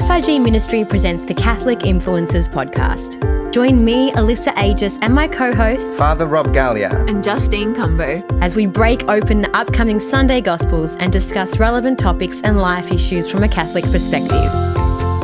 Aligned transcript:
CFRG 0.00 0.42
Ministry 0.42 0.82
presents 0.82 1.24
the 1.26 1.34
Catholic 1.34 1.80
Influencers 1.80 2.48
Podcast. 2.48 3.20
Join 3.52 3.84
me, 3.84 4.10
Alyssa 4.12 4.50
Agius, 4.54 4.98
and 5.02 5.14
my 5.14 5.28
co 5.28 5.54
hosts, 5.54 5.96
Father 5.98 6.26
Rob 6.26 6.48
Galea, 6.54 7.06
and 7.06 7.22
Justine 7.22 7.74
Cumbo, 7.74 8.24
as 8.40 8.56
we 8.56 8.64
break 8.64 9.02
open 9.10 9.42
the 9.42 9.54
upcoming 9.54 10.00
Sunday 10.00 10.40
Gospels 10.40 10.96
and 10.96 11.12
discuss 11.12 11.58
relevant 11.58 11.98
topics 11.98 12.40
and 12.40 12.56
life 12.58 12.90
issues 12.90 13.30
from 13.30 13.42
a 13.42 13.48
Catholic 13.48 13.84
perspective. 13.84 14.50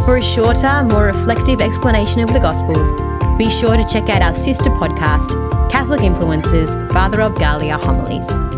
For 0.04 0.18
a 0.18 0.22
shorter, 0.22 0.82
more 0.82 1.06
reflective 1.06 1.62
explanation 1.62 2.20
of 2.20 2.34
the 2.34 2.38
Gospels, 2.38 2.92
be 3.38 3.48
sure 3.48 3.78
to 3.78 3.86
check 3.88 4.10
out 4.10 4.20
our 4.20 4.34
sister 4.34 4.68
podcast, 4.68 5.70
Catholic 5.70 6.00
Influencers 6.02 6.76
Father 6.92 7.18
Rob 7.18 7.34
Galea 7.36 7.80
Homilies. 7.80 8.55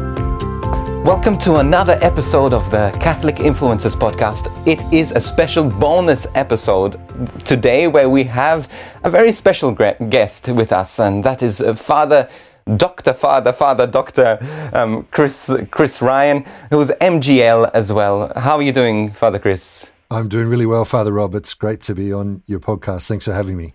Welcome 1.09 1.39
to 1.39 1.57
another 1.57 1.99
episode 2.03 2.53
of 2.53 2.71
the 2.71 2.95
Catholic 3.01 3.37
Influencers 3.37 3.97
Podcast. 3.97 4.53
It 4.67 4.79
is 4.93 5.11
a 5.13 5.21
special 5.21 5.71
bonus 5.71 6.27
episode 6.35 7.01
today 7.47 7.89
where 7.89 8.11
we 8.11 8.25
have 8.25 8.71
a 9.05 9.09
very 9.09 9.33
special 9.33 9.73
guest 9.73 10.49
with 10.49 10.71
us, 10.71 11.01
and 11.01 11.25
that 11.25 11.43
is 11.43 11.63
uh, 11.63 11.73
Father. 11.73 12.29
Dr. 12.77 13.15
Father, 13.15 13.55
Father 13.55 13.87
Dr. 13.87 14.39
Um, 14.75 15.05
Chris, 15.11 15.51
Chris 15.71 16.03
Ryan, 16.03 16.45
who's 16.69 16.91
MGL 16.91 17.71
as 17.73 17.91
well. 17.91 18.31
How 18.37 18.57
are 18.57 18.63
you 18.63 18.73
doing, 18.73 19.11
Father 19.11 19.39
Chris? 19.39 19.91
I'm 20.11 20.29
doing 20.29 20.49
really 20.49 20.67
well, 20.67 20.85
Father 20.85 21.15
Rob. 21.15 21.35
It's 21.35 21.55
great 21.55 21.81
to 21.85 21.95
be 21.95 22.13
on 22.13 22.43
your 22.45 22.61
podcast. 22.61 23.09
Thanks 23.09 23.25
for 23.25 23.33
having 23.33 23.57
me. 23.57 23.73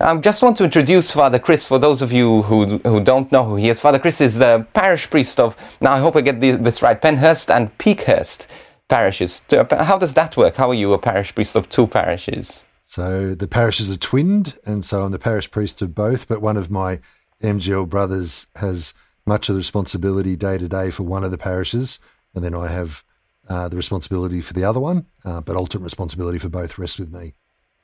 I 0.00 0.10
um, 0.10 0.22
just 0.22 0.42
want 0.42 0.56
to 0.58 0.64
introduce 0.64 1.10
Father 1.10 1.40
Chris 1.40 1.64
for 1.64 1.76
those 1.76 2.02
of 2.02 2.12
you 2.12 2.42
who, 2.42 2.78
who 2.78 3.02
don't 3.02 3.32
know 3.32 3.44
who 3.44 3.56
he 3.56 3.68
is. 3.68 3.80
Father 3.80 3.98
Chris 3.98 4.20
is 4.20 4.38
the 4.38 4.64
parish 4.72 5.10
priest 5.10 5.40
of, 5.40 5.56
now 5.80 5.90
I 5.90 5.98
hope 5.98 6.14
I 6.14 6.20
get 6.20 6.40
this 6.40 6.82
right, 6.82 7.02
Penshurst 7.02 7.52
and 7.52 7.76
Peakhurst 7.78 8.46
parishes. 8.88 9.42
How 9.50 9.98
does 9.98 10.14
that 10.14 10.36
work? 10.36 10.54
How 10.54 10.70
are 10.70 10.74
you 10.74 10.92
a 10.92 11.00
parish 11.00 11.34
priest 11.34 11.56
of 11.56 11.68
two 11.68 11.88
parishes? 11.88 12.64
So 12.84 13.34
the 13.34 13.48
parishes 13.48 13.90
are 13.90 13.98
twinned, 13.98 14.56
and 14.64 14.84
so 14.84 15.02
I'm 15.02 15.10
the 15.10 15.18
parish 15.18 15.50
priest 15.50 15.82
of 15.82 15.96
both, 15.96 16.28
but 16.28 16.40
one 16.40 16.56
of 16.56 16.70
my 16.70 17.00
MGL 17.42 17.88
brothers 17.88 18.46
has 18.54 18.94
much 19.26 19.48
of 19.48 19.56
the 19.56 19.58
responsibility 19.58 20.36
day 20.36 20.58
to 20.58 20.68
day 20.68 20.90
for 20.92 21.02
one 21.02 21.24
of 21.24 21.32
the 21.32 21.38
parishes, 21.38 21.98
and 22.36 22.44
then 22.44 22.54
I 22.54 22.68
have 22.68 23.02
uh, 23.48 23.68
the 23.68 23.76
responsibility 23.76 24.42
for 24.42 24.52
the 24.52 24.62
other 24.62 24.78
one, 24.78 25.06
uh, 25.24 25.40
but 25.40 25.56
ultimate 25.56 25.82
responsibility 25.82 26.38
for 26.38 26.48
both 26.48 26.78
rests 26.78 27.00
with 27.00 27.12
me. 27.12 27.34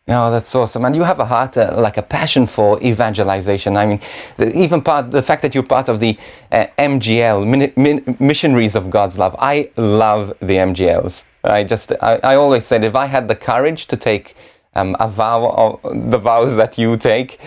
Oh, 0.06 0.30
that's 0.30 0.54
awesome. 0.54 0.84
And 0.84 0.94
you 0.94 1.02
have 1.02 1.18
a 1.18 1.24
heart, 1.24 1.56
uh, 1.56 1.74
like 1.78 1.96
a 1.96 2.02
passion 2.02 2.46
for 2.46 2.78
evangelization. 2.82 3.74
I 3.78 3.86
mean, 3.86 4.00
the, 4.36 4.54
even 4.54 4.82
part, 4.82 5.10
the 5.10 5.22
fact 5.22 5.40
that 5.40 5.54
you're 5.54 5.64
part 5.64 5.88
of 5.88 5.98
the 5.98 6.18
uh, 6.52 6.66
MGL, 6.78 7.48
min, 7.48 7.72
min, 7.74 8.16
Missionaries 8.20 8.76
of 8.76 8.90
God's 8.90 9.18
Love. 9.18 9.34
I 9.38 9.70
love 9.78 10.36
the 10.40 10.56
MGLs. 10.56 11.24
I 11.42 11.64
just, 11.64 11.92
I, 12.02 12.20
I 12.22 12.34
always 12.36 12.66
said 12.66 12.84
if 12.84 12.94
I 12.94 13.06
had 13.06 13.28
the 13.28 13.34
courage 13.34 13.86
to 13.86 13.96
take 13.96 14.34
um, 14.74 14.94
a 15.00 15.08
vow, 15.08 15.80
of 15.82 16.10
the 16.10 16.18
vows 16.18 16.54
that 16.56 16.76
you 16.76 16.98
take, 16.98 17.40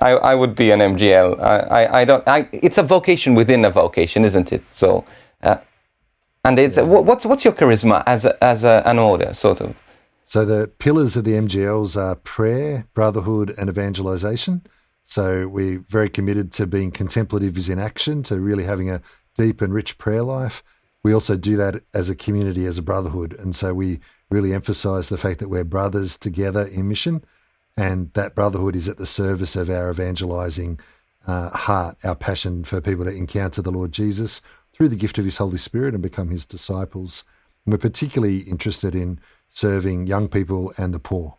I, 0.00 0.12
I 0.12 0.34
would 0.36 0.54
be 0.54 0.70
an 0.70 0.78
MGL. 0.78 1.40
I, 1.40 1.58
I, 1.58 2.00
I 2.00 2.04
don't, 2.04 2.28
I, 2.28 2.48
it's 2.52 2.78
a 2.78 2.84
vocation 2.84 3.34
within 3.34 3.64
a 3.64 3.70
vocation, 3.70 4.24
isn't 4.24 4.52
it? 4.52 4.70
So, 4.70 5.04
uh, 5.42 5.56
and 6.44 6.60
it's, 6.60 6.76
yeah. 6.76 6.84
what's, 6.84 7.26
what's 7.26 7.44
your 7.44 7.54
charisma 7.54 8.04
as, 8.06 8.24
a, 8.24 8.44
as 8.44 8.62
a, 8.62 8.84
an 8.86 9.00
order, 9.00 9.34
sort 9.34 9.60
of? 9.60 9.74
So 10.26 10.46
the 10.46 10.72
pillars 10.78 11.16
of 11.16 11.24
the 11.24 11.32
MGLs 11.32 12.00
are 12.00 12.16
prayer, 12.16 12.88
brotherhood, 12.94 13.52
and 13.58 13.68
evangelization. 13.68 14.62
So 15.02 15.46
we're 15.46 15.80
very 15.80 16.08
committed 16.08 16.50
to 16.52 16.66
being 16.66 16.90
contemplative 16.90 17.58
is 17.58 17.68
in 17.68 17.78
action, 17.78 18.22
to 18.24 18.40
really 18.40 18.64
having 18.64 18.90
a 18.90 19.02
deep 19.36 19.60
and 19.60 19.72
rich 19.72 19.98
prayer 19.98 20.22
life. 20.22 20.62
We 21.02 21.12
also 21.12 21.36
do 21.36 21.58
that 21.58 21.82
as 21.92 22.08
a 22.08 22.16
community, 22.16 22.64
as 22.64 22.78
a 22.78 22.82
brotherhood. 22.82 23.34
And 23.38 23.54
so 23.54 23.74
we 23.74 23.98
really 24.30 24.54
emphasize 24.54 25.10
the 25.10 25.18
fact 25.18 25.40
that 25.40 25.50
we're 25.50 25.62
brothers 25.62 26.16
together 26.16 26.64
in 26.74 26.88
mission. 26.88 27.22
And 27.76 28.10
that 28.14 28.34
brotherhood 28.34 28.76
is 28.76 28.88
at 28.88 28.96
the 28.96 29.06
service 29.06 29.56
of 29.56 29.68
our 29.68 29.90
evangelizing 29.90 30.80
uh, 31.26 31.50
heart, 31.50 31.98
our 32.02 32.14
passion 32.14 32.64
for 32.64 32.80
people 32.80 33.04
to 33.04 33.14
encounter 33.14 33.60
the 33.60 33.70
Lord 33.70 33.92
Jesus 33.92 34.40
through 34.72 34.88
the 34.88 34.96
gift 34.96 35.18
of 35.18 35.26
his 35.26 35.36
Holy 35.36 35.58
Spirit 35.58 35.92
and 35.92 36.02
become 36.02 36.30
his 36.30 36.46
disciples. 36.46 37.24
And 37.66 37.74
we're 37.74 37.78
particularly 37.78 38.40
interested 38.50 38.94
in 38.94 39.20
serving 39.48 40.06
young 40.06 40.28
people 40.28 40.72
and 40.78 40.92
the 40.92 40.98
poor. 40.98 41.36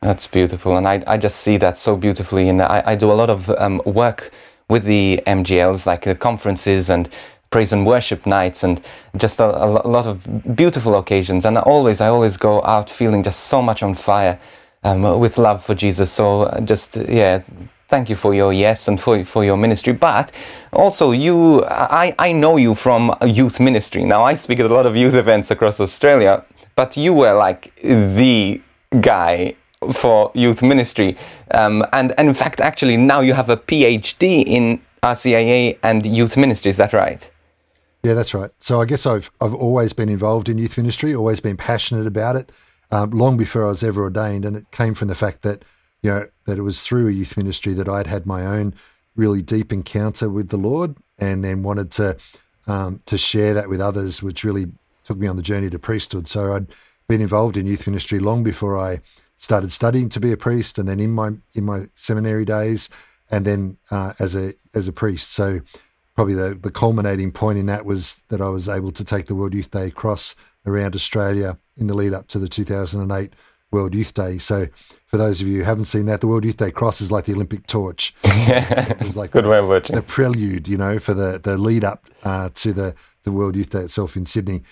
That's 0.00 0.26
beautiful. 0.26 0.76
And 0.78 0.88
I, 0.88 1.02
I 1.06 1.18
just 1.18 1.40
see 1.40 1.58
that 1.58 1.76
so 1.76 1.96
beautifully. 1.96 2.48
And 2.48 2.62
I, 2.62 2.82
I 2.86 2.94
do 2.94 3.12
a 3.12 3.14
lot 3.14 3.28
of 3.28 3.50
um, 3.50 3.82
work 3.84 4.30
with 4.68 4.84
the 4.84 5.20
MGLs, 5.26 5.84
like 5.86 6.02
the 6.02 6.14
conferences 6.14 6.88
and 6.88 7.08
praise 7.50 7.72
and 7.72 7.84
worship 7.84 8.24
nights 8.26 8.62
and 8.62 8.80
just 9.16 9.40
a, 9.40 9.44
a, 9.44 9.66
lot 9.66 10.06
of 10.06 10.56
beautiful 10.56 10.96
occasions. 10.96 11.44
And 11.44 11.58
always, 11.58 12.00
I 12.00 12.08
always 12.08 12.36
go 12.36 12.62
out 12.62 12.88
feeling 12.88 13.22
just 13.22 13.40
so 13.40 13.60
much 13.60 13.82
on 13.82 13.94
fire 13.94 14.38
um, 14.84 15.02
with 15.18 15.36
love 15.36 15.62
for 15.62 15.74
Jesus. 15.74 16.10
So 16.10 16.42
uh, 16.42 16.60
just, 16.60 16.96
yeah, 16.96 17.42
thank 17.88 18.08
you 18.08 18.14
for 18.14 18.32
your 18.32 18.52
yes 18.52 18.88
and 18.88 18.98
for, 18.98 19.22
for 19.24 19.44
your 19.44 19.58
ministry. 19.58 19.92
But 19.92 20.32
also, 20.72 21.10
you, 21.10 21.64
I, 21.66 22.14
I 22.18 22.32
know 22.32 22.56
you 22.56 22.74
from 22.74 23.12
youth 23.26 23.60
ministry. 23.60 24.04
Now, 24.04 24.22
I 24.22 24.34
speak 24.34 24.60
at 24.60 24.66
a 24.66 24.74
lot 24.74 24.86
of 24.86 24.96
youth 24.96 25.14
events 25.14 25.50
across 25.50 25.80
Australia 25.80 26.44
but 26.80 26.96
you 26.96 27.12
were 27.12 27.34
like 27.34 27.74
the 27.82 28.58
guy 29.02 29.52
for 29.92 30.32
youth 30.34 30.62
ministry. 30.62 31.14
Um, 31.50 31.84
and, 31.92 32.14
and 32.16 32.26
in 32.26 32.34
fact, 32.34 32.58
actually, 32.58 32.96
now 32.96 33.20
you 33.20 33.34
have 33.34 33.50
a 33.50 33.58
PhD 33.58 34.42
in 34.46 34.80
RCIA 35.02 35.78
and 35.82 36.06
youth 36.06 36.38
ministry. 36.38 36.70
Is 36.70 36.78
that 36.78 36.94
right? 36.94 37.30
Yeah, 38.02 38.14
that's 38.14 38.32
right. 38.32 38.48
So 38.60 38.80
I 38.80 38.86
guess 38.86 39.04
I've 39.04 39.30
I've 39.42 39.52
always 39.52 39.92
been 39.92 40.08
involved 40.08 40.48
in 40.48 40.56
youth 40.56 40.78
ministry, 40.78 41.14
always 41.14 41.40
been 41.40 41.58
passionate 41.58 42.06
about 42.06 42.36
it, 42.36 42.50
um, 42.90 43.10
long 43.10 43.36
before 43.36 43.66
I 43.66 43.68
was 43.68 43.82
ever 43.82 44.00
ordained, 44.00 44.46
and 44.46 44.56
it 44.56 44.70
came 44.70 44.94
from 44.94 45.08
the 45.08 45.14
fact 45.14 45.42
that 45.42 45.62
you 46.02 46.10
know 46.10 46.22
that 46.46 46.56
it 46.56 46.62
was 46.62 46.80
through 46.80 47.08
a 47.08 47.12
youth 47.12 47.36
ministry 47.36 47.74
that 47.74 47.90
I'd 47.90 48.06
had 48.06 48.24
my 48.24 48.46
own 48.46 48.72
really 49.16 49.42
deep 49.42 49.70
encounter 49.70 50.30
with 50.30 50.48
the 50.48 50.56
Lord, 50.70 50.96
and 51.18 51.44
then 51.44 51.62
wanted 51.62 51.90
to 51.98 52.16
um, 52.66 53.02
to 53.04 53.18
share 53.18 53.52
that 53.52 53.68
with 53.68 53.82
others, 53.82 54.22
which 54.22 54.44
really 54.44 54.64
took 55.04 55.18
me 55.18 55.26
on 55.26 55.36
the 55.36 55.42
journey 55.42 55.70
to 55.70 55.78
priesthood. 55.78 56.28
So 56.28 56.52
I'd 56.52 56.66
been 57.08 57.20
involved 57.20 57.56
in 57.56 57.66
youth 57.66 57.86
ministry 57.86 58.20
long 58.20 58.42
before 58.42 58.78
I 58.78 59.00
started 59.36 59.72
studying 59.72 60.08
to 60.10 60.20
be 60.20 60.32
a 60.32 60.36
priest, 60.36 60.78
and 60.78 60.88
then 60.88 61.00
in 61.00 61.12
my 61.12 61.30
in 61.54 61.64
my 61.64 61.84
seminary 61.94 62.44
days, 62.44 62.88
and 63.30 63.44
then 63.44 63.78
uh, 63.90 64.12
as 64.20 64.34
a 64.34 64.52
as 64.74 64.86
a 64.88 64.92
priest. 64.92 65.32
So 65.32 65.60
probably 66.14 66.34
the 66.34 66.58
the 66.60 66.70
culminating 66.70 67.32
point 67.32 67.58
in 67.58 67.66
that 67.66 67.84
was 67.84 68.16
that 68.28 68.40
I 68.40 68.48
was 68.48 68.68
able 68.68 68.92
to 68.92 69.04
take 69.04 69.26
the 69.26 69.34
World 69.34 69.54
Youth 69.54 69.70
Day 69.70 69.90
cross 69.90 70.34
around 70.66 70.94
Australia 70.94 71.58
in 71.78 71.86
the 71.86 71.94
lead 71.94 72.12
up 72.12 72.28
to 72.28 72.38
the 72.38 72.48
2008 72.48 73.32
World 73.72 73.94
Youth 73.94 74.14
Day. 74.14 74.38
So 74.38 74.66
for 75.06 75.16
those 75.16 75.40
of 75.40 75.46
you 75.46 75.58
who 75.58 75.64
haven't 75.64 75.86
seen 75.86 76.06
that, 76.06 76.20
the 76.20 76.26
World 76.26 76.44
Youth 76.44 76.58
Day 76.58 76.70
cross 76.70 77.00
is 77.00 77.10
like 77.10 77.24
the 77.24 77.34
Olympic 77.34 77.66
torch. 77.66 78.14
it 78.24 78.98
was 78.98 79.16
like 79.16 79.30
Good 79.30 79.44
the, 79.44 79.48
way 79.48 79.58
of 79.58 79.68
watching. 79.68 79.96
the 79.96 80.02
prelude, 80.02 80.68
you 80.68 80.76
know, 80.76 80.98
for 80.98 81.14
the 81.14 81.40
the 81.42 81.56
lead 81.56 81.84
up 81.84 82.06
uh, 82.24 82.50
to 82.54 82.72
the 82.72 82.94
the 83.22 83.32
World 83.32 83.56
Youth 83.56 83.70
Day 83.70 83.80
itself 83.80 84.16
in 84.16 84.26
Sydney. 84.26 84.62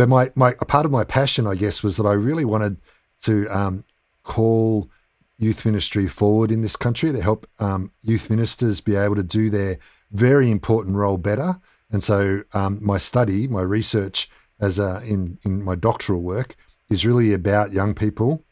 But 0.00 0.08
my, 0.08 0.30
my 0.34 0.54
a 0.60 0.64
part 0.64 0.86
of 0.86 0.90
my 0.90 1.04
passion, 1.04 1.46
I 1.46 1.54
guess, 1.54 1.82
was 1.82 1.98
that 1.98 2.06
I 2.06 2.14
really 2.14 2.46
wanted 2.46 2.78
to 3.24 3.46
um, 3.48 3.84
call 4.22 4.88
youth 5.36 5.66
ministry 5.66 6.08
forward 6.08 6.50
in 6.50 6.62
this 6.62 6.74
country 6.74 7.12
to 7.12 7.20
help 7.20 7.46
um, 7.58 7.92
youth 8.00 8.30
ministers 8.30 8.80
be 8.80 8.96
able 8.96 9.16
to 9.16 9.22
do 9.22 9.50
their 9.50 9.76
very 10.10 10.50
important 10.50 10.96
role 10.96 11.18
better. 11.18 11.60
And 11.92 12.02
so 12.02 12.44
um, 12.54 12.78
my 12.80 12.96
study, 12.96 13.46
my 13.46 13.60
research 13.60 14.30
as 14.58 14.78
a, 14.78 15.02
in 15.06 15.36
in 15.44 15.62
my 15.62 15.74
doctoral 15.74 16.22
work 16.22 16.56
is 16.88 17.04
really 17.04 17.34
about 17.34 17.72
young 17.72 17.94
people 17.94 18.42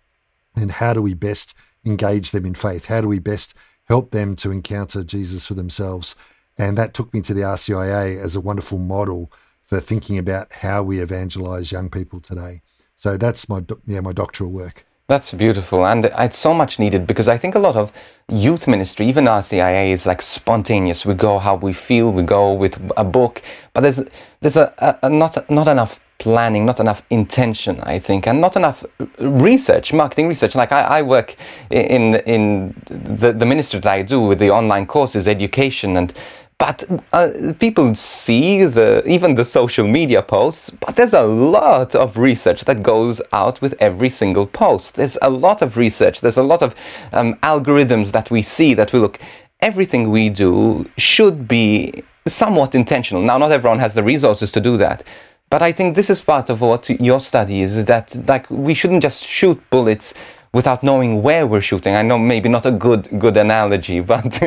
and 0.55 0.71
how 0.71 0.93
do 0.93 1.01
we 1.01 1.15
best 1.15 1.55
engage 1.87 2.31
them 2.31 2.45
in 2.45 2.57
faith? 2.57 2.85
How 2.85 3.01
do 3.01 3.09
we 3.09 3.21
best 3.21 3.55
help 3.85 4.11
them 4.11 4.37
to 4.37 4.51
encounter 4.51 5.03
Jesus 5.03 5.47
for 5.47 5.55
themselves? 5.55 6.15
And 6.59 6.77
that 6.77 6.93
took 6.93 7.15
me 7.15 7.23
to 7.23 7.33
the 7.33 7.41
RCIA 7.41 8.23
as 8.23 8.37
a 8.37 8.41
wonderful 8.43 8.77
model 8.77 9.33
for 9.69 9.81
thinking 9.81 10.19
about 10.19 10.53
how 10.53 10.83
we 10.83 10.99
evangelize 10.99 11.71
young 11.71 11.91
people 11.91 12.21
today. 12.21 12.63
So 12.97 13.17
that's 13.17 13.49
my 13.49 13.61
yeah 13.87 14.01
my 14.01 14.13
doctoral 14.13 14.51
work. 14.51 14.85
That's 15.09 15.33
beautiful, 15.33 15.87
and 15.87 16.05
it's 16.05 16.37
so 16.37 16.53
much 16.53 16.79
needed 16.79 17.07
because 17.07 17.29
I 17.29 17.39
think 17.39 17.55
a 17.55 17.59
lot 17.59 17.77
of 17.77 17.93
youth 18.31 18.69
ministry, 18.69 19.07
even 19.07 19.25
RCIA, 19.25 19.91
is 19.91 20.07
like 20.07 20.21
spontaneous. 20.21 21.07
We 21.07 21.15
go 21.15 21.39
how 21.39 21.57
we 21.57 21.73
feel. 21.73 22.13
We 22.13 22.23
go 22.25 22.53
with 22.53 22.79
a 22.97 23.05
book, 23.05 23.41
but 23.73 23.83
there's 23.83 24.03
there's 24.41 24.57
a, 24.57 24.75
a, 24.79 25.07
a 25.07 25.09
not 25.09 25.51
not 25.51 25.69
enough 25.69 26.01
planning, 26.19 26.67
not 26.67 26.81
enough 26.81 27.03
intention, 27.09 27.81
I 27.85 27.99
think, 28.01 28.27
and 28.27 28.41
not 28.41 28.57
enough 28.57 28.85
research, 29.19 29.93
marketing 29.93 30.29
research. 30.29 30.55
Like 30.55 30.73
I, 30.73 30.99
I 30.99 31.03
work 31.03 31.37
in 31.71 32.17
in 32.27 32.75
the, 32.87 33.33
the 33.33 33.47
ministry 33.47 33.81
that 33.81 33.91
I 33.91 34.03
do 34.03 34.21
with 34.21 34.39
the 34.39 34.51
online 34.51 34.87
courses, 34.87 35.27
education, 35.27 35.97
and 35.97 36.13
but 36.59 36.85
uh, 37.13 37.31
people 37.61 37.95
see 37.95 38.65
the 38.65 39.03
even 39.07 39.37
the 39.37 39.45
social 39.45 39.87
media 39.87 40.23
posts 40.23 40.71
but 40.71 40.97
there's 40.97 41.15
a 41.15 41.23
lot 41.23 41.95
of 41.95 42.19
research 42.19 42.65
that 42.65 42.83
goes 42.83 43.21
out 43.33 43.63
with 43.63 43.75
every 43.79 44.09
single 44.09 44.47
post. 44.47 44.97
There's 44.97 45.17
a 45.23 45.31
lot 45.31 45.63
of 45.63 45.77
research. 45.77 46.21
There's 46.21 46.37
a 46.37 46.43
lot 46.43 46.63
of 46.63 46.75
um, 47.13 47.35
algorithms 47.37 48.13
that 48.13 48.31
we 48.31 48.43
see 48.43 48.75
that 48.75 48.93
we 48.93 48.99
look 48.99 49.19
everything 49.61 50.11
we 50.11 50.29
do 50.29 50.85
should 50.97 51.49
be 51.49 51.93
somewhat 52.27 52.75
intentional. 52.75 53.23
Now 53.23 53.39
not 53.39 53.53
everyone 53.53 53.79
has 53.79 53.95
the 53.95 54.03
resources 54.03 54.53
to 54.53 54.61
do 54.61 54.77
that 54.77 55.05
but 55.51 55.63
I 55.63 55.73
think 55.73 55.95
this 55.95 56.11
is 56.11 56.21
part 56.21 56.51
of 56.51 56.61
what 56.61 56.89
your 56.91 57.21
study 57.21 57.63
is 57.63 57.85
that 57.87 58.17
like 58.29 58.49
we 58.51 58.75
shouldn't 58.75 59.03
just 59.03 59.25
shoot 59.25 59.59
bullets 59.71 60.15
without 60.53 60.83
knowing 60.83 61.23
where 61.23 61.47
we're 61.47 61.61
shooting. 61.61 61.95
I 61.95 62.03
know 62.03 62.19
maybe 62.19 62.49
not 62.49 62.67
a 62.67 62.71
good 62.71 63.09
good 63.19 63.37
analogy, 63.37 64.01
but 64.15 64.43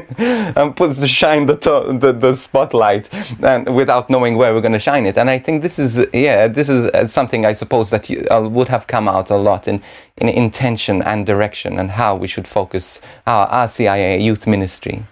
um, 0.57 0.73
puts 0.73 0.99
to 0.99 1.07
shine 1.07 1.45
the, 1.45 1.55
the 1.99 2.11
the 2.11 2.33
spotlight 2.33 3.09
and 3.43 3.75
without 3.75 4.09
knowing 4.09 4.37
where 4.37 4.53
we're 4.53 4.61
going 4.61 4.73
to 4.73 4.79
shine 4.79 5.05
it. 5.05 5.17
And 5.17 5.29
I 5.29 5.39
think 5.39 5.61
this 5.61 5.79
is 5.79 6.05
yeah, 6.13 6.47
this 6.47 6.69
is 6.69 6.87
uh, 6.87 7.07
something 7.07 7.45
I 7.45 7.53
suppose 7.53 7.89
that 7.89 8.09
you, 8.09 8.25
uh, 8.31 8.47
would 8.49 8.69
have 8.69 8.87
come 8.87 9.07
out 9.07 9.29
a 9.29 9.37
lot 9.37 9.67
in 9.67 9.81
in 10.17 10.29
intention 10.29 11.01
and 11.01 11.25
direction 11.25 11.79
and 11.79 11.91
how 11.91 12.15
we 12.15 12.27
should 12.27 12.47
focus 12.47 13.01
our 13.27 13.47
RCIA 13.49 14.21
youth 14.21 14.47
ministry. 14.47 15.05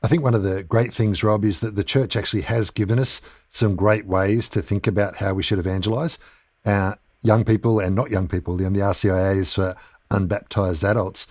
I 0.00 0.06
think 0.06 0.22
one 0.22 0.34
of 0.34 0.44
the 0.44 0.62
great 0.62 0.92
things, 0.92 1.24
Rob, 1.24 1.44
is 1.44 1.58
that 1.58 1.74
the 1.74 1.82
church 1.82 2.14
actually 2.14 2.42
has 2.42 2.70
given 2.70 3.00
us 3.00 3.20
some 3.48 3.74
great 3.74 4.06
ways 4.06 4.48
to 4.50 4.62
think 4.62 4.86
about 4.86 5.16
how 5.16 5.34
we 5.34 5.42
should 5.42 5.58
evangelize. 5.58 6.18
Uh, 6.64 6.92
young 7.22 7.44
people 7.44 7.80
and 7.80 7.96
not 7.96 8.10
young 8.10 8.28
people, 8.28 8.62
and 8.64 8.76
the 8.76 8.80
RCIA 8.80 9.36
is 9.36 9.54
for 9.54 9.74
unbaptized 10.10 10.84
adults. 10.84 11.26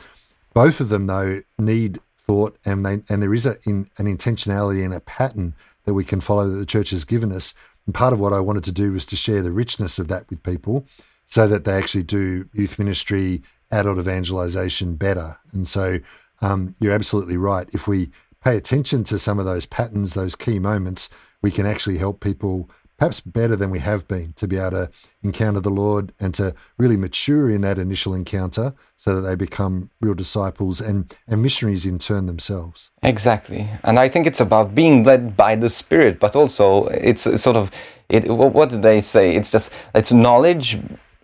Both 0.53 0.79
of 0.79 0.89
them, 0.89 1.07
though, 1.07 1.41
need 1.57 1.99
thought, 2.17 2.57
and 2.65 2.85
they, 2.85 3.01
and 3.09 3.21
there 3.21 3.33
is 3.33 3.45
a, 3.45 3.55
in, 3.65 3.89
an 3.99 4.05
intentionality 4.05 4.83
and 4.83 4.93
a 4.93 4.99
pattern 4.99 5.53
that 5.85 5.93
we 5.93 6.03
can 6.03 6.19
follow 6.19 6.47
that 6.47 6.57
the 6.57 6.65
church 6.65 6.89
has 6.89 7.05
given 7.05 7.31
us. 7.31 7.53
And 7.85 7.95
part 7.95 8.13
of 8.13 8.19
what 8.19 8.33
I 8.33 8.39
wanted 8.39 8.65
to 8.65 8.71
do 8.71 8.91
was 8.91 9.05
to 9.07 9.15
share 9.15 9.41
the 9.41 9.51
richness 9.51 9.97
of 9.99 10.07
that 10.09 10.29
with 10.29 10.43
people, 10.43 10.85
so 11.25 11.47
that 11.47 11.65
they 11.65 11.73
actually 11.73 12.03
do 12.03 12.49
youth 12.53 12.79
ministry, 12.79 13.41
adult 13.71 13.97
evangelization 13.97 14.95
better. 14.95 15.37
And 15.53 15.67
so 15.67 15.99
um, 16.41 16.75
you're 16.79 16.93
absolutely 16.93 17.37
right. 17.37 17.67
If 17.73 17.87
we 17.87 18.09
pay 18.43 18.57
attention 18.57 19.03
to 19.05 19.19
some 19.19 19.39
of 19.39 19.45
those 19.45 19.65
patterns, 19.65 20.13
those 20.13 20.35
key 20.35 20.59
moments, 20.59 21.09
we 21.41 21.51
can 21.51 21.65
actually 21.65 21.97
help 21.97 22.19
people 22.19 22.69
perhaps 22.97 23.21
better 23.21 23.55
than 23.55 23.69
we 23.69 23.79
have 23.79 24.07
been 24.07 24.33
to 24.33 24.47
be 24.47 24.57
able 24.57 24.71
to 24.71 24.89
encounter 25.23 25.59
the 25.59 25.69
Lord 25.69 26.13
and 26.19 26.33
to 26.35 26.53
really 26.77 26.97
mature 26.97 27.49
in 27.49 27.61
that 27.61 27.77
initial 27.77 28.13
encounter 28.13 28.73
so 28.95 29.15
that 29.15 29.21
they 29.21 29.35
become 29.35 29.91
real 30.01 30.15
disciples 30.15 30.81
and, 30.81 31.15
and 31.27 31.41
missionaries 31.41 31.85
in 31.85 31.99
turn 31.99 32.25
themselves. 32.25 32.89
Exactly. 33.03 33.69
And 33.83 33.99
I 33.99 34.07
think 34.07 34.25
it's 34.25 34.39
about 34.39 34.73
being 34.73 35.03
led 35.03 35.37
by 35.37 35.55
the 35.55 35.69
Spirit, 35.69 36.19
but 36.19 36.35
also 36.35 36.85
it's 36.87 37.21
sort 37.41 37.55
of, 37.55 37.71
it, 38.09 38.27
what 38.27 38.69
did 38.69 38.81
they 38.81 39.01
say? 39.01 39.35
It's 39.35 39.51
just, 39.51 39.71
it's 39.93 40.11
knowledge 40.11 40.79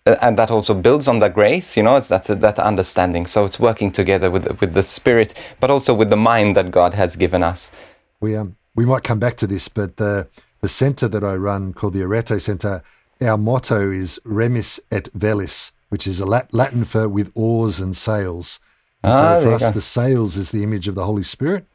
uh, 0.05 0.17
and 0.21 0.37
that 0.37 0.51
also 0.51 0.73
builds 0.73 1.07
on 1.07 1.19
the 1.19 1.29
grace 1.29 1.77
you 1.77 1.83
know 1.83 1.95
it's 1.95 2.09
that 2.09 2.25
that 2.25 2.59
understanding 2.59 3.25
so 3.25 3.45
it's 3.45 3.57
working 3.57 3.89
together 3.89 4.29
with 4.29 4.59
with 4.59 4.73
the 4.73 4.83
spirit 4.83 5.33
but 5.61 5.71
also 5.71 5.93
with 5.93 6.09
the 6.09 6.17
mind 6.17 6.57
that 6.57 6.71
god 6.71 6.93
has 6.93 7.15
given 7.15 7.41
us 7.41 7.71
we 8.19 8.35
um 8.35 8.57
we 8.75 8.85
might 8.85 9.03
come 9.03 9.17
back 9.17 9.37
to 9.37 9.47
this 9.47 9.69
but 9.69 9.95
the 9.95 10.27
the 10.63 10.69
center 10.69 11.09
that 11.09 11.25
I 11.25 11.35
run 11.35 11.73
called 11.73 11.93
the 11.93 12.03
Arete 12.03 12.41
Center, 12.41 12.81
our 13.21 13.37
motto 13.37 13.91
is 13.91 14.17
Remis 14.23 14.79
et 14.91 15.09
Velis, 15.13 15.73
which 15.89 16.07
is 16.07 16.21
a 16.21 16.25
Latin 16.25 16.85
for 16.85 17.09
with 17.09 17.33
oars 17.35 17.81
and 17.81 17.93
sails. 17.93 18.61
And 19.03 19.11
ah, 19.11 19.39
so 19.39 19.43
for 19.43 19.51
us, 19.51 19.63
go. 19.63 19.71
the 19.71 19.81
sails 19.81 20.37
is 20.37 20.51
the 20.51 20.63
image 20.63 20.87
of 20.87 20.95
the 20.95 21.03
Holy 21.03 21.23
Spirit. 21.23 21.65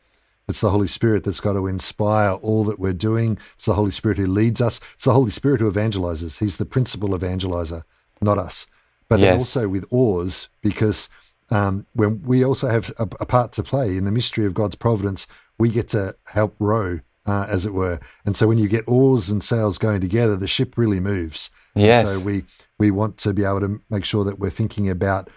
It's 0.48 0.62
the 0.62 0.70
Holy 0.70 0.88
Spirit 0.88 1.24
that's 1.24 1.38
got 1.38 1.52
to 1.52 1.66
inspire 1.66 2.32
all 2.32 2.64
that 2.64 2.80
we're 2.80 2.94
doing. 2.94 3.38
It's 3.56 3.66
the 3.66 3.74
Holy 3.74 3.90
Spirit 3.90 4.16
who 4.16 4.26
leads 4.26 4.62
us. 4.62 4.80
It's 4.94 5.04
the 5.04 5.12
Holy 5.12 5.30
Spirit 5.30 5.60
who 5.60 5.70
evangelizes. 5.70 6.38
He's 6.38 6.56
the 6.56 6.64
principal 6.64 7.10
evangelizer, 7.10 7.82
not 8.22 8.38
us. 8.38 8.66
But 9.10 9.20
yes. 9.20 9.28
then 9.28 9.36
also 9.36 9.68
with 9.68 9.84
oars, 9.90 10.48
because 10.62 11.10
um, 11.50 11.84
when 11.92 12.22
we 12.22 12.42
also 12.42 12.68
have 12.68 12.90
a, 12.98 13.02
a 13.20 13.26
part 13.26 13.52
to 13.52 13.62
play 13.62 13.98
in 13.98 14.06
the 14.06 14.12
mystery 14.12 14.46
of 14.46 14.54
God's 14.54 14.76
providence, 14.76 15.26
we 15.58 15.68
get 15.68 15.88
to 15.88 16.14
help 16.32 16.56
row 16.58 17.00
uh, 17.28 17.46
as 17.50 17.66
it 17.66 17.74
were. 17.74 18.00
And 18.24 18.34
so 18.34 18.48
when 18.48 18.58
you 18.58 18.68
get 18.68 18.88
oars 18.88 19.28
and 19.28 19.42
sails 19.42 19.76
going 19.78 20.00
together, 20.00 20.34
the 20.36 20.48
ship 20.48 20.78
really 20.78 20.98
moves. 20.98 21.50
Yes. 21.74 22.14
So 22.14 22.24
we 22.24 22.44
we 22.78 22.90
want 22.90 23.18
to 23.18 23.34
be 23.34 23.44
able 23.44 23.60
to 23.60 23.80
make 23.90 24.04
sure 24.04 24.24
that 24.24 24.38
we're 24.38 24.50
thinking 24.50 24.88
about 24.88 25.28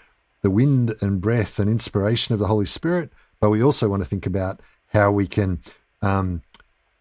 the 0.41 0.49
wind 0.49 0.93
and 1.01 1.21
breath 1.21 1.59
and 1.59 1.69
inspiration 1.69 2.33
of 2.33 2.39
the 2.39 2.47
Holy 2.47 2.65
Spirit, 2.65 3.11
but 3.39 3.49
we 3.49 3.61
also 3.61 3.89
want 3.89 4.01
to 4.01 4.07
think 4.09 4.25
about 4.25 4.61
how 4.87 5.11
we 5.11 5.27
can. 5.27 5.59
Um, 6.01 6.41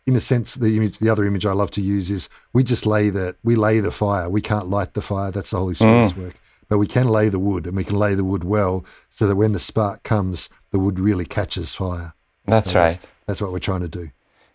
in 0.07 0.17
a 0.17 0.21
sense, 0.21 0.55
the 0.55 0.77
image, 0.77 0.99
the 0.99 1.11
other 1.11 1.25
image 1.25 1.47
I 1.47 1.53
love 1.53 1.71
to 1.73 1.81
use 1.81 2.11
is 2.11 2.29
we 2.53 2.65
just 2.65 2.85
lay 2.85 3.11
the 3.11 3.37
we 3.45 3.55
lay 3.55 3.79
the 3.81 3.93
fire. 3.93 4.29
We 4.29 4.41
can't 4.41 4.69
light 4.69 4.95
the 4.95 5.03
fire. 5.03 5.31
That's 5.31 5.51
the 5.51 5.59
Holy 5.59 5.75
Spirit's 5.75 6.15
mm. 6.15 6.25
work. 6.25 6.35
But 6.69 6.79
we 6.79 6.87
can 6.87 7.09
lay 7.09 7.29
the 7.29 7.39
wood, 7.39 7.67
and 7.67 7.77
we 7.77 7.85
can 7.85 7.97
lay 7.97 8.15
the 8.15 8.25
wood 8.25 8.43
well, 8.43 8.85
so 9.09 9.27
that 9.27 9.37
when 9.37 9.53
the 9.53 9.61
spark 9.61 10.03
comes, 10.03 10.49
the 10.73 10.79
wood 10.79 10.99
really 10.99 11.25
catches 11.25 11.75
fire. 11.75 12.15
That's 12.47 12.73
so 12.73 12.81
right. 12.81 12.93
That's, 12.93 13.09
that's, 13.27 13.41
what 13.41 13.53
we're 13.53 13.59
trying 13.59 13.81
to 13.81 13.89
do. 13.89 14.11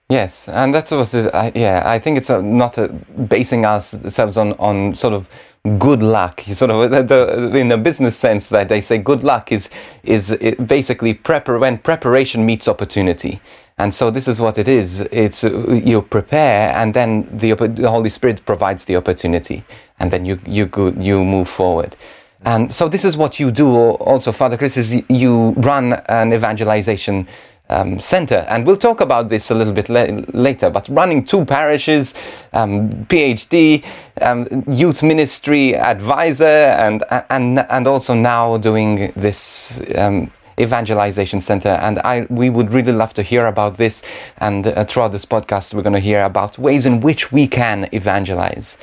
Yes, 0.07 0.47
and 0.47 0.71
that's 0.71 0.91
what 0.91 1.15
I, 1.33 1.51
yeah. 1.55 1.81
I 1.83 1.97
think 1.97 2.19
it's 2.19 2.29
a, 2.29 2.39
not 2.39 2.77
a, 2.77 2.89
basing 2.89 3.65
ourselves 3.65 4.37
on, 4.37 4.53
on 4.53 4.93
sort 4.93 5.15
of 5.15 5.27
good 5.79 6.03
luck. 6.03 6.41
Sort 6.41 6.69
of 6.69 6.91
the, 6.91 7.01
the, 7.01 7.57
in 7.57 7.69
the 7.69 7.77
business 7.77 8.15
sense 8.15 8.49
that 8.49 8.69
they 8.69 8.81
say 8.81 8.99
good 8.99 9.23
luck 9.23 9.51
is 9.51 9.71
is 10.03 10.37
basically 10.67 11.15
prepar- 11.15 11.59
when 11.59 11.79
preparation 11.79 12.45
meets 12.45 12.67
opportunity, 12.67 13.41
and 13.79 13.91
so 13.91 14.11
this 14.11 14.27
is 14.27 14.39
what 14.39 14.59
it 14.59 14.67
is. 14.67 15.01
It's 15.11 15.43
uh, 15.43 15.73
you 15.83 16.03
prepare, 16.03 16.69
and 16.75 16.93
then 16.93 17.27
the, 17.35 17.53
the 17.53 17.89
Holy 17.89 18.09
Spirit 18.09 18.45
provides 18.45 18.85
the 18.85 18.97
opportunity, 18.97 19.63
and 19.99 20.11
then 20.11 20.23
you 20.23 20.37
you 20.45 20.67
go, 20.67 20.91
you 20.91 21.25
move 21.25 21.49
forward. 21.49 21.95
And 22.43 22.71
so 22.71 22.87
this 22.87 23.05
is 23.05 23.17
what 23.17 23.39
you 23.39 23.49
do 23.49 23.67
also, 23.67 24.31
Father 24.31 24.55
Chris, 24.55 24.77
is 24.77 25.01
you 25.09 25.53
run 25.57 25.93
an 26.09 26.31
evangelization 26.31 27.27
um, 27.69 27.99
center. 27.99 28.45
And 28.49 28.65
we'll 28.65 28.77
talk 28.77 29.01
about 29.01 29.29
this 29.29 29.51
a 29.51 29.55
little 29.55 29.73
bit 29.73 29.89
la- 29.89 30.21
later. 30.33 30.69
But 30.69 30.87
running 30.89 31.23
two 31.23 31.45
parishes, 31.45 32.13
um, 32.53 32.89
PhD, 33.05 33.85
um, 34.21 34.63
youth 34.71 35.03
ministry 35.03 35.75
advisor, 35.75 36.45
and, 36.45 37.03
and, 37.29 37.59
and 37.59 37.87
also 37.87 38.13
now 38.13 38.57
doing 38.57 39.11
this 39.15 39.81
um, 39.97 40.31
evangelization 40.59 41.41
center 41.41 41.69
and 41.69 41.99
I 41.99 42.27
we 42.29 42.49
would 42.49 42.71
really 42.71 42.93
love 42.93 43.13
to 43.15 43.23
hear 43.23 43.47
about 43.47 43.75
this 43.75 44.01
and 44.37 44.65
uh, 44.65 44.85
throughout 44.85 45.11
this 45.11 45.25
podcast 45.25 45.73
we're 45.73 45.81
going 45.81 45.93
to 45.93 45.99
hear 45.99 46.23
about 46.23 46.57
ways 46.57 46.85
in 46.85 47.01
which 47.01 47.29
we 47.29 47.45
can 47.45 47.89
evangelize 47.91 48.77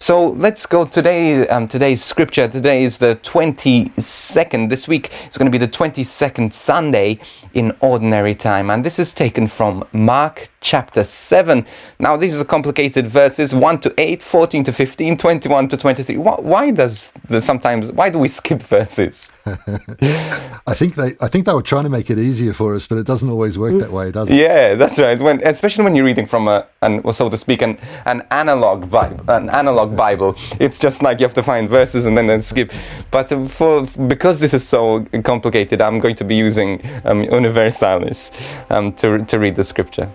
so 0.00 0.28
let's 0.28 0.64
go 0.64 0.84
today. 0.84 1.46
Um, 1.48 1.66
today's 1.66 2.02
scripture. 2.02 2.46
Today 2.46 2.84
is 2.84 2.98
the 2.98 3.16
22nd. 3.16 4.68
This 4.68 4.86
week 4.86 5.12
is 5.28 5.36
going 5.36 5.50
to 5.50 5.58
be 5.58 5.58
the 5.58 5.70
22nd 5.70 6.52
Sunday 6.52 7.18
in 7.52 7.76
ordinary 7.80 8.36
time. 8.36 8.70
And 8.70 8.84
this 8.84 9.00
is 9.00 9.12
taken 9.12 9.48
from 9.48 9.84
Mark 9.92 10.50
chapter 10.60 11.04
7. 11.04 11.66
Now, 11.98 12.16
these 12.16 12.40
are 12.40 12.44
complicated 12.44 13.06
verses 13.06 13.54
1 13.54 13.80
to 13.80 13.94
8, 13.98 14.22
14 14.22 14.64
to 14.64 14.72
15, 14.72 15.16
21 15.16 15.68
to 15.68 15.76
23. 15.76 16.16
Why, 16.16 16.70
does 16.70 17.12
the, 17.12 17.40
sometimes, 17.40 17.92
why 17.92 18.10
do 18.10 18.18
we 18.18 18.28
skip 18.28 18.62
verses? 18.62 19.30
I 19.46 20.74
think 20.74 20.96
they 20.96 21.16
I 21.20 21.28
think 21.28 21.46
they 21.46 21.52
were 21.52 21.62
trying 21.62 21.84
to 21.84 21.90
make 21.90 22.10
it 22.10 22.18
easier 22.18 22.52
for 22.52 22.74
us, 22.74 22.86
but 22.86 22.98
it 22.98 23.06
doesn't 23.06 23.28
always 23.28 23.58
work 23.58 23.78
that 23.78 23.90
way, 23.90 24.10
does 24.10 24.30
it? 24.30 24.36
Yeah, 24.36 24.74
that's 24.74 24.98
right. 24.98 25.18
When, 25.18 25.40
especially 25.46 25.84
when 25.84 25.94
you're 25.94 26.04
reading 26.04 26.26
from 26.26 26.48
a, 26.48 26.66
an, 26.82 27.10
so 27.12 27.28
to 27.28 27.36
speak, 27.36 27.62
an, 27.62 27.78
an 28.04 28.22
analog 28.30 28.90
Bible, 28.90 29.24
an 29.30 29.48
analog 29.50 29.96
Bible. 29.96 30.36
It's 30.60 30.78
just 30.78 31.02
like 31.02 31.20
you 31.20 31.24
have 31.24 31.34
to 31.34 31.42
find 31.42 31.68
verses 31.68 32.04
and 32.06 32.16
then, 32.16 32.26
then 32.26 32.42
skip. 32.42 32.72
But 33.10 33.28
for 33.48 33.86
because 34.06 34.40
this 34.40 34.52
is 34.52 34.66
so 34.66 35.04
complicated, 35.24 35.80
I'm 35.80 36.00
going 36.00 36.16
to 36.16 36.24
be 36.24 36.34
using 36.34 36.82
um, 37.04 37.22
Universalis 37.22 38.30
um, 38.70 38.92
to, 38.94 39.24
to 39.24 39.38
read 39.38 39.56
the 39.56 39.64
scripture. 39.64 40.10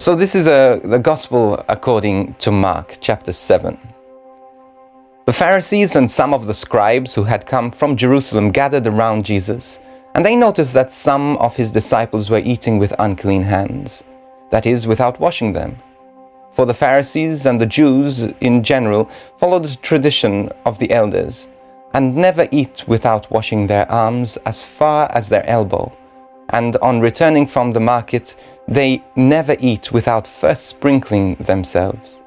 So 0.00 0.14
this 0.14 0.34
is 0.34 0.46
a, 0.46 0.80
the 0.82 0.98
Gospel 0.98 1.62
according 1.68 2.32
to 2.36 2.50
Mark, 2.50 2.96
chapter 3.02 3.32
7. 3.32 3.78
The 5.26 5.32
Pharisees 5.34 5.94
and 5.94 6.10
some 6.10 6.32
of 6.32 6.46
the 6.46 6.54
scribes 6.54 7.14
who 7.14 7.22
had 7.22 7.44
come 7.44 7.70
from 7.70 7.96
Jerusalem 7.96 8.50
gathered 8.50 8.86
around 8.86 9.26
Jesus, 9.26 9.78
and 10.14 10.24
they 10.24 10.36
noticed 10.36 10.72
that 10.72 10.90
some 10.90 11.36
of 11.36 11.54
his 11.54 11.70
disciples 11.70 12.30
were 12.30 12.40
eating 12.42 12.78
with 12.78 12.94
unclean 12.98 13.42
hands, 13.42 14.02
that 14.48 14.64
is, 14.64 14.86
without 14.86 15.20
washing 15.20 15.52
them. 15.52 15.76
For 16.50 16.64
the 16.64 16.72
Pharisees 16.72 17.44
and 17.44 17.60
the 17.60 17.66
Jews 17.66 18.22
in 18.40 18.62
general 18.62 19.04
followed 19.36 19.66
the 19.66 19.76
tradition 19.82 20.48
of 20.64 20.78
the 20.78 20.90
elders, 20.92 21.46
and 21.92 22.16
never 22.16 22.48
eat 22.50 22.88
without 22.88 23.30
washing 23.30 23.66
their 23.66 23.86
arms 23.92 24.38
as 24.46 24.62
far 24.62 25.10
as 25.12 25.28
their 25.28 25.46
elbow 25.46 25.94
and 26.50 26.76
on 26.78 27.00
returning 27.00 27.46
from 27.46 27.72
the 27.72 27.80
market, 27.80 28.36
they 28.70 29.02
never 29.16 29.56
eat 29.58 29.90
without 29.90 30.28
first 30.28 30.66
sprinkling 30.66 31.34
themselves. 31.34 32.22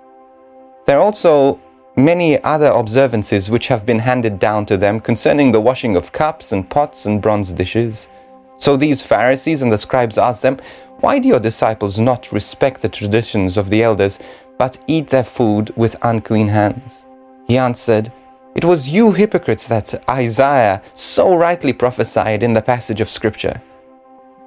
There 0.86 0.98
are 0.98 1.02
also 1.02 1.62
many 1.96 2.44
other 2.44 2.70
observances 2.70 3.50
which 3.50 3.70
have 3.70 3.86
been 3.86 4.00
handed 4.00 4.40
down 4.40 4.66
to 4.66 4.78
them 4.78 5.00
concerning 5.00 5.52
the 5.52 5.62
washing 5.62 5.96
of 5.96 6.12
cups 6.12 6.52
and 6.52 6.70
pots 6.70 7.06
and 7.06 7.22
bronze 7.22 7.54
dishes. 7.54 8.10
So 8.58 8.76
these 8.76 9.02
Pharisees 9.02 9.62
and 9.62 9.72
the 9.72 9.78
scribes 9.78 10.18
asked 10.18 10.42
them, 10.42 10.58
Why 11.00 11.18
do 11.18 11.30
your 11.30 11.40
disciples 11.40 11.98
not 11.98 12.34
respect 12.34 12.82
the 12.82 12.90
traditions 12.90 13.58
of 13.58 13.70
the 13.70 13.82
elders, 13.82 14.20
but 14.58 14.78
eat 14.88 15.08
their 15.08 15.24
food 15.24 15.72
with 15.78 15.96
unclean 16.02 16.50
hands? 16.50 17.06
He 17.48 17.58
answered, 17.58 18.12
It 18.54 18.66
was 18.66 18.90
you 18.90 19.14
hypocrites 19.14 19.70
that 19.70 20.10
Isaiah 20.10 20.82
so 20.94 21.36
rightly 21.36 21.72
prophesied 21.72 22.44
in 22.44 22.54
the 22.54 22.62
passage 22.62 23.00
of 23.00 23.10
Scripture. 23.10 23.62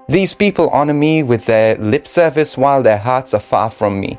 These 0.08 0.34
people 0.34 0.68
honor 0.70 0.94
me 0.94 1.22
with 1.22 1.46
their 1.46 1.76
lip 1.76 2.06
service 2.06 2.56
while 2.56 2.82
their 2.82 2.98
hearts 2.98 3.34
are 3.34 3.40
far 3.40 3.70
from 3.70 4.00
me. 4.00 4.18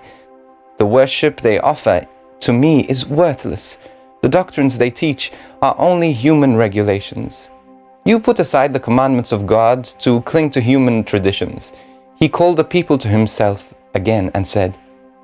The 0.78 0.86
worship 0.86 1.42
they 1.42 1.60
offer 1.60 2.06
to 2.40 2.54
me 2.54 2.82
is 2.82 3.08
worthless, 3.08 3.78
The 4.22 4.30
doctrines 4.30 4.78
they 4.78 4.90
teach 4.90 5.32
are 5.62 5.76
only 5.78 6.12
human 6.12 6.58
regulations. 6.58 7.50
You 8.04 8.20
put 8.20 8.40
aside 8.40 8.74
the 8.74 8.80
commandments 8.80 9.32
of 9.32 9.46
God 9.46 9.84
to 10.00 10.22
cling 10.22 10.50
to 10.52 10.62
human 10.62 11.04
traditions. 11.04 11.72
He 12.16 12.28
called 12.28 12.58
the 12.58 12.64
people 12.64 12.98
to 12.98 13.08
himself 13.08 13.74
again 13.94 14.32
and 14.34 14.46
said, 14.46 14.78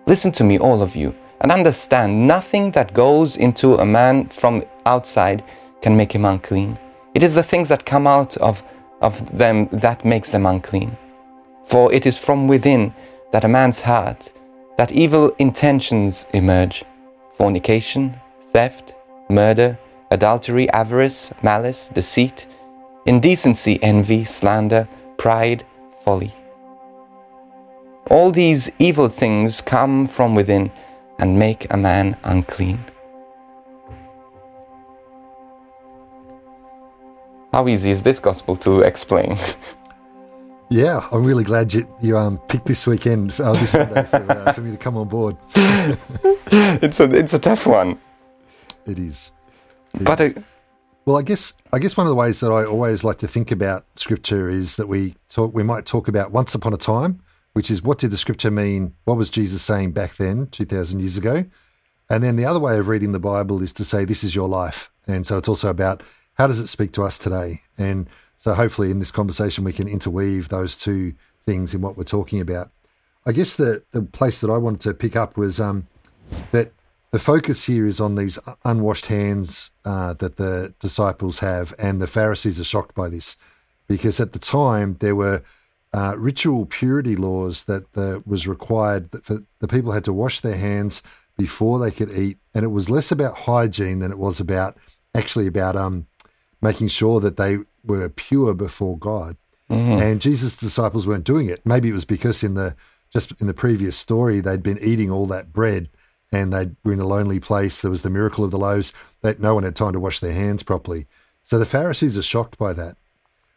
Listen 0.06 0.32
to 0.34 0.44
me, 0.44 0.60
all 0.60 0.82
of 0.82 0.96
you, 0.96 1.16
and 1.42 1.52
understand 1.52 2.28
nothing 2.28 2.72
that 2.72 2.94
goes 2.94 3.36
into 3.36 3.76
a 3.76 3.86
man 3.86 4.28
from 4.28 4.64
outside 4.86 5.44
can 5.82 5.98
make 5.98 6.14
him 6.14 6.26
unclean. 6.26 6.78
It 7.16 7.24
is 7.24 7.34
the 7.34 7.44
things 7.44 7.70
that 7.70 7.86
come 7.86 8.06
out 8.06 8.38
of, 8.38 8.64
of 9.04 9.38
them 9.38 9.68
that 9.72 10.04
makes 10.04 10.32
them 10.32 10.46
unclean. 10.48 10.98
For 11.66 11.94
it 11.94 12.06
is 12.06 12.18
from 12.18 12.48
within 12.48 12.94
that 13.32 13.44
a 13.44 13.48
man's 13.48 13.82
heart 13.82 14.34
that 14.78 14.92
evil 14.92 15.32
intentions 15.38 16.26
emerge 16.34 16.84
fornication, 17.32 18.20
theft, 18.52 18.96
murder, 19.30 19.78
adultery, 20.12 20.70
avarice, 20.72 21.32
malice, 21.44 21.90
deceit, 21.90 22.48
indecency, 23.06 23.82
envy, 23.84 24.24
slander, 24.24 24.88
pride, 25.18 25.64
folly. 26.04 26.34
All 28.10 28.32
these 28.32 28.72
evil 28.80 29.10
things 29.10 29.62
come 29.62 30.08
from 30.08 30.36
within 30.36 30.72
and 31.20 31.40
make 31.40 31.72
a 31.74 31.78
man 31.78 32.18
unclean. 32.24 32.84
How 37.54 37.68
easy 37.68 37.92
is 37.92 38.02
this 38.02 38.20
gospel 38.20 38.56
to 38.58 38.82
explain? 38.82 39.38
Yeah, 40.70 41.08
I'm 41.12 41.24
really 41.24 41.44
glad 41.44 41.72
you, 41.72 41.84
you 42.02 42.18
um, 42.18 42.40
picked 42.48 42.66
this 42.66 42.88
weekend, 42.88 43.40
uh, 43.40 43.54
this 43.54 43.74
Sunday, 43.74 44.02
for, 44.06 44.26
uh, 44.32 44.54
for 44.54 44.62
me 44.62 44.72
to 44.72 44.78
come 44.78 44.98
on 44.98 45.08
board. 45.08 45.38
it's 45.56 47.00
a 47.00 47.04
it's 47.04 47.36
a 47.36 47.38
tough 47.38 47.68
one. 47.68 48.00
It 48.88 48.98
is. 48.98 49.32
It 49.94 50.04
But 50.04 50.20
is. 50.20 50.36
I, 50.36 50.44
well, 51.06 51.18
I 51.20 51.22
guess 51.22 51.54
I 51.72 51.78
guess 51.78 51.96
one 51.96 52.08
of 52.08 52.10
the 52.10 52.16
ways 52.16 52.40
that 52.40 52.50
I 52.50 52.66
always 52.66 53.04
like 53.04 53.20
to 53.20 53.28
think 53.28 53.52
about 53.52 53.86
scripture 54.00 54.50
is 54.50 54.78
that 54.78 54.88
we 54.88 55.14
talk 55.30 55.54
we 55.54 55.62
might 55.62 55.86
talk 55.86 56.08
about 56.08 56.32
once 56.32 56.56
upon 56.56 56.74
a 56.74 56.78
time, 56.78 57.22
which 57.52 57.70
is 57.70 57.84
what 57.84 58.00
did 58.00 58.10
the 58.10 58.18
scripture 58.18 58.50
mean? 58.50 58.96
What 59.04 59.18
was 59.18 59.30
Jesus 59.30 59.62
saying 59.62 59.92
back 59.92 60.16
then, 60.16 60.48
two 60.48 60.66
thousand 60.66 61.02
years 61.02 61.18
ago? 61.18 61.46
And 62.10 62.24
then 62.24 62.36
the 62.36 62.46
other 62.46 62.60
way 62.60 62.80
of 62.80 62.88
reading 62.88 63.12
the 63.12 63.20
Bible 63.20 63.62
is 63.62 63.74
to 63.74 63.86
say 63.86 64.06
this 64.06 64.24
is 64.24 64.34
your 64.34 64.50
life, 64.50 64.92
and 65.06 65.24
so 65.24 65.38
it's 65.38 65.50
also 65.50 65.70
about 65.70 66.02
how 66.36 66.48
does 66.48 66.60
it 66.60 66.68
speak 66.68 66.92
to 66.94 67.04
us 67.04 67.18
today? 67.18 67.62
And 67.78 68.08
so 68.38 68.54
hopefully 68.54 68.92
in 68.92 69.00
this 69.00 69.12
conversation 69.12 69.64
we 69.64 69.74
can 69.74 69.88
interweave 69.88 70.50
those 70.50 70.76
two 70.76 71.14
things 71.46 71.74
in 71.74 71.82
what 71.82 71.98
we're 71.98 72.04
talking 72.04 72.42
about. 72.42 72.72
I 73.26 73.32
guess 73.32 73.56
the 73.56 73.84
the 73.92 74.02
place 74.02 74.42
that 74.42 74.50
I 74.50 74.58
wanted 74.58 74.82
to 74.82 74.94
pick 74.94 75.16
up 75.16 75.38
was 75.38 75.60
um, 75.60 75.88
that 76.52 76.72
the 77.12 77.20
focus 77.20 77.66
here 77.66 77.86
is 77.86 78.00
on 78.00 78.16
these 78.16 78.40
unwashed 78.66 79.06
hands 79.06 79.72
uh, 79.86 80.14
that 80.16 80.38
the 80.38 80.74
disciples 80.80 81.40
have, 81.40 81.74
and 81.78 82.02
the 82.02 82.08
Pharisees 82.08 82.60
are 82.60 82.66
shocked 82.66 82.96
by 82.96 83.08
this 83.08 83.38
because 83.88 84.20
at 84.20 84.34
the 84.34 84.40
time 84.40 84.98
there 85.00 85.16
were 85.16 85.44
uh, 85.94 86.16
ritual 86.18 86.66
purity 86.66 87.16
laws 87.16 87.66
that 87.66 87.94
the, 87.94 88.24
was 88.26 88.48
required 88.48 89.12
that 89.12 89.24
for, 89.24 89.38
the 89.60 89.68
people 89.68 89.92
had 89.92 90.04
to 90.06 90.14
wash 90.14 90.40
their 90.40 90.58
hands 90.58 91.04
before 91.38 91.80
they 91.80 91.92
could 91.92 92.10
eat, 92.10 92.40
and 92.54 92.64
it 92.66 92.70
was 92.70 92.90
less 92.90 93.12
about 93.12 93.38
hygiene 93.38 94.00
than 94.00 94.12
it 94.12 94.20
was 94.20 94.40
about 94.40 94.76
actually 95.16 95.48
about 95.48 95.76
um, 95.76 96.08
making 96.64 96.88
sure 96.88 97.20
that 97.20 97.38
they 97.38 97.58
were 97.84 98.10
pure 98.10 98.54
before 98.56 98.98
God. 98.98 99.36
Mm-hmm. 99.70 100.02
And 100.02 100.22
Jesus' 100.22 100.58
disciples 100.58 101.06
weren't 101.06 101.26
doing 101.26 101.50
it. 101.50 101.66
Maybe 101.66 101.90
it 101.90 101.94
was 101.94 102.06
because 102.06 102.44
in 102.44 102.56
the 102.56 102.76
just 103.12 103.40
in 103.42 103.48
the 103.48 103.54
previous 103.54 103.96
story 103.96 104.40
they'd 104.40 104.64
been 104.64 104.80
eating 104.82 105.12
all 105.12 105.28
that 105.28 105.54
bread 105.54 105.90
and 106.32 106.52
they 106.52 106.72
were 106.84 106.94
in 106.94 107.00
a 107.00 107.08
lonely 107.08 107.40
place. 107.40 107.82
There 107.82 107.92
was 107.92 108.02
the 108.02 108.10
miracle 108.10 108.44
of 108.44 108.50
the 108.50 108.58
loaves 108.58 108.92
that 109.22 109.40
no 109.40 109.54
one 109.54 109.64
had 109.64 109.76
time 109.76 109.94
to 109.94 110.00
wash 110.00 110.20
their 110.20 110.34
hands 110.34 110.64
properly. 110.64 111.06
So 111.44 111.60
the 111.60 111.66
Pharisees 111.66 112.18
are 112.18 112.24
shocked 112.24 112.58
by 112.58 112.74
that. 112.74 112.98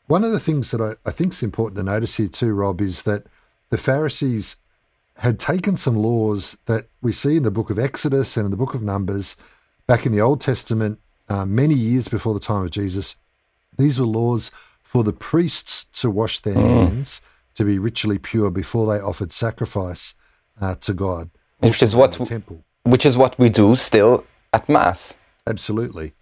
One 0.09 0.25
of 0.25 0.33
the 0.33 0.41
things 0.41 0.71
that 0.73 0.81
I, 0.81 1.09
I 1.09 1.13
think 1.13 1.33
is 1.33 1.43
important 1.43 1.79
to 1.79 1.83
notice 1.83 2.17
here 2.17 2.29
too, 2.29 2.53
Rob, 2.53 2.81
is 2.81 3.03
that 3.03 3.25
the 3.71 3.79
Pharisees 3.79 4.57
had 5.17 5.39
taken 5.39 5.77
some 5.77 5.97
laws 5.97 6.59
that 6.67 6.89
we 7.01 7.13
see 7.13 7.37
in 7.37 7.43
the 7.45 7.51
book 7.51 7.71
of 7.71 7.79
Exodus 7.79 8.37
and 8.37 8.45
in 8.45 8.51
the 8.51 8.57
book 8.57 8.75
of 8.75 8.83
Numbers 8.83 9.37
back 9.87 10.05
in 10.05 10.13
the 10.13 10.21
Old 10.21 10.41
Testament 10.41 10.99
uh, 11.29 11.45
many 11.45 11.75
years 11.75 12.09
before 12.09 12.35
the 12.35 12.41
time 12.41 12.65
of 12.65 12.71
Jesus. 12.71 13.17
These 13.79 13.99
were 13.99 14.07
laws 14.07 14.51
for 14.83 15.05
the 15.05 15.13
priests 15.13 15.85
to 16.01 16.11
wash 16.11 16.41
their 16.41 16.55
hands 16.55 17.21
to 17.55 17.65
be 17.65 17.79
ritually 17.79 18.19
pure 18.19 18.51
before 18.51 18.87
they 18.87 19.01
offered 19.01 19.33
sacrifice 19.33 20.15
uh, 20.61 20.75
to 20.77 20.95
God. 20.95 21.31
Which 21.61 21.83
is 21.83 21.97
what 21.97 22.13
the 22.13 22.25
temple. 22.25 22.65
which 22.85 23.07
is 23.07 23.17
what 23.17 23.39
we 23.39 23.49
do 23.49 23.75
still 23.77 24.25
at 24.53 24.69
Mass. 24.69 25.17
Absolutely. 25.47 26.13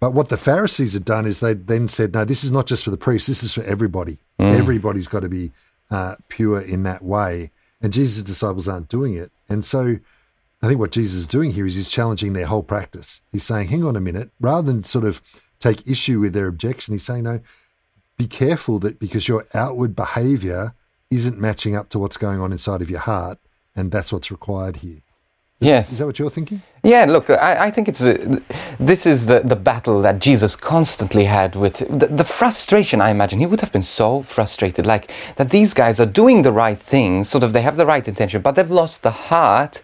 But 0.00 0.12
what 0.12 0.28
the 0.28 0.36
Pharisees 0.36 0.92
had 0.92 1.04
done 1.04 1.24
is 1.24 1.40
they 1.40 1.54
then 1.54 1.88
said, 1.88 2.12
no, 2.12 2.24
this 2.24 2.44
is 2.44 2.52
not 2.52 2.66
just 2.66 2.84
for 2.84 2.90
the 2.90 2.98
priests, 2.98 3.28
this 3.28 3.42
is 3.42 3.54
for 3.54 3.62
everybody. 3.62 4.18
Everybody's 4.38 5.08
got 5.08 5.20
to 5.20 5.28
be 5.28 5.52
uh, 5.90 6.16
pure 6.28 6.60
in 6.60 6.82
that 6.82 7.02
way. 7.02 7.50
And 7.80 7.92
Jesus' 7.92 8.22
disciples 8.22 8.68
aren't 8.68 8.88
doing 8.88 9.14
it. 9.14 9.30
And 9.48 9.64
so 9.64 9.96
I 10.64 10.68
think 10.68 10.80
what 10.80 10.92
Jesus 10.92 11.18
is 11.18 11.26
doing 11.26 11.52
here 11.52 11.66
is 11.66 11.74
he's 11.74 11.90
challenging 11.90 12.32
their 12.32 12.46
whole 12.46 12.62
practice. 12.62 13.20
He's 13.30 13.44
saying, 13.44 13.68
hang 13.68 13.84
on 13.84 13.96
a 13.96 14.00
minute, 14.00 14.30
rather 14.40 14.72
than 14.72 14.82
sort 14.82 15.04
of 15.04 15.20
take 15.58 15.86
issue 15.86 16.20
with 16.20 16.32
their 16.32 16.46
objection, 16.46 16.94
he's 16.94 17.04
saying, 17.04 17.24
no, 17.24 17.40
be 18.16 18.26
careful 18.26 18.78
that 18.78 18.98
because 18.98 19.28
your 19.28 19.44
outward 19.52 19.94
behavior 19.94 20.74
isn't 21.10 21.38
matching 21.38 21.76
up 21.76 21.90
to 21.90 21.98
what's 21.98 22.16
going 22.16 22.40
on 22.40 22.50
inside 22.50 22.80
of 22.80 22.88
your 22.88 23.00
heart. 23.00 23.38
And 23.76 23.92
that's 23.92 24.12
what's 24.12 24.30
required 24.30 24.76
here. 24.76 25.00
Yes. 25.60 25.92
Is 25.92 25.98
that 25.98 26.06
what 26.06 26.18
you're 26.18 26.30
thinking? 26.30 26.62
Yeah, 26.82 27.04
look, 27.08 27.28
I, 27.28 27.66
I 27.66 27.70
think 27.70 27.88
it's 27.88 28.02
a, 28.02 28.14
this 28.78 29.04
is 29.04 29.26
the, 29.26 29.40
the 29.40 29.56
battle 29.56 30.00
that 30.02 30.18
Jesus 30.18 30.56
constantly 30.56 31.24
had 31.24 31.56
with 31.56 31.78
the, 31.78 32.06
the 32.06 32.24
frustration. 32.24 33.00
I 33.00 33.10
imagine 33.10 33.38
he 33.38 33.46
would 33.46 33.60
have 33.60 33.72
been 33.72 33.82
so 33.82 34.22
frustrated, 34.22 34.86
like 34.86 35.10
that 35.36 35.50
these 35.50 35.74
guys 35.74 36.00
are 36.00 36.06
doing 36.06 36.42
the 36.42 36.52
right 36.52 36.78
things, 36.78 37.28
sort 37.28 37.44
of 37.44 37.52
they 37.52 37.62
have 37.62 37.76
the 37.76 37.86
right 37.86 38.06
intention, 38.06 38.40
but 38.40 38.52
they've 38.52 38.70
lost 38.70 39.02
the 39.02 39.10
heart 39.10 39.82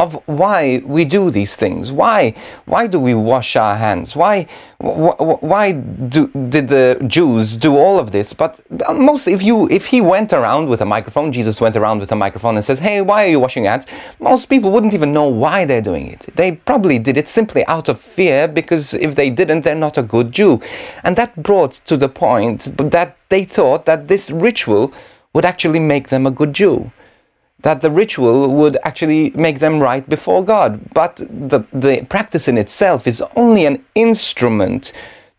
of 0.00 0.14
why 0.26 0.80
we 0.84 1.04
do 1.04 1.28
these 1.28 1.56
things. 1.56 1.90
Why? 1.90 2.32
Why 2.66 2.86
do 2.86 3.00
we 3.00 3.14
wash 3.14 3.56
our 3.56 3.76
hands? 3.76 4.14
Why? 4.14 4.46
Wh- 4.80 5.16
wh- 5.18 5.42
why 5.42 5.72
do, 5.72 6.28
did 6.28 6.68
the 6.68 7.02
Jews 7.08 7.56
do 7.56 7.76
all 7.76 7.98
of 7.98 8.12
this? 8.12 8.32
But 8.32 8.60
uh, 8.86 8.94
mostly, 8.94 9.32
if 9.32 9.42
you 9.42 9.68
if 9.70 9.86
he 9.86 10.00
went 10.00 10.32
around 10.32 10.68
with 10.68 10.80
a 10.80 10.84
microphone, 10.84 11.32
Jesus 11.32 11.60
went 11.60 11.74
around 11.74 11.98
with 11.98 12.12
a 12.12 12.16
microphone 12.16 12.54
and 12.54 12.64
says, 12.64 12.78
"Hey, 12.78 13.00
why 13.00 13.24
are 13.24 13.28
you 13.28 13.40
washing 13.40 13.64
your 13.64 13.72
hands?" 13.72 13.88
Most 14.20 14.46
people 14.46 14.70
wouldn't 14.70 14.94
even 14.94 15.12
know 15.12 15.26
why 15.26 15.64
they're 15.64 15.82
doing 15.82 16.06
it. 16.12 16.28
They 16.36 16.52
probably 16.52 17.00
did 17.00 17.16
it 17.16 17.26
simply 17.26 17.66
out 17.66 17.88
of 17.88 17.98
fear 17.98 18.46
because 18.46 18.94
if 18.94 19.16
they 19.16 19.30
didn't, 19.30 19.62
they're 19.62 19.74
not 19.74 19.98
a 19.98 20.04
good 20.04 20.30
Jew, 20.30 20.60
and 21.02 21.16
that 21.16 21.42
brought 21.42 21.72
to 21.86 21.96
the 21.96 22.08
point 22.08 22.76
that 22.76 23.16
they 23.30 23.42
thought 23.42 23.84
that 23.86 24.06
this 24.06 24.30
ritual 24.30 24.92
would 25.32 25.44
actually 25.44 25.80
make 25.80 26.08
them 26.08 26.24
a 26.24 26.30
good 26.30 26.52
Jew 26.52 26.92
that 27.60 27.80
the 27.80 27.90
ritual 27.90 28.54
would 28.54 28.76
actually 28.84 29.30
make 29.30 29.58
them 29.58 29.80
right 29.80 30.08
before 30.08 30.44
God. 30.44 30.80
But 30.94 31.16
the, 31.16 31.64
the 31.72 32.06
practice 32.08 32.46
in 32.48 32.56
itself 32.56 33.06
is 33.06 33.22
only 33.36 33.66
an 33.66 33.84
instrument 33.94 34.92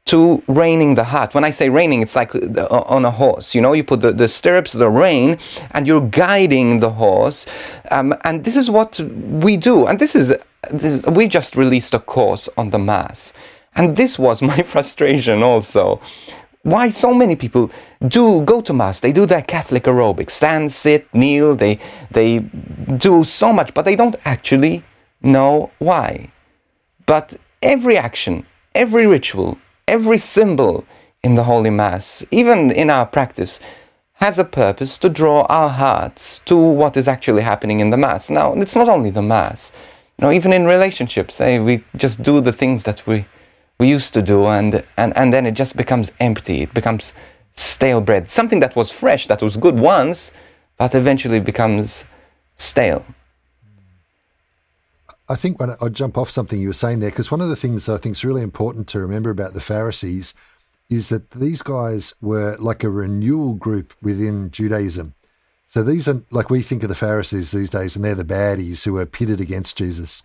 to 0.06 0.44
reining 0.48 0.96
the 0.96 1.04
heart. 1.04 1.36
When 1.36 1.44
I 1.44 1.52
say 1.52 1.70
reining, 1.70 2.02
it's 2.02 2.16
like 2.16 2.34
uh, 2.34 2.66
on 2.88 3.06
a 3.06 3.12
horse. 3.12 3.54
You 3.54 3.62
know, 3.62 3.74
you 3.74 3.84
put 3.84 4.02
the, 4.02 4.12
the 4.12 4.28
stirrups, 4.28 4.74
the 4.74 4.90
rein, 4.90 5.38
and 5.72 5.88
you're 5.88 6.08
guiding 6.10 6.80
the 6.80 6.90
horse. 6.90 7.46
Um, 7.92 8.16
and 8.24 8.44
this 8.44 8.56
is 8.56 8.72
what 8.72 9.00
we 9.00 9.56
do. 9.56 9.86
And 9.86 10.00
this 10.00 10.16
is, 10.16 10.36
this 10.72 10.96
is, 10.96 11.06
we 11.06 11.28
just 11.28 11.56
released 11.56 11.94
a 11.94 12.00
course 12.00 12.50
on 12.58 12.72
the 12.72 12.80
Mass. 12.80 13.34
And 13.76 13.96
this 13.96 14.18
was 14.18 14.42
my 14.52 14.64
frustration 14.64 15.44
also 15.44 16.02
why 16.64 16.90
so 16.90 17.14
many 17.14 17.36
people 17.36 17.72
do 18.06 18.42
go 18.42 18.62
to 18.62 18.74
mass? 18.74 19.00
They 19.00 19.12
do 19.12 19.26
their 19.26 19.42
catholic 19.42 19.84
aerobics 19.84 20.32
stand 20.32 20.72
sit 20.72 21.08
kneel 21.14 21.56
they 21.56 21.80
they 22.12 22.40
do 22.98 23.24
so 23.24 23.54
much 23.54 23.74
but 23.74 23.86
they 23.86 23.96
don't 23.96 24.18
actually 24.26 24.84
know 25.22 25.72
why. 25.80 26.32
But 27.06 27.38
every 27.62 27.98
action 27.98 28.46
every 28.76 29.08
ritual 29.08 29.58
every 29.88 30.18
symbol 30.18 30.86
in 31.24 31.36
the 31.36 31.44
holy 31.44 31.70
mass 31.70 32.26
even 32.30 32.72
in 32.72 32.90
our 32.90 33.06
practice 33.06 33.60
has 34.16 34.38
a 34.38 34.44
purpose 34.44 34.98
to 34.98 35.08
draw 35.08 35.46
our 35.50 35.70
hearts 35.70 36.40
to 36.40 36.58
what 36.58 36.98
is 36.98 37.08
actually 37.08 37.42
happening 37.42 37.80
in 37.80 37.90
the 37.90 37.98
mass. 37.98 38.30
Now 38.30 38.54
it's 38.54 38.76
not 38.76 38.90
only 38.90 39.12
the 39.12 39.22
mass. 39.22 39.72
You 40.18 40.26
know 40.26 40.32
even 40.34 40.52
in 40.52 40.66
relationships 40.66 41.40
eh, 41.40 41.58
we 41.60 41.86
just 41.96 42.22
do 42.22 42.42
the 42.42 42.52
things 42.52 42.84
that 42.84 43.08
we 43.08 43.26
we 43.80 43.88
used 43.88 44.14
to 44.14 44.22
do 44.22 44.46
and, 44.46 44.84
and 44.98 45.16
and 45.18 45.34
then 45.34 45.46
it 45.46 45.54
just 45.54 45.76
becomes 45.76 46.12
empty 46.20 46.62
it 46.62 46.74
becomes 46.74 47.14
stale 47.54 48.02
bread 48.02 48.28
something 48.28 48.60
that 48.60 48.76
was 48.76 48.92
fresh 48.92 49.28
that 49.28 49.42
was 49.42 49.58
good 49.58 49.80
once 49.80 50.32
but 50.78 50.94
eventually 50.96 51.40
becomes 51.40 52.06
stale 52.56 53.06
I 55.30 55.36
think 55.36 55.60
when 55.60 55.70
I, 55.70 55.90
jump 55.90 56.18
off 56.18 56.32
something 56.32 56.60
you 56.60 56.70
were 56.70 56.74
saying 56.74 57.00
there, 57.00 57.12
because 57.12 57.30
one 57.30 57.42
of 57.42 57.50
the 57.50 57.56
things 57.56 57.88
I 57.88 57.98
think 57.98 58.14
is 58.14 58.26
really 58.26 58.42
important 58.42 58.88
to 58.90 59.00
remember 59.00 59.30
about 59.30 59.54
the 59.54 59.62
Pharisees 59.62 60.34
is 60.90 61.10
that 61.10 61.30
these 61.32 61.62
guys 61.62 62.16
were 62.20 62.58
like 62.60 62.84
a 62.84 62.90
renewal 62.90 63.54
group 63.54 63.94
within 64.02 64.50
Judaism. 64.50 65.14
So 65.68 65.84
these 65.84 66.08
are 66.08 66.24
like 66.32 66.50
we 66.50 66.64
think 66.64 66.82
of 66.82 66.90
the 66.90 66.96
Pharisees 66.96 67.52
these 67.52 67.70
days, 67.70 67.96
and 67.96 68.04
they're 68.04 68.16
the 68.16 68.24
baddies 68.24 68.86
who 68.86 68.98
are 68.98 69.06
pitted 69.06 69.40
against 69.40 69.78
Jesus. 69.78 70.24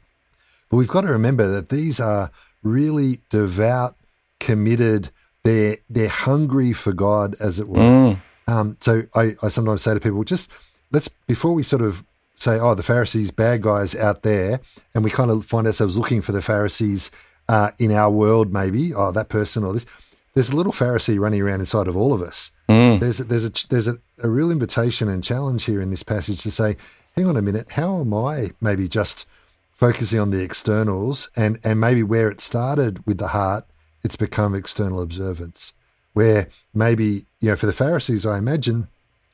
But 0.70 0.78
we've 0.78 0.88
got 0.88 1.02
to 1.02 1.08
remember 1.08 1.46
that 1.48 1.68
these 1.68 2.00
are 2.00 2.30
really 2.64 3.20
devout, 3.30 3.96
committed. 4.40 5.10
They're 5.44 5.76
they're 5.88 6.08
hungry 6.08 6.72
for 6.72 6.92
God, 6.92 7.36
as 7.40 7.60
it 7.60 7.68
were. 7.68 7.78
Mm. 7.78 8.22
Um, 8.48 8.76
so 8.80 9.02
I, 9.14 9.32
I 9.42 9.48
sometimes 9.48 9.82
say 9.82 9.94
to 9.94 10.00
people, 10.00 10.24
just 10.24 10.50
let's 10.90 11.08
before 11.08 11.54
we 11.54 11.62
sort 11.62 11.82
of 11.82 12.02
say, 12.36 12.58
oh, 12.58 12.74
the 12.74 12.82
Pharisees, 12.82 13.30
bad 13.30 13.62
guys 13.62 13.94
out 13.94 14.22
there, 14.22 14.60
and 14.94 15.04
we 15.04 15.10
kind 15.10 15.30
of 15.30 15.44
find 15.44 15.66
ourselves 15.66 15.96
looking 15.96 16.20
for 16.20 16.32
the 16.32 16.42
Pharisees 16.42 17.10
uh, 17.48 17.70
in 17.78 17.92
our 17.92 18.10
world, 18.10 18.52
maybe, 18.52 18.92
oh, 18.94 19.12
that 19.12 19.28
person 19.28 19.64
or 19.64 19.72
this. 19.72 19.86
There's 20.34 20.50
a 20.50 20.56
little 20.56 20.72
Pharisee 20.72 21.18
running 21.18 21.40
around 21.40 21.60
inside 21.60 21.86
of 21.86 21.96
all 21.96 22.12
of 22.12 22.20
us. 22.20 22.50
Mm. 22.68 22.98
There's 23.00 23.20
a, 23.20 23.24
there's 23.24 23.44
a 23.44 23.52
there's 23.68 23.86
a, 23.86 23.94
a 24.22 24.28
real 24.28 24.50
invitation 24.50 25.08
and 25.08 25.22
challenge 25.22 25.64
here 25.64 25.80
in 25.80 25.90
this 25.90 26.02
passage 26.02 26.42
to 26.42 26.50
say, 26.50 26.76
hang 27.14 27.26
on 27.26 27.36
a 27.36 27.42
minute, 27.42 27.70
how 27.70 28.00
am 28.00 28.12
I 28.12 28.48
maybe 28.60 28.88
just 28.88 29.26
focusing 29.74 30.20
on 30.20 30.30
the 30.30 30.42
externals 30.42 31.28
and 31.36 31.58
and 31.64 31.78
maybe 31.78 32.02
where 32.02 32.30
it 32.30 32.40
started 32.40 33.04
with 33.06 33.18
the 33.18 33.28
heart, 33.28 33.64
it's 34.02 34.16
become 34.16 34.54
external 34.54 35.02
observance. 35.02 35.74
Where 36.14 36.48
maybe 36.72 37.26
you 37.40 37.50
know 37.50 37.56
for 37.56 37.66
the 37.66 37.72
Pharisees, 37.72 38.24
I 38.24 38.38
imagine 38.38 38.88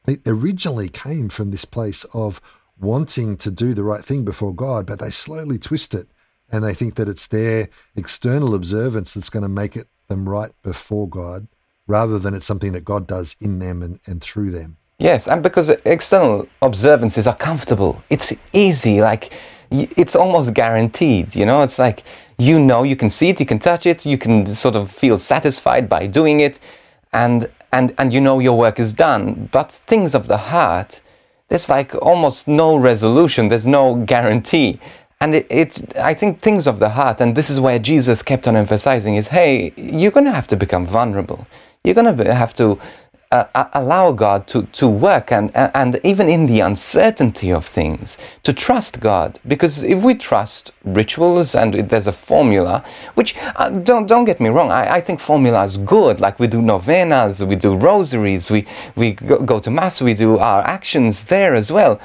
it 0.09 0.21
originally 0.27 0.89
came 0.89 1.29
from 1.29 1.51
this 1.51 1.65
place 1.65 2.05
of 2.15 2.41
wanting 2.79 3.37
to 3.37 3.51
do 3.51 3.75
the 3.75 3.85
right 3.85 4.05
thing 4.05 4.25
before 4.25 4.55
God, 4.55 4.87
but 4.87 4.99
they 4.99 5.11
slowly 5.11 5.59
twist 5.59 5.95
it 5.95 6.07
and 6.51 6.65
they 6.65 6.75
think 6.75 6.95
that 6.95 7.09
it's 7.09 7.27
their 7.29 7.69
external 7.95 8.55
observance 8.55 9.15
that's 9.15 9.31
going 9.31 9.43
to 9.43 9.49
make 9.49 9.77
it 9.77 9.87
them 10.09 10.29
right 10.29 10.51
before 10.63 11.09
God 11.09 11.47
rather 11.87 12.19
than 12.19 12.35
it's 12.35 12.47
something 12.47 12.73
that 12.73 12.85
God 12.85 13.07
does 13.07 13.37
in 13.41 13.59
them 13.59 13.83
and, 13.83 14.01
and 14.07 14.23
through 14.23 14.51
them. 14.51 14.79
Yes, 14.99 15.27
and 15.27 15.43
because 15.43 15.71
external 15.85 16.47
observances 16.61 17.27
are 17.27 17.37
comfortable, 17.37 18.03
it's 18.11 18.35
easy, 18.53 19.01
like 19.01 19.33
it's 19.71 20.17
almost 20.17 20.55
guaranteed, 20.55 21.35
you 21.35 21.47
know? 21.47 21.63
It's 21.63 21.79
like 21.79 22.03
you 22.41 22.59
know, 22.59 22.83
you 22.85 22.97
can 22.97 23.11
see 23.11 23.29
it, 23.29 23.39
you 23.39 23.45
can 23.45 23.59
touch 23.59 23.85
it, 23.85 24.07
you 24.07 24.17
can 24.17 24.47
sort 24.47 24.75
of 24.75 24.91
feel 24.91 25.19
satisfied 25.19 25.89
by 25.91 26.07
doing 26.07 26.41
it, 26.41 26.59
and 27.13 27.51
and 27.71 27.95
and 27.99 28.15
you 28.15 28.21
know 28.21 28.39
your 28.39 28.57
work 28.57 28.79
is 28.79 28.95
done. 28.95 29.51
But 29.53 29.71
things 29.71 30.15
of 30.15 30.27
the 30.27 30.39
heart, 30.39 31.03
there's 31.49 31.69
like 31.69 31.95
almost 31.97 32.49
no 32.49 32.77
resolution, 32.79 33.49
there's 33.49 33.67
no 33.67 33.95
guarantee. 34.07 34.81
And 35.21 35.35
it, 35.35 35.47
it, 35.51 35.99
I 35.99 36.15
think 36.15 36.41
things 36.41 36.67
of 36.67 36.81
the 36.81 36.89
heart, 36.89 37.21
and 37.21 37.37
this 37.37 37.51
is 37.51 37.61
where 37.61 37.79
Jesus 37.79 38.23
kept 38.23 38.49
on 38.49 38.57
emphasizing 38.57 39.17
is, 39.17 39.29
hey, 39.29 39.75
you're 39.77 40.11
going 40.11 40.25
to 40.25 40.33
have 40.33 40.47
to 40.47 40.57
become 40.57 40.87
vulnerable. 40.87 41.47
You're 41.85 41.95
going 41.95 42.17
to 42.17 42.35
have 42.35 42.55
to 42.55 42.79
uh, 43.31 43.67
allow 43.75 44.11
God 44.11 44.47
to, 44.49 44.63
to 44.65 44.89
work 44.89 45.31
and, 45.31 45.53
and 45.55 46.01
even 46.03 46.29
in 46.29 46.47
the 46.47 46.61
uncertainty 46.61 47.53
of 47.53 47.65
things, 47.65 48.19
to 48.43 48.53
trust 48.53 48.99
God. 49.01 49.39
Because 49.47 49.85
if 49.85 50.03
we 50.03 50.15
trust 50.15 50.73
rituals 50.85 51.55
and 51.55 51.75
there's 51.75 52.09
a 52.09 52.13
formula, 52.13 52.85
which 53.15 53.37
uh, 53.57 53.71
don't, 53.71 54.09
don't 54.09 54.25
get 54.25 54.41
me 54.41 54.49
wrong, 54.49 54.71
I, 54.73 54.95
I 54.95 55.01
think 55.01 55.21
formula 55.21 55.65
is 55.65 55.77
good. 55.77 56.21
Like 56.21 56.41
we 56.41 56.49
do 56.49 56.61
novenas, 56.61 57.45
we 57.45 57.55
do 57.55 57.77
rosaries, 57.77 58.51
we, 58.51 58.67
we 58.97 59.13
go, 59.13 59.39
go 59.41 59.59
to 59.61 59.71
Mass, 59.71 60.03
we 60.03 60.15
do 60.15 60.39
our 60.39 60.63
actions 60.63 61.25
there 61.25 61.55
as 61.55 61.71
well. 61.71 62.01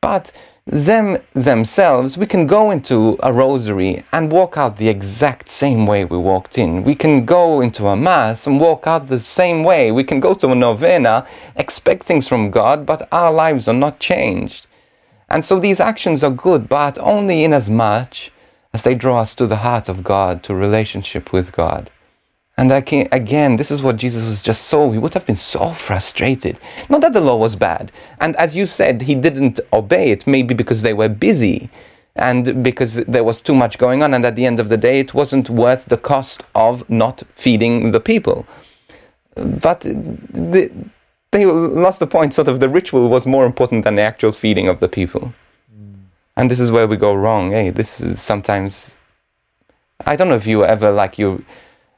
But 0.00 0.32
them 0.66 1.18
themselves, 1.34 2.16
we 2.16 2.26
can 2.26 2.46
go 2.46 2.70
into 2.70 3.18
a 3.22 3.32
rosary 3.32 4.02
and 4.12 4.32
walk 4.32 4.56
out 4.56 4.78
the 4.78 4.88
exact 4.88 5.48
same 5.48 5.86
way 5.86 6.04
we 6.04 6.16
walked 6.16 6.56
in. 6.56 6.82
We 6.84 6.94
can 6.94 7.26
go 7.26 7.60
into 7.60 7.86
a 7.86 7.96
mass 7.96 8.46
and 8.46 8.58
walk 8.58 8.86
out 8.86 9.08
the 9.08 9.20
same 9.20 9.62
way. 9.62 9.92
We 9.92 10.04
can 10.04 10.20
go 10.20 10.32
to 10.34 10.50
a 10.50 10.54
novena, 10.54 11.26
expect 11.54 12.04
things 12.04 12.26
from 12.26 12.50
God, 12.50 12.86
but 12.86 13.06
our 13.12 13.32
lives 13.32 13.68
are 13.68 13.74
not 13.74 14.00
changed. 14.00 14.66
And 15.28 15.44
so 15.44 15.58
these 15.58 15.80
actions 15.80 16.24
are 16.24 16.30
good, 16.30 16.68
but 16.68 16.98
only 16.98 17.44
in 17.44 17.52
as 17.52 17.68
much 17.68 18.30
as 18.72 18.84
they 18.84 18.94
draw 18.94 19.20
us 19.20 19.34
to 19.34 19.46
the 19.46 19.58
heart 19.58 19.88
of 19.88 20.02
God, 20.02 20.42
to 20.44 20.54
relationship 20.54 21.32
with 21.32 21.52
God. 21.52 21.90
And 22.56 22.70
again, 22.70 23.56
this 23.56 23.72
is 23.72 23.82
what 23.82 23.96
Jesus 23.96 24.24
was 24.24 24.40
just 24.40 24.62
so, 24.62 24.92
he 24.92 24.98
would 24.98 25.14
have 25.14 25.26
been 25.26 25.34
so 25.34 25.70
frustrated. 25.70 26.60
Not 26.88 27.00
that 27.00 27.12
the 27.12 27.20
law 27.20 27.36
was 27.36 27.56
bad. 27.56 27.90
And 28.20 28.36
as 28.36 28.54
you 28.54 28.64
said, 28.64 29.02
he 29.02 29.16
didn't 29.16 29.58
obey 29.72 30.12
it, 30.12 30.24
maybe 30.26 30.54
because 30.54 30.82
they 30.82 30.94
were 30.94 31.08
busy 31.08 31.68
and 32.14 32.62
because 32.62 32.94
there 33.06 33.24
was 33.24 33.42
too 33.42 33.56
much 33.56 33.76
going 33.76 34.04
on. 34.04 34.14
And 34.14 34.24
at 34.24 34.36
the 34.36 34.46
end 34.46 34.60
of 34.60 34.68
the 34.68 34.76
day, 34.76 35.00
it 35.00 35.14
wasn't 35.14 35.50
worth 35.50 35.86
the 35.86 35.96
cost 35.96 36.44
of 36.54 36.88
not 36.88 37.24
feeding 37.34 37.90
the 37.90 37.98
people. 37.98 38.46
But 39.34 39.80
the, 39.80 40.70
they 41.32 41.46
lost 41.46 41.98
the 41.98 42.06
point, 42.06 42.34
sort 42.34 42.46
of, 42.46 42.60
the 42.60 42.68
ritual 42.68 43.08
was 43.08 43.26
more 43.26 43.46
important 43.46 43.84
than 43.84 43.96
the 43.96 44.02
actual 44.02 44.30
feeding 44.30 44.68
of 44.68 44.78
the 44.78 44.88
people. 44.88 45.34
And 46.36 46.48
this 46.48 46.60
is 46.60 46.70
where 46.70 46.86
we 46.86 46.96
go 46.96 47.14
wrong. 47.14 47.50
Hey, 47.50 47.70
this 47.70 48.00
is 48.00 48.22
sometimes, 48.22 48.92
I 50.06 50.14
don't 50.14 50.28
know 50.28 50.36
if 50.36 50.46
you 50.46 50.64
ever, 50.64 50.92
like, 50.92 51.18
you 51.18 51.44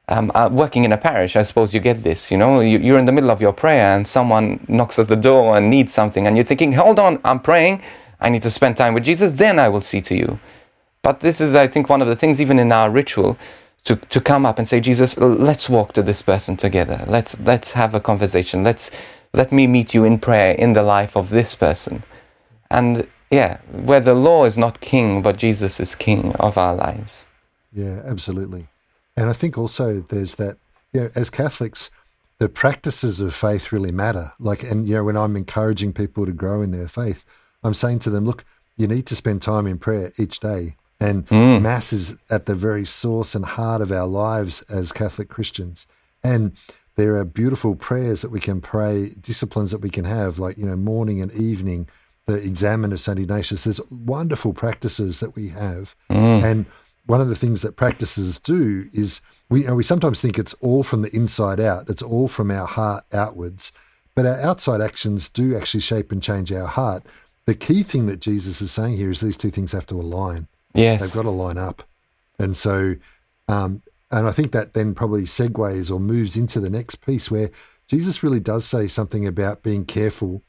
um, 0.08 0.30
uh, 0.34 0.48
working 0.52 0.84
in 0.84 0.92
a 0.92 0.98
parish, 0.98 1.36
I 1.36 1.42
suppose 1.42 1.74
you 1.74 1.80
get 1.80 2.02
this. 2.02 2.30
You 2.30 2.38
know, 2.38 2.60
you, 2.60 2.78
you're 2.78 2.98
in 2.98 3.06
the 3.06 3.12
middle 3.12 3.30
of 3.30 3.40
your 3.40 3.52
prayer 3.52 3.96
and 3.96 4.06
someone 4.06 4.64
knocks 4.68 4.98
at 4.98 5.08
the 5.08 5.16
door 5.16 5.56
and 5.56 5.68
needs 5.68 5.92
something, 5.92 6.26
and 6.26 6.36
you're 6.36 6.44
thinking, 6.44 6.72
hold 6.72 6.98
on, 6.98 7.20
I'm 7.24 7.40
praying. 7.40 7.82
I 8.20 8.28
need 8.28 8.42
to 8.42 8.50
spend 8.50 8.76
time 8.76 8.94
with 8.94 9.04
Jesus, 9.04 9.32
then 9.32 9.58
I 9.58 9.68
will 9.68 9.80
see 9.80 10.00
to 10.02 10.16
you. 10.16 10.40
But 11.02 11.20
this 11.20 11.40
is, 11.40 11.54
I 11.54 11.66
think, 11.66 11.88
one 11.88 12.02
of 12.02 12.08
the 12.08 12.16
things, 12.16 12.40
even 12.40 12.58
in 12.58 12.72
our 12.72 12.90
ritual, 12.90 13.36
to, 13.84 13.96
to 13.96 14.20
come 14.20 14.46
up 14.46 14.58
and 14.58 14.66
say, 14.66 14.80
Jesus, 14.80 15.16
let's 15.18 15.68
walk 15.68 15.92
to 15.92 16.02
this 16.02 16.22
person 16.22 16.56
together. 16.56 17.04
Let's, 17.06 17.38
let's 17.40 17.72
have 17.72 17.94
a 17.94 18.00
conversation. 18.00 18.64
Let's, 18.64 18.90
let 19.32 19.52
me 19.52 19.66
meet 19.66 19.94
you 19.94 20.04
in 20.04 20.18
prayer 20.18 20.54
in 20.54 20.72
the 20.72 20.82
life 20.82 21.16
of 21.16 21.30
this 21.30 21.54
person. 21.54 22.02
And 22.70 23.06
yeah, 23.30 23.58
where 23.70 24.00
the 24.00 24.14
law 24.14 24.44
is 24.44 24.56
not 24.56 24.80
king, 24.80 25.22
but 25.22 25.36
Jesus 25.36 25.78
is 25.78 25.94
king 25.94 26.32
of 26.36 26.58
our 26.58 26.74
lives. 26.74 27.26
Yeah, 27.72 28.00
absolutely. 28.04 28.66
And 29.16 29.30
I 29.30 29.32
think 29.32 29.56
also 29.56 30.00
there's 30.00 30.34
that, 30.36 30.56
you 30.92 31.02
know, 31.02 31.08
as 31.14 31.30
Catholics, 31.30 31.90
the 32.38 32.48
practices 32.48 33.20
of 33.20 33.34
faith 33.34 33.72
really 33.72 33.92
matter. 33.92 34.32
Like, 34.38 34.62
and, 34.62 34.86
you 34.86 34.94
know, 34.94 35.04
when 35.04 35.16
I'm 35.16 35.36
encouraging 35.36 35.92
people 35.92 36.26
to 36.26 36.32
grow 36.32 36.60
in 36.60 36.70
their 36.70 36.88
faith, 36.88 37.24
I'm 37.64 37.74
saying 37.74 38.00
to 38.00 38.10
them, 38.10 38.24
look, 38.24 38.44
you 38.76 38.86
need 38.86 39.06
to 39.06 39.16
spend 39.16 39.40
time 39.42 39.66
in 39.66 39.78
prayer 39.78 40.12
each 40.18 40.40
day. 40.40 40.76
And 41.00 41.26
mm. 41.28 41.62
Mass 41.62 41.92
is 41.92 42.22
at 42.30 42.46
the 42.46 42.54
very 42.54 42.84
source 42.84 43.34
and 43.34 43.44
heart 43.44 43.80
of 43.82 43.92
our 43.92 44.06
lives 44.06 44.62
as 44.70 44.92
Catholic 44.92 45.28
Christians. 45.28 45.86
And 46.22 46.52
there 46.96 47.16
are 47.16 47.24
beautiful 47.24 47.76
prayers 47.76 48.22
that 48.22 48.30
we 48.30 48.40
can 48.40 48.60
pray, 48.60 49.08
disciplines 49.20 49.70
that 49.70 49.80
we 49.80 49.90
can 49.90 50.04
have, 50.04 50.38
like, 50.38 50.56
you 50.56 50.66
know, 50.66 50.76
morning 50.76 51.20
and 51.20 51.32
evening, 51.32 51.88
the 52.26 52.42
examen 52.42 52.92
of 52.92 53.00
St. 53.00 53.18
Ignatius. 53.18 53.64
There's 53.64 53.80
wonderful 53.90 54.52
practices 54.52 55.20
that 55.20 55.36
we 55.36 55.48
have. 55.48 55.94
Mm. 56.10 56.44
And 56.44 56.66
one 57.06 57.20
of 57.20 57.28
the 57.28 57.36
things 57.36 57.62
that 57.62 57.76
practices 57.76 58.38
do 58.38 58.84
is 58.92 59.20
we 59.48 59.68
we 59.70 59.82
sometimes 59.82 60.20
think 60.20 60.38
it's 60.38 60.54
all 60.54 60.82
from 60.82 61.02
the 61.02 61.14
inside 61.14 61.60
out. 61.60 61.88
It's 61.88 62.02
all 62.02 62.28
from 62.28 62.50
our 62.50 62.66
heart 62.66 63.04
outwards, 63.12 63.72
but 64.14 64.26
our 64.26 64.40
outside 64.40 64.80
actions 64.80 65.28
do 65.28 65.56
actually 65.56 65.80
shape 65.80 66.12
and 66.12 66.22
change 66.22 66.52
our 66.52 66.66
heart. 66.66 67.04
The 67.46 67.54
key 67.54 67.84
thing 67.84 68.06
that 68.06 68.20
Jesus 68.20 68.60
is 68.60 68.72
saying 68.72 68.96
here 68.96 69.10
is 69.10 69.20
these 69.20 69.36
two 69.36 69.50
things 69.50 69.72
have 69.72 69.86
to 69.86 69.94
align. 69.94 70.48
Yes, 70.74 71.00
they've 71.00 71.22
got 71.22 71.28
to 71.28 71.34
line 71.34 71.58
up, 71.58 71.84
and 72.38 72.56
so, 72.56 72.96
um, 73.48 73.82
and 74.10 74.26
I 74.26 74.32
think 74.32 74.52
that 74.52 74.74
then 74.74 74.94
probably 74.94 75.22
segues 75.22 75.90
or 75.90 76.00
moves 76.00 76.36
into 76.36 76.60
the 76.60 76.70
next 76.70 76.96
piece 77.06 77.30
where 77.30 77.50
Jesus 77.86 78.22
really 78.22 78.40
does 78.40 78.66
say 78.66 78.88
something 78.88 79.26
about 79.26 79.62
being 79.62 79.84
careful 79.84 80.42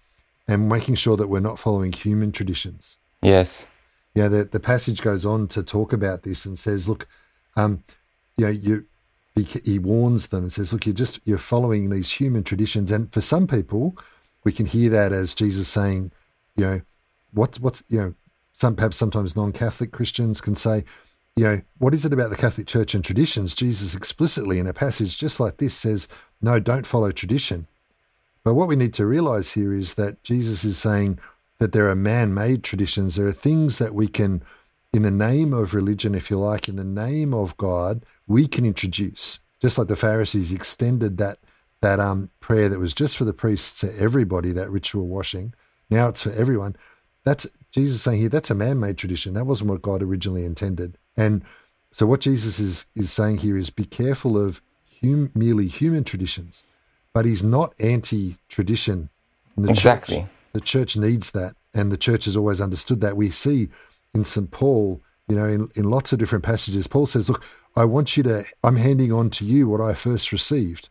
and 0.47 0.67
making 0.67 0.95
sure 0.95 1.17
that 1.17 1.27
we're 1.27 1.39
not 1.39 1.59
following 1.59 1.93
human 1.93 2.31
traditions. 2.31 2.97
Yes 3.21 3.67
you 4.17 4.23
know, 4.23 4.29
the, 4.29 4.45
the 4.45 4.59
passage 4.59 5.03
goes 5.03 5.27
on 5.27 5.47
to 5.49 5.61
talk 5.61 5.93
about 5.93 6.23
this 6.23 6.43
and 6.47 6.57
says, 6.57 6.89
look, 6.89 7.07
um, 7.55 7.83
you 8.35 8.45
know, 8.45 8.51
you, 8.51 8.87
he, 9.35 9.77
warns 9.77 10.29
them 10.29 10.41
and 10.41 10.51
says, 10.51 10.73
look, 10.73 10.87
you're 10.87 10.95
just, 10.95 11.19
you're 11.23 11.37
following 11.37 11.91
these 11.91 12.09
human 12.09 12.43
traditions. 12.43 12.89
And 12.89 13.13
for 13.13 13.21
some 13.21 13.45
people, 13.45 13.95
we 14.43 14.51
can 14.51 14.65
hear 14.65 14.89
that 14.89 15.13
as 15.13 15.35
Jesus 15.35 15.67
saying, 15.67 16.11
you 16.55 16.65
know, 16.65 16.81
what's, 17.31 17.59
what's, 17.59 17.83
you 17.89 17.99
know, 17.99 18.15
some, 18.53 18.75
perhaps 18.75 18.97
sometimes 18.97 19.35
non-Catholic 19.35 19.91
Christians 19.91 20.41
can 20.41 20.55
say, 20.55 20.83
you 21.35 21.43
know, 21.43 21.61
what 21.77 21.93
is 21.93 22.03
it 22.03 22.11
about 22.11 22.31
the 22.31 22.37
Catholic 22.37 22.65
Church 22.65 22.95
and 22.95 23.05
traditions? 23.05 23.53
Jesus 23.53 23.93
explicitly 23.93 24.57
in 24.57 24.65
a 24.65 24.73
passage 24.73 25.19
just 25.19 25.39
like 25.39 25.57
this 25.57 25.75
says, 25.75 26.07
no, 26.41 26.59
don't 26.59 26.87
follow 26.87 27.11
tradition. 27.11 27.67
But 28.43 28.55
what 28.55 28.67
we 28.67 28.77
need 28.77 28.95
to 28.95 29.05
realize 29.05 29.51
here 29.51 29.71
is 29.71 29.93
that 29.93 30.23
Jesus 30.23 30.63
is 30.63 30.79
saying, 30.79 31.19
that 31.59 31.71
there 31.71 31.89
are 31.89 31.95
man 31.95 32.33
made 32.33 32.63
traditions. 32.63 33.15
There 33.15 33.27
are 33.27 33.31
things 33.31 33.77
that 33.79 33.95
we 33.95 34.07
can, 34.07 34.43
in 34.93 35.03
the 35.03 35.11
name 35.11 35.53
of 35.53 35.73
religion, 35.73 36.15
if 36.15 36.29
you 36.29 36.37
like, 36.37 36.67
in 36.67 36.75
the 36.75 36.83
name 36.83 37.33
of 37.33 37.57
God, 37.57 38.05
we 38.27 38.47
can 38.47 38.65
introduce. 38.65 39.39
Just 39.61 39.77
like 39.77 39.87
the 39.87 39.95
Pharisees 39.95 40.51
extended 40.51 41.17
that 41.17 41.37
that 41.81 41.99
um, 41.99 42.29
prayer 42.39 42.69
that 42.69 42.79
was 42.79 42.93
just 42.93 43.17
for 43.17 43.23
the 43.23 43.33
priests 43.33 43.79
to 43.81 44.01
everybody, 44.01 44.51
that 44.51 44.71
ritual 44.71 45.07
washing. 45.07 45.53
Now 45.89 46.07
it's 46.07 46.23
for 46.23 46.31
everyone. 46.31 46.75
That's 47.23 47.47
Jesus 47.71 48.01
saying 48.01 48.19
here. 48.19 48.29
That's 48.29 48.49
a 48.49 48.55
man-made 48.55 48.97
tradition. 48.97 49.33
That 49.33 49.45
wasn't 49.45 49.69
what 49.69 49.81
God 49.81 50.01
originally 50.01 50.45
intended. 50.45 50.97
And 51.15 51.43
so, 51.91 52.05
what 52.05 52.21
Jesus 52.21 52.59
is 52.59 52.85
is 52.95 53.11
saying 53.11 53.37
here 53.37 53.57
is, 53.57 53.69
be 53.69 53.85
careful 53.85 54.37
of 54.43 54.61
hum, 55.01 55.31
merely 55.35 55.67
human 55.67 56.03
traditions, 56.03 56.63
but 57.13 57.25
He's 57.25 57.43
not 57.43 57.73
anti-tradition. 57.79 59.09
exactly. 59.57 60.21
Church. 60.21 60.29
The 60.57 60.61
church 60.61 60.97
needs 60.97 61.29
that, 61.31 61.53
and 61.75 61.91
the 61.91 61.97
church 61.97 62.25
has 62.25 62.35
always 62.35 62.59
understood 62.59 62.99
that. 63.01 63.15
We 63.15 63.29
see 63.29 63.69
in 64.15 64.23
St. 64.23 64.49
Paul 64.49 64.99
You 65.29 65.35
know, 65.35 65.45
in, 65.45 65.67
in 65.75 65.91
lots 65.91 66.11
of 66.11 66.17
different 66.17 66.43
passages, 66.43 66.87
Paul 66.87 67.05
says, 67.05 67.29
Look, 67.29 67.43
I 67.75 67.85
want 67.85 68.17
you 68.17 68.23
to, 68.23 68.43
I'm 68.63 68.77
handing 68.77 69.13
on 69.13 69.29
to 69.37 69.45
you 69.45 69.69
what 69.69 69.81
I 69.81 69.93
first 69.93 70.31
received. 70.31 70.89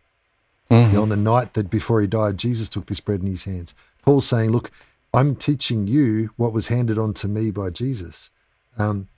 Mm-hmm. 0.70 0.90
You 0.90 0.96
know, 0.96 1.02
on 1.02 1.08
the 1.08 1.16
night 1.16 1.54
that 1.54 1.68
before 1.68 2.00
he 2.00 2.06
died, 2.06 2.38
Jesus 2.38 2.68
took 2.68 2.86
this 2.86 3.00
bread 3.00 3.22
in 3.22 3.26
his 3.26 3.42
hands. 3.42 3.74
Paul's 4.04 4.28
saying, 4.28 4.50
Look, 4.50 4.70
I'm 5.12 5.34
teaching 5.34 5.88
you 5.88 6.30
what 6.36 6.52
was 6.52 6.68
handed 6.68 6.96
on 6.96 7.12
to 7.14 7.26
me 7.26 7.50
by 7.50 7.70
Jesus. 7.70 8.30
Um, 8.78 9.08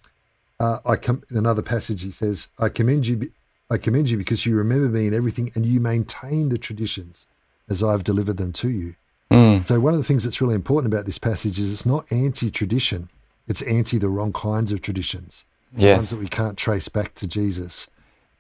uh, 0.59 0.79
I 0.87 0.97
com- 0.97 1.25
in 1.31 1.37
another 1.37 1.63
passage 1.63 2.01
he 2.01 2.11
says, 2.11 2.49
"I 2.59 2.71
commend 2.71 3.07
you. 3.07 3.17
Be- 3.19 3.33
I 3.71 3.77
commend 3.77 4.09
you 4.09 4.17
because 4.17 4.47
you 4.47 4.57
remember 4.57 4.89
me 4.89 5.09
in 5.09 5.13
everything, 5.13 5.53
and 5.55 5.67
you 5.67 5.79
maintain 5.79 6.49
the 6.49 6.57
traditions 6.57 7.27
as 7.69 7.83
I've 7.83 8.03
delivered 8.03 8.39
them 8.39 8.55
to 8.55 8.71
you." 8.71 8.95
Mm. 9.31 9.65
So 9.65 9.79
one 9.81 9.93
of 9.93 9.99
the 9.99 10.05
things 10.05 10.25
that's 10.25 10.41
really 10.41 10.55
important 10.55 10.93
about 10.93 11.07
this 11.07 11.19
passage 11.19 11.59
is 11.59 11.73
it's 11.73 11.87
not 11.87 12.11
anti-tradition; 12.11 13.11
it's 13.47 13.63
anti 13.63 13.99
the 13.99 14.09
wrong 14.09 14.33
kinds 14.33 14.73
of 14.73 14.81
traditions, 14.81 15.45
yes. 15.77 15.97
ones 15.97 16.11
that 16.11 16.21
we 16.21 16.29
can't 16.29 16.57
trace 16.57 16.89
back 16.89 17.15
to 17.17 17.27
Jesus. 17.27 17.89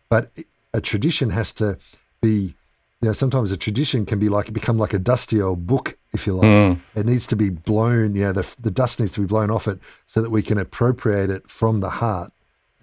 But 0.08 0.30
a 0.72 0.80
tradition 0.80 1.30
has 1.30 1.52
to 1.54 1.78
be 2.20 2.54
you 3.00 3.08
know, 3.08 3.12
sometimes 3.12 3.52
a 3.52 3.56
tradition 3.56 4.04
can 4.04 4.18
be 4.18 4.28
like 4.28 4.52
become 4.52 4.76
like 4.76 4.92
a 4.92 4.98
dusty 4.98 5.40
old 5.40 5.66
book, 5.66 5.96
if 6.12 6.26
you 6.26 6.34
like. 6.34 6.46
Mm. 6.46 6.80
It 6.96 7.06
needs 7.06 7.28
to 7.28 7.36
be 7.36 7.48
blown, 7.48 8.16
you 8.16 8.22
know, 8.22 8.32
the, 8.32 8.56
the 8.60 8.72
dust 8.72 8.98
needs 8.98 9.12
to 9.12 9.20
be 9.20 9.26
blown 9.26 9.50
off 9.50 9.68
it 9.68 9.78
so 10.06 10.20
that 10.20 10.30
we 10.30 10.42
can 10.42 10.58
appropriate 10.58 11.30
it 11.30 11.48
from 11.48 11.80
the 11.80 11.90
heart. 11.90 12.32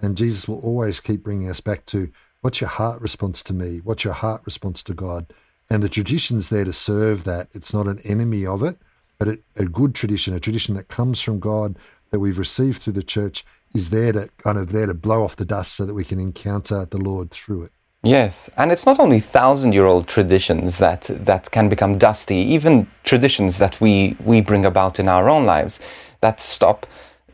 And 0.01 0.15
Jesus 0.15 0.47
will 0.47 0.61
always 0.61 1.01
keep 1.01 1.23
bringing 1.23 1.49
us 1.49 1.59
back 1.59 1.85
to 1.87 2.11
what's 2.41 2.61
your 2.61 2.69
heart 2.69 3.01
response 3.01 3.43
to 3.43 3.53
me? 3.53 3.79
What's 3.83 4.05
your 4.05 4.13
heart 4.13 4.41
response 4.45 4.83
to 4.83 4.93
God? 4.93 5.25
And 5.69 5.81
the 5.81 5.89
tradition's 5.89 6.49
there 6.49 6.65
to 6.65 6.73
serve 6.73 7.23
that. 7.23 7.47
It's 7.53 7.73
not 7.73 7.87
an 7.87 7.99
enemy 8.03 8.45
of 8.45 8.63
it, 8.63 8.77
but 9.17 9.27
it, 9.27 9.43
a 9.55 9.65
good 9.65 9.95
tradition, 9.95 10.33
a 10.33 10.39
tradition 10.39 10.75
that 10.75 10.87
comes 10.87 11.21
from 11.21 11.39
God 11.39 11.77
that 12.11 12.19
we've 12.19 12.37
received 12.37 12.81
through 12.81 12.93
the 12.93 13.03
church 13.03 13.43
is 13.73 13.89
there 13.89 14.13
to 14.13 14.29
kind 14.37 14.57
of 14.57 14.71
there 14.71 14.87
to 14.87 14.93
blow 14.93 15.23
off 15.23 15.35
the 15.35 15.45
dust 15.45 15.75
so 15.75 15.85
that 15.85 15.93
we 15.93 16.03
can 16.03 16.19
encounter 16.19 16.85
the 16.85 16.97
Lord 16.97 17.31
through 17.31 17.63
it. 17.63 17.71
Yes, 18.03 18.49
and 18.55 18.71
it's 18.71 18.85
not 18.85 18.99
only 18.99 19.19
thousand-year-old 19.19 20.07
traditions 20.07 20.77
that 20.77 21.09
that 21.09 21.49
can 21.49 21.69
become 21.69 21.97
dusty. 21.97 22.35
Even 22.35 22.87
traditions 23.03 23.57
that 23.57 23.81
we 23.81 24.15
we 24.23 24.41
bring 24.41 24.63
about 24.63 24.99
in 24.99 25.07
our 25.07 25.27
own 25.27 25.45
lives 25.45 25.79
that 26.21 26.39
stop, 26.39 26.85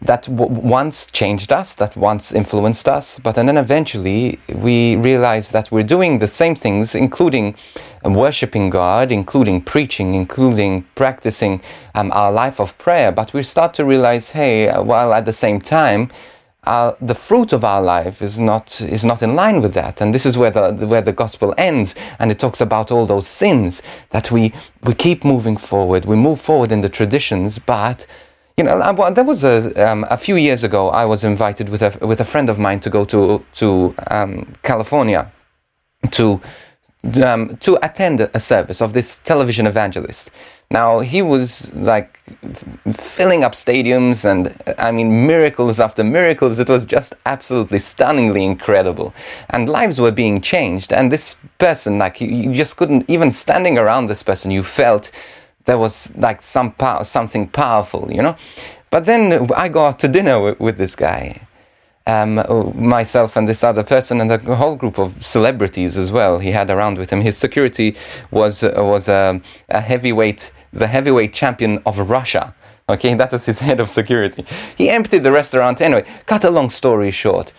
that 0.01 0.27
once 0.27 1.05
changed 1.05 1.51
us, 1.51 1.75
that 1.75 1.95
once 1.95 2.33
influenced 2.33 2.87
us, 2.87 3.19
but 3.19 3.37
and 3.37 3.47
then 3.47 3.57
eventually 3.57 4.39
we 4.55 4.95
realize 4.95 5.51
that 5.51 5.71
we're 5.71 5.83
doing 5.83 6.19
the 6.19 6.27
same 6.27 6.55
things, 6.55 6.95
including 6.95 7.55
worshiping 8.03 8.71
God, 8.71 9.11
including 9.11 9.61
preaching, 9.61 10.15
including 10.15 10.83
practicing 10.95 11.61
um, 11.93 12.11
our 12.13 12.31
life 12.31 12.59
of 12.59 12.75
prayer. 12.79 13.11
But 13.11 13.33
we 13.33 13.43
start 13.43 13.75
to 13.75 13.85
realize, 13.85 14.31
hey, 14.31 14.71
while 14.71 15.13
at 15.13 15.25
the 15.25 15.33
same 15.33 15.61
time 15.61 16.09
uh, 16.63 16.93
the 17.01 17.15
fruit 17.15 17.53
of 17.53 17.63
our 17.63 17.81
life 17.81 18.21
is 18.21 18.39
not 18.39 18.81
is 18.81 19.03
not 19.03 19.21
in 19.21 19.35
line 19.35 19.61
with 19.61 19.73
that, 19.73 20.01
and 20.01 20.13
this 20.13 20.25
is 20.25 20.37
where 20.37 20.51
the 20.51 20.87
where 20.87 21.01
the 21.01 21.11
gospel 21.11 21.53
ends, 21.57 21.95
and 22.19 22.31
it 22.31 22.39
talks 22.39 22.61
about 22.61 22.91
all 22.91 23.05
those 23.05 23.27
sins 23.27 23.81
that 24.11 24.31
we 24.31 24.53
we 24.83 24.93
keep 24.93 25.23
moving 25.23 25.57
forward, 25.57 26.05
we 26.05 26.15
move 26.15 26.39
forward 26.39 26.71
in 26.71 26.81
the 26.81 26.89
traditions, 26.89 27.59
but 27.59 28.07
you 28.57 28.63
know, 28.63 28.79
I, 28.79 29.11
there 29.11 29.23
was 29.23 29.43
a 29.43 29.89
um, 29.89 30.05
a 30.09 30.17
few 30.17 30.35
years 30.35 30.63
ago, 30.63 30.89
I 30.89 31.05
was 31.05 31.23
invited 31.23 31.69
with 31.69 31.81
a 31.81 32.05
with 32.05 32.21
a 32.21 32.25
friend 32.25 32.49
of 32.49 32.59
mine 32.59 32.79
to 32.81 32.89
go 32.89 33.05
to 33.05 33.43
to 33.53 33.95
um, 34.09 34.53
California 34.63 35.31
to 36.11 36.41
um, 37.23 37.57
to 37.57 37.79
attend 37.83 38.21
a 38.21 38.39
service 38.39 38.81
of 38.81 38.93
this 38.93 39.19
television 39.19 39.65
evangelist. 39.65 40.29
Now 40.69 40.99
he 40.99 41.21
was 41.21 41.73
like 41.73 42.17
filling 42.93 43.43
up 43.43 43.53
stadiums, 43.53 44.23
and 44.23 44.55
I 44.77 44.91
mean 44.91 45.27
miracles 45.27 45.79
after 45.79 46.03
miracles. 46.03 46.59
It 46.59 46.69
was 46.69 46.85
just 46.85 47.13
absolutely 47.25 47.79
stunningly 47.79 48.45
incredible, 48.45 49.13
and 49.49 49.67
lives 49.67 49.99
were 49.99 50.11
being 50.11 50.41
changed. 50.41 50.93
And 50.93 51.11
this 51.11 51.35
person, 51.57 51.97
like 51.97 52.21
you, 52.21 52.27
you 52.27 52.53
just 52.53 52.77
couldn't 52.77 53.09
even 53.09 53.31
standing 53.31 53.77
around 53.77 54.07
this 54.07 54.23
person, 54.23 54.51
you 54.51 54.63
felt 54.63 55.11
there 55.65 55.77
was 55.77 56.15
like 56.15 56.41
some 56.41 56.71
power, 56.71 57.03
something 57.03 57.47
powerful, 57.47 58.11
you 58.11 58.21
know. 58.21 58.35
But 58.89 59.05
then 59.05 59.49
I 59.55 59.69
go 59.69 59.85
out 59.85 59.99
to 59.99 60.07
dinner 60.07 60.41
with, 60.41 60.59
with 60.59 60.77
this 60.77 60.95
guy, 60.95 61.47
um, 62.07 62.43
myself 62.75 63.37
and 63.37 63.47
this 63.47 63.63
other 63.63 63.83
person 63.83 64.21
and 64.21 64.31
a 64.31 64.55
whole 64.55 64.75
group 64.75 64.97
of 64.97 65.23
celebrities 65.23 65.97
as 65.97 66.11
well. 66.11 66.39
He 66.39 66.51
had 66.51 66.69
around 66.69 66.97
with 66.97 67.11
him. 67.11 67.21
His 67.21 67.37
security 67.37 67.95
was 68.31 68.63
uh, 68.63 68.73
was 68.77 69.07
a, 69.07 69.41
a 69.69 69.81
heavyweight, 69.81 70.51
the 70.73 70.87
heavyweight 70.87 71.33
champion 71.33 71.81
of 71.85 71.97
Russia. 72.09 72.55
Okay, 72.89 73.13
that 73.21 73.31
was 73.31 73.45
his 73.45 73.59
head 73.59 73.79
of 73.79 73.89
security. 73.89 74.43
He 74.77 74.89
emptied 74.89 75.23
the 75.23 75.31
restaurant 75.31 75.81
anyway. 75.81 76.05
Cut 76.25 76.43
a 76.43 76.49
long 76.49 76.69
story 76.69 77.11
short, 77.11 77.53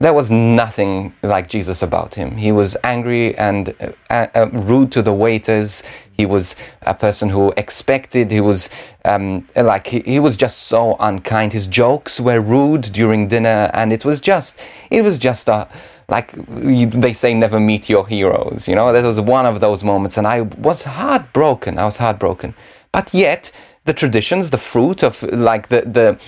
there 0.00 0.14
was 0.14 0.30
nothing 0.30 1.12
like 1.22 1.46
Jesus 1.46 1.82
about 1.82 2.14
him. 2.14 2.38
He 2.38 2.52
was 2.52 2.74
angry 2.82 3.36
and 3.36 3.74
uh, 4.08 4.26
uh, 4.34 4.48
rude 4.50 4.90
to 4.92 5.02
the 5.02 5.12
waiters. 5.12 5.82
He 6.12 6.24
was 6.24 6.56
a 6.80 6.94
person 6.94 7.28
who 7.28 7.52
expected. 7.58 8.30
He 8.30 8.40
was 8.40 8.70
um, 9.04 9.46
like 9.54 9.88
he, 9.88 10.00
he, 10.00 10.18
was 10.18 10.38
just 10.38 10.64
so 10.64 10.96
unkind. 11.00 11.52
His 11.52 11.66
jokes 11.66 12.18
were 12.18 12.40
rude 12.40 12.80
during 12.80 13.28
dinner, 13.28 13.70
and 13.74 13.92
it 13.92 14.06
was 14.06 14.22
just 14.22 14.58
it 14.90 15.02
was 15.02 15.18
just 15.18 15.48
a 15.48 15.68
like 16.08 16.32
they 16.32 17.12
say, 17.12 17.34
never 17.34 17.60
meet 17.60 17.88
your 17.88 18.06
heroes. 18.06 18.66
You 18.66 18.76
know, 18.76 18.92
that 18.92 19.04
was 19.04 19.20
one 19.20 19.44
of 19.44 19.60
those 19.60 19.84
moments, 19.84 20.16
and 20.16 20.26
I 20.26 20.40
was 20.40 20.84
heartbroken. 20.84 21.78
I 21.78 21.84
was 21.84 21.98
heartbroken, 21.98 22.54
but 22.90 23.12
yet 23.12 23.52
the 23.86 23.94
traditions, 23.94 24.50
the 24.50 24.58
fruit 24.58 25.02
of 25.02 25.22
like 25.22 25.68
the 25.68 25.80
the 25.82 26.18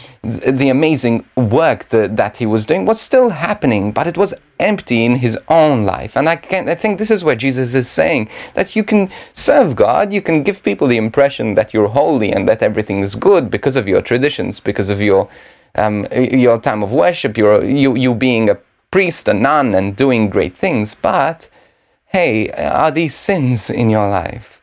the 0.59 0.71
amazing 0.71 1.25
work 1.37 1.85
that, 1.87 2.17
that 2.17 2.39
he 2.39 2.47
was 2.47 2.65
doing 2.65 2.87
was 2.87 3.01
still 3.01 3.31
happening, 3.31 3.93
but 3.93 4.07
it 4.07 4.17
was 4.17 4.33
empty 4.59 5.05
in 5.05 5.17
his 5.17 5.39
own 5.49 5.85
life. 5.85 6.17
And 6.17 6.29
I 6.29 6.37
can 6.37 6.69
I 6.69 6.75
think 6.75 6.99
this 6.99 7.11
is 7.11 7.23
where 7.23 7.37
Jesus 7.37 7.75
is 7.75 7.89
saying 7.91 8.31
that 8.55 8.75
you 8.75 8.83
can 8.83 9.11
serve 9.35 9.77
God, 9.77 10.13
you 10.13 10.23
can 10.23 10.43
give 10.43 10.63
people 10.63 10.89
the 10.89 10.97
impression 10.97 11.55
that 11.55 11.75
you're 11.75 11.89
holy 11.89 12.33
and 12.33 12.49
that 12.49 12.63
everything 12.63 13.01
is 13.01 13.17
good 13.17 13.51
because 13.51 13.77
of 13.77 13.87
your 13.87 14.01
traditions, 14.01 14.59
because 14.59 14.89
of 14.89 15.03
your 15.03 15.29
um, 15.75 16.07
your 16.13 16.59
time 16.59 16.83
of 16.83 16.91
worship, 16.93 17.37
your 17.37 17.63
you 17.63 17.95
you 17.97 18.15
being 18.15 18.49
a 18.49 18.57
priest, 18.91 19.29
a 19.29 19.35
nun, 19.35 19.75
and 19.75 19.95
doing 19.95 20.31
great 20.31 20.55
things. 20.55 20.95
But 20.95 21.51
hey, 22.07 22.51
are 22.51 22.91
these 22.91 23.15
sins 23.15 23.69
in 23.69 23.91
your 23.91 24.09
life? 24.09 24.62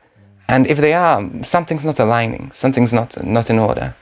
And 0.49 0.65
if 0.67 0.79
they 0.79 0.93
are, 0.93 1.43
something's 1.43 1.85
not 1.85 1.99
aligning, 1.99 2.51
something's 2.51 2.91
not, 2.91 3.23
not 3.23 3.49
in 3.49 3.59
order. 3.59 3.95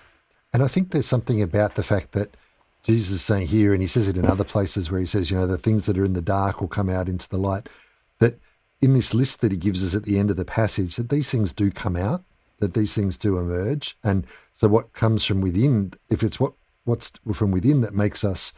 And 0.53 0.63
I 0.63 0.67
think 0.67 0.91
there's 0.91 1.05
something 1.05 1.41
about 1.41 1.75
the 1.75 1.83
fact 1.83 2.13
that 2.13 2.37
Jesus 2.83 3.11
is 3.11 3.21
saying 3.21 3.47
here, 3.47 3.73
and 3.73 3.81
he 3.81 3.87
says 3.87 4.07
it 4.07 4.15
in 4.15 4.25
other 4.25 4.45
places 4.45 4.89
where 4.89 5.01
he 5.01 5.05
says, 5.05 5.29
you 5.29 5.35
know, 5.35 5.45
the 5.45 5.57
things 5.57 5.85
that 5.85 5.97
are 5.97 6.05
in 6.05 6.13
the 6.13 6.21
dark 6.21 6.61
will 6.61 6.69
come 6.69 6.89
out 6.89 7.09
into 7.09 7.27
the 7.27 7.37
light, 7.37 7.67
that 8.19 8.39
in 8.81 8.93
this 8.93 9.13
list 9.13 9.41
that 9.41 9.51
he 9.51 9.57
gives 9.57 9.85
us 9.85 9.93
at 9.93 10.03
the 10.03 10.17
end 10.17 10.31
of 10.31 10.37
the 10.37 10.45
passage, 10.45 10.95
that 10.95 11.09
these 11.09 11.29
things 11.29 11.51
do 11.51 11.69
come 11.69 11.97
out, 11.97 12.23
that 12.59 12.73
these 12.73 12.93
things 12.93 13.17
do 13.17 13.37
emerge. 13.37 13.97
And 14.03 14.25
so 14.53 14.69
what 14.69 14.93
comes 14.93 15.25
from 15.25 15.41
within, 15.41 15.91
if 16.09 16.23
it's 16.23 16.39
what 16.39 16.53
what's 16.85 17.11
from 17.33 17.51
within 17.51 17.81
that 17.81 17.93
makes 17.93 18.23
us 18.23 18.53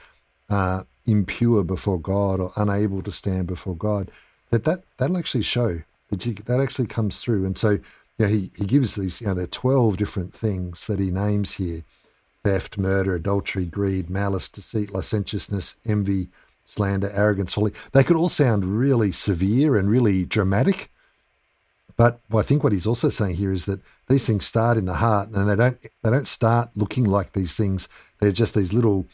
uh, 0.51 0.83
impure 1.07 1.63
before 1.63 1.99
God 1.99 2.39
or 2.39 2.51
unable 2.55 3.01
to 3.01 3.11
stand 3.11 3.47
before 3.47 3.75
God, 3.75 4.11
that, 4.51 4.63
that 4.65 4.83
that'll 4.97 5.17
actually 5.17 5.43
show 5.43 5.81
that 6.09 6.25
you, 6.25 6.33
that 6.33 6.59
actually 6.59 6.87
comes 6.87 7.21
through. 7.21 7.45
And 7.45 7.57
so, 7.57 7.71
you 7.71 7.81
know, 8.19 8.27
he, 8.27 8.51
he 8.57 8.65
gives 8.65 8.95
these, 8.95 9.21
you 9.21 9.27
know, 9.27 9.33
there 9.33 9.45
are 9.45 9.47
12 9.47 9.97
different 9.97 10.33
things 10.33 10.87
that 10.87 10.99
he 10.99 11.11
names 11.11 11.55
here 11.55 11.83
theft, 12.43 12.77
murder, 12.77 13.15
adultery, 13.15 13.65
greed, 13.65 14.09
malice, 14.09 14.47
deceit, 14.47 14.93
licentiousness, 14.93 15.75
envy, 15.85 16.29
slander, 16.63 17.09
arrogance, 17.13 17.53
folly. 17.53 17.73
They 17.91 18.03
could 18.03 18.15
all 18.15 18.29
sound 18.29 18.63
really 18.63 19.11
severe 19.11 19.75
and 19.75 19.89
really 19.89 20.25
dramatic. 20.25 20.89
But 21.97 22.21
I 22.33 22.43
think 22.43 22.63
what 22.63 22.71
he's 22.71 22.87
also 22.87 23.09
saying 23.09 23.35
here 23.35 23.51
is 23.51 23.65
that 23.65 23.81
these 24.07 24.25
things 24.25 24.45
start 24.45 24.77
in 24.77 24.85
the 24.85 24.95
heart, 24.95 25.35
and 25.35 25.49
they 25.49 25.55
don't 25.57 25.81
they 26.01 26.09
don't 26.09 26.27
start 26.27 26.69
looking 26.77 27.03
like 27.03 27.33
these 27.33 27.55
things. 27.55 27.89
They're 28.21 28.31
just 28.31 28.55
these 28.55 28.71
little 28.71 29.05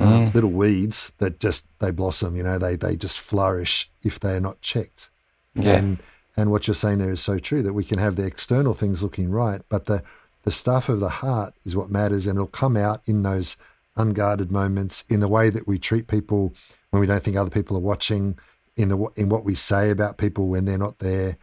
uh, 0.00 0.04
mm. 0.04 0.28
uh, 0.28 0.30
little 0.32 0.52
weeds 0.52 1.10
that 1.18 1.40
just 1.40 1.66
they 1.80 1.90
blossom. 1.90 2.36
You 2.36 2.44
know, 2.44 2.56
they 2.56 2.76
they 2.76 2.94
just 2.94 3.18
flourish 3.18 3.90
if 4.04 4.20
they 4.20 4.36
are 4.36 4.40
not 4.40 4.60
checked. 4.60 5.10
Yeah. 5.56 5.78
And 5.78 5.98
and 6.38 6.52
what 6.52 6.68
you're 6.68 6.74
saying 6.74 6.98
there 6.98 7.10
is 7.10 7.20
so 7.20 7.40
true 7.40 7.64
that 7.64 7.72
we 7.72 7.82
can 7.82 7.98
have 7.98 8.14
the 8.14 8.24
external 8.24 8.72
things 8.72 9.02
looking 9.02 9.28
right, 9.28 9.60
but 9.68 9.86
the 9.86 10.02
the 10.44 10.52
stuff 10.52 10.88
of 10.88 11.00
the 11.00 11.08
heart 11.08 11.52
is 11.64 11.76
what 11.76 11.90
matters, 11.90 12.26
and 12.26 12.36
it'll 12.36 12.46
come 12.46 12.76
out 12.76 13.06
in 13.08 13.24
those 13.24 13.56
unguarded 13.96 14.52
moments, 14.52 15.04
in 15.08 15.18
the 15.18 15.28
way 15.28 15.50
that 15.50 15.66
we 15.66 15.78
treat 15.78 16.06
people 16.06 16.54
when 16.90 17.00
we 17.00 17.08
don't 17.08 17.24
think 17.24 17.36
other 17.36 17.50
people 17.50 17.76
are 17.76 17.80
watching, 17.80 18.38
in 18.76 18.88
the 18.88 18.96
in 19.16 19.28
what 19.28 19.44
we 19.44 19.56
say 19.56 19.90
about 19.90 20.16
people 20.16 20.46
when 20.46 20.64
they're 20.64 20.78
not 20.78 21.00
there. 21.00 21.36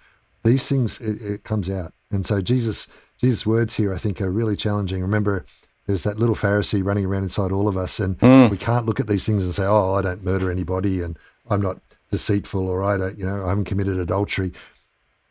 These 0.46 0.70
things 0.70 1.02
it, 1.02 1.34
it 1.34 1.44
comes 1.44 1.70
out, 1.70 1.92
and 2.10 2.26
so 2.26 2.42
Jesus 2.42 2.88
Jesus' 3.18 3.46
words 3.46 3.76
here 3.76 3.94
I 3.94 3.98
think 3.98 4.22
are 4.22 4.32
really 4.32 4.56
challenging. 4.56 5.02
Remember, 5.02 5.46
there's 5.88 6.04
that 6.04 6.18
little 6.18 6.36
Pharisee 6.36 6.86
running 6.86 7.06
around 7.06 7.24
inside 7.24 7.52
all 7.52 7.68
of 7.68 7.76
us, 7.76 8.00
and 8.00 8.18
mm. 8.20 8.50
we 8.50 8.58
can't 8.58 8.86
look 8.86 9.02
at 9.02 9.10
these 9.10 9.26
things 9.26 9.44
and 9.44 9.54
say, 9.54 9.66
"Oh, 9.66 9.96
I 9.96 10.02
don't 10.02 10.24
murder 10.24 10.50
anybody," 10.50 11.02
and 11.02 11.20
I'm 11.50 11.62
not 11.62 11.82
deceitful, 12.12 12.70
or 12.70 12.82
I 12.82 12.98
don't, 12.98 13.20
you 13.20 13.26
know, 13.26 13.44
I 13.44 13.50
haven't 13.50 13.66
committed 13.66 14.00
adultery 14.00 14.54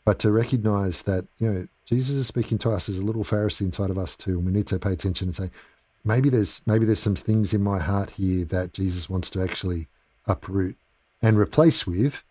but 0.05 0.19
to 0.21 0.31
recognize 0.31 1.03
that, 1.03 1.27
you 1.39 1.51
know, 1.51 1.67
Jesus 1.87 2.17
is 2.17 2.27
speaking 2.27 2.59
to 2.59 2.71
us 2.71 2.89
as 2.89 2.99
a 2.99 3.05
little 3.05 3.25
Pharisee 3.25 3.63
inside 3.63 3.91
of 3.91 3.99
us 3.99 4.17
too. 4.17 4.39
And 4.39 4.47
we 4.47 4.53
need 4.53 4.67
to 4.69 4.79
pay 4.79 4.93
attention 4.93 5.29
and 5.29 5.35
say, 5.35 5.51
maybe 6.05 6.29
there's 6.29 6.63
maybe 6.67 6.85
there's 6.85 7.01
some 7.01 7.15
things 7.15 7.53
in 7.53 7.63
my 7.63 7.79
heart 7.79 8.11
here 8.11 8.45
that 8.47 8.73
Jesus 8.73 9.09
wants 9.09 9.31
to 9.31 9.43
actually 9.43 9.89
uproot 10.27 10.77
and 11.23 11.39
replace 11.39 11.87
with, 11.87 12.25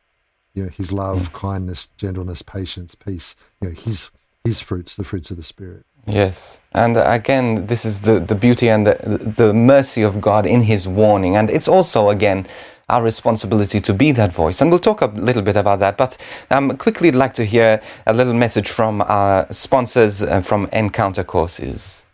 you 0.54 0.64
know, 0.64 0.70
his 0.70 0.92
love, 0.92 1.32
mm. 1.32 1.34
kindness, 1.34 1.88
gentleness, 1.98 2.42
patience, 2.42 2.96
peace, 2.96 3.36
you 3.62 3.70
know, 3.70 3.76
his 3.76 4.12
his 4.44 4.60
fruits, 4.60 4.96
the 4.96 5.04
fruits 5.04 5.32
of 5.32 5.38
the 5.38 5.44
spirit. 5.44 5.86
Yes, 6.06 6.60
and 6.74 6.98
again, 6.98 7.68
this 7.68 7.86
is 7.86 8.02
the, 8.02 8.20
the 8.20 8.36
beauty 8.36 8.70
and 8.70 8.86
the, 8.86 8.96
the 9.38 9.54
mercy 9.54 10.02
of 10.02 10.20
God 10.20 10.46
in 10.46 10.64
His 10.64 10.86
warning. 10.86 11.38
And 11.38 11.50
it's 11.50 11.68
also, 11.68 12.10
again, 12.10 12.46
our 12.90 13.02
responsibility 13.02 13.80
to 13.80 13.94
be 13.94 14.12
that 14.12 14.34
voice. 14.34 14.60
And 14.60 14.70
we'll 14.70 14.80
talk 14.80 15.02
a 15.02 15.06
little 15.06 15.42
bit 15.42 15.56
about 15.56 15.80
that. 15.80 15.98
But 15.98 16.18
um, 16.52 16.78
quickly, 16.78 17.08
I'd 17.08 17.16
like 17.16 17.34
to 17.36 17.46
hear 17.46 17.82
a 18.06 18.14
little 18.14 18.34
message 18.34 18.70
from 18.70 19.02
our 19.02 19.48
sponsors 19.52 20.22
uh, 20.22 20.42
from 20.42 20.68
Encounter 20.74 21.24
Courses. 21.24 22.06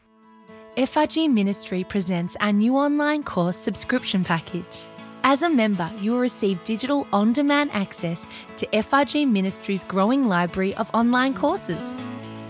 FRG 0.77 1.29
Ministry 1.29 1.83
presents 1.83 2.37
our 2.39 2.53
new 2.53 2.77
online 2.77 3.23
course 3.23 3.57
subscription 3.57 4.23
package. 4.23 4.87
As 5.23 5.41
a 5.41 5.49
member, 5.49 5.89
you 5.99 6.11
will 6.11 6.19
receive 6.19 6.63
digital 6.63 7.07
on 7.11 7.33
demand 7.33 7.71
access 7.73 8.25
to 8.57 8.65
FRG 8.67 9.27
Ministry's 9.27 9.83
growing 9.83 10.27
library 10.27 10.73
of 10.75 10.89
online 10.93 11.33
courses. 11.33 11.97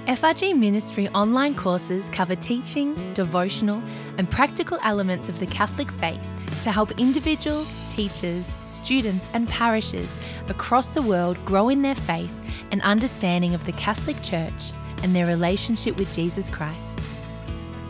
FRG 0.07 0.57
Ministry 0.57 1.07
online 1.09 1.53
courses 1.53 2.09
cover 2.09 2.35
teaching, 2.35 3.13
devotional, 3.13 3.81
and 4.17 4.29
practical 4.29 4.79
elements 4.81 5.29
of 5.29 5.39
the 5.39 5.45
Catholic 5.45 5.91
faith 5.91 6.21
to 6.63 6.71
help 6.71 6.91
individuals, 6.99 7.79
teachers, 7.87 8.55
students, 8.61 9.29
and 9.33 9.47
parishes 9.47 10.17
across 10.47 10.89
the 10.89 11.01
world 11.01 11.37
grow 11.45 11.69
in 11.69 11.81
their 11.81 11.95
faith 11.95 12.35
and 12.71 12.81
understanding 12.81 13.53
of 13.53 13.65
the 13.65 13.71
Catholic 13.73 14.19
Church 14.23 14.71
and 15.03 15.15
their 15.15 15.27
relationship 15.27 15.95
with 15.97 16.11
Jesus 16.11 16.49
Christ. 16.49 16.99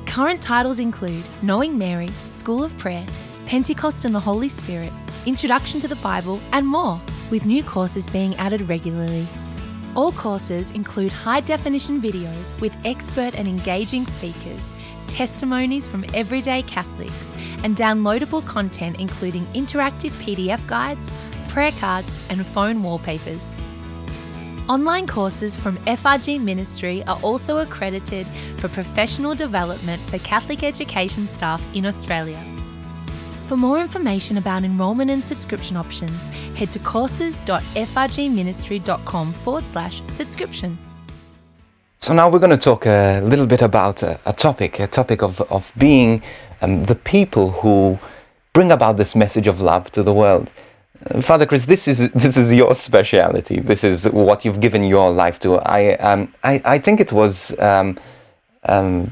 Current 0.06 0.42
titles 0.42 0.80
include 0.80 1.24
Knowing 1.42 1.78
Mary, 1.78 2.10
School 2.26 2.64
of 2.64 2.78
Prayer, 2.78 3.06
Pentecost 3.46 4.04
and 4.04 4.14
the 4.14 4.20
Holy 4.20 4.50
Spirit, 4.50 4.92
Introduction 5.26 5.80
to 5.80 5.88
the 5.88 5.96
Bible, 5.98 6.40
and 6.52 6.68
more, 6.68 7.00
with 7.30 7.46
new 7.46 7.64
courses 7.64 8.10
being 8.10 8.36
added 8.36 8.68
regularly. 8.68 9.28
All 9.96 10.12
courses 10.12 10.72
include 10.72 11.12
high 11.12 11.42
definition 11.42 12.02
videos 12.02 12.60
with 12.62 12.76
expert 12.86 13.36
and 13.36 13.48
engaging 13.48 14.06
speakers 14.06 14.74
testimonies 15.10 15.88
from 15.88 16.06
everyday 16.14 16.62
Catholics, 16.62 17.34
and 17.64 17.76
downloadable 17.76 18.46
content 18.46 19.00
including 19.00 19.44
interactive 19.48 20.12
PDF 20.24 20.66
guides, 20.68 21.12
prayer 21.50 21.74
cards, 21.74 22.16
and 22.30 22.46
phone 22.46 22.82
wallpapers. 22.82 23.54
Online 24.70 25.08
courses 25.08 25.58
from 25.58 25.78
FRG 25.78 26.40
Ministry 26.40 27.04
are 27.06 27.20
also 27.24 27.58
accredited 27.58 28.28
for 28.58 28.70
professional 28.70 29.34
development 29.34 30.02
for 30.04 30.20
Catholic 30.20 30.64
education 30.64 31.28
staff 31.28 31.62
in 31.76 31.88
Australia. 31.88 32.40
For 33.50 33.58
more 33.58 33.80
information 33.80 34.38
about 34.38 34.64
enrolment 34.64 35.10
and 35.10 35.26
subscription 35.26 35.76
options, 35.76 36.28
head 36.56 36.72
to 36.72 36.78
courses.frgministry.com 36.78 39.34
forward 39.34 39.66
slash 39.66 40.04
subscription. 40.06 40.78
So 41.98 42.14
now 42.14 42.30
we're 42.30 42.38
going 42.38 42.52
to 42.52 42.58
talk 42.58 42.86
a 42.86 43.22
little 43.22 43.48
bit 43.48 43.64
about 43.64 44.04
a, 44.04 44.20
a 44.28 44.34
topic, 44.34 44.80
a 44.80 44.86
topic 44.86 45.24
of, 45.24 45.42
of 45.52 45.74
being 45.80 46.22
um, 46.62 46.84
the 46.84 46.94
people 46.94 47.50
who 47.50 47.98
bring 48.54 48.72
about 48.72 48.98
this 48.98 49.16
message 49.16 49.48
of 49.48 49.62
love 49.62 49.92
to 49.94 50.04
the 50.04 50.14
world. 50.14 50.52
Uh, 51.10 51.20
Father 51.20 51.48
Chris, 51.48 51.66
this 51.66 51.88
is 51.88 52.12
this 52.12 52.38
is 52.38 52.54
your 52.54 52.76
speciality. 52.76 53.62
This 53.62 53.84
is 53.84 54.08
what 54.10 54.46
you've 54.46 54.60
given 54.60 54.84
your 54.84 55.10
life 55.10 55.40
to. 55.40 55.56
I 55.56 55.96
um, 55.96 56.32
I, 56.44 56.62
I 56.66 56.78
think 56.78 57.00
it 57.00 57.12
was 57.12 57.60
um, 57.60 57.98
um 58.66 59.12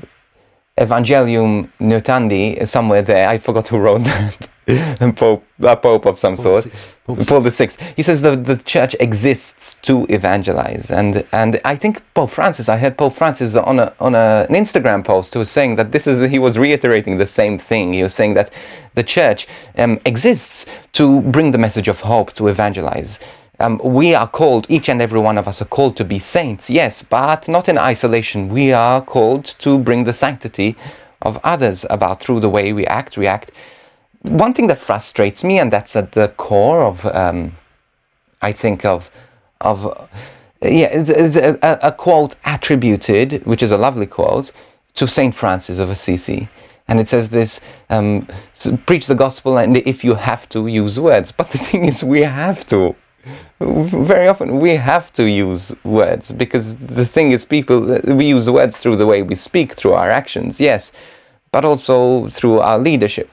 Evangelium 0.77 1.69
Notandi 1.79 2.65
somewhere 2.67 3.01
there. 3.01 3.27
I 3.27 3.37
forgot 3.37 3.67
who 3.67 3.79
wrote 3.79 4.03
that. 4.03 4.49
Pope, 5.15 5.45
a 5.61 5.77
pope 5.77 6.05
of 6.05 6.19
some 6.19 6.35
Paul 6.35 6.61
sort, 6.61 6.97
Paul, 7.05 7.15
Paul 7.25 7.39
the 7.39 7.51
Sixth. 7.51 7.81
He 7.95 8.01
says 8.01 8.21
that 8.23 8.43
the 8.43 8.57
church 8.57 8.97
exists 8.99 9.75
to 9.83 10.05
evangelize, 10.09 10.91
and 10.91 11.25
and 11.31 11.61
I 11.63 11.77
think 11.77 12.03
Pope 12.13 12.31
Francis. 12.31 12.67
I 12.67 12.75
heard 12.75 12.97
Pope 12.97 13.13
Francis 13.13 13.55
on 13.55 13.79
a 13.79 13.93
on 14.01 14.13
a, 14.13 14.45
an 14.49 14.55
Instagram 14.55 15.05
post 15.05 15.33
who 15.33 15.39
was 15.39 15.49
saying 15.49 15.77
that 15.77 15.93
this 15.93 16.05
is 16.05 16.29
he 16.29 16.37
was 16.37 16.59
reiterating 16.59 17.17
the 17.17 17.25
same 17.25 17.57
thing. 17.57 17.93
He 17.93 18.03
was 18.03 18.13
saying 18.13 18.33
that 18.33 18.51
the 18.95 19.03
church 19.03 19.47
um, 19.77 19.99
exists 20.03 20.65
to 20.93 21.21
bring 21.21 21.51
the 21.51 21.57
message 21.57 21.87
of 21.87 22.01
hope 22.01 22.33
to 22.33 22.49
evangelize. 22.49 23.19
Um, 23.59 23.81
we 23.83 24.13
are 24.13 24.27
called, 24.27 24.67
each 24.69 24.87
and 24.87 25.01
every 25.01 25.19
one 25.19 25.37
of 25.37 25.47
us 25.47 25.61
are 25.61 25.65
called 25.65 25.97
to 25.97 26.05
be 26.05 26.19
saints, 26.19 26.69
yes, 26.69 27.01
but 27.01 27.47
not 27.49 27.67
in 27.67 27.77
isolation. 27.77 28.49
We 28.49 28.71
are 28.71 29.01
called 29.01 29.45
to 29.59 29.79
bring 29.79 30.03
the 30.03 30.13
sanctity 30.13 30.75
of 31.23 31.39
others 31.43 31.85
about 31.89 32.21
through 32.21 32.41
the 32.41 32.49
way 32.49 32.71
we 32.71 32.85
act, 32.85 33.17
react. 33.17 33.51
One 34.21 34.53
thing 34.53 34.67
that 34.67 34.77
frustrates 34.77 35.43
me, 35.43 35.57
and 35.57 35.73
that's 35.73 35.95
at 35.95 36.11
the 36.11 36.27
core 36.29 36.83
of, 36.83 37.05
um, 37.07 37.55
I 38.41 38.51
think, 38.51 38.85
of, 38.85 39.09
of 39.59 40.09
yeah, 40.61 40.89
it's, 40.91 41.09
it's 41.09 41.35
a, 41.35 41.79
a, 41.81 41.91
quote 41.91 42.35
attributed, 42.45 43.43
which 43.45 43.63
is 43.63 43.71
a 43.71 43.77
lovely 43.77 44.05
quote, 44.05 44.51
to 44.95 45.07
Saint 45.07 45.33
Francis 45.33 45.79
of 45.79 45.89
Assisi. 45.89 46.49
And 46.87 46.99
it 46.99 47.07
says 47.07 47.29
this 47.29 47.59
um, 47.89 48.27
preach 48.85 49.07
the 49.07 49.15
gospel, 49.15 49.57
and 49.57 49.77
if 49.77 50.03
you 50.03 50.15
have 50.15 50.47
to, 50.49 50.67
use 50.67 50.99
words. 50.99 51.31
But 51.31 51.49
the 51.49 51.57
thing 51.57 51.85
is, 51.85 52.03
we 52.03 52.21
have 52.21 52.65
to 52.67 52.95
very 53.59 54.27
often 54.27 54.59
we 54.59 54.71
have 54.75 55.11
to 55.13 55.29
use 55.29 55.75
words 55.83 56.31
because 56.31 56.75
the 56.77 57.05
thing 57.05 57.31
is 57.31 57.45
people 57.45 57.99
we 58.05 58.25
use 58.25 58.49
words 58.49 58.79
through 58.79 58.95
the 58.95 59.05
way 59.05 59.21
we 59.21 59.35
speak 59.35 59.73
through 59.73 59.93
our 59.93 60.09
actions 60.09 60.59
yes 60.59 60.91
but 61.49 61.63
also 61.63 62.27
through 62.27 62.59
our 62.59 62.77
leadership. 62.77 63.29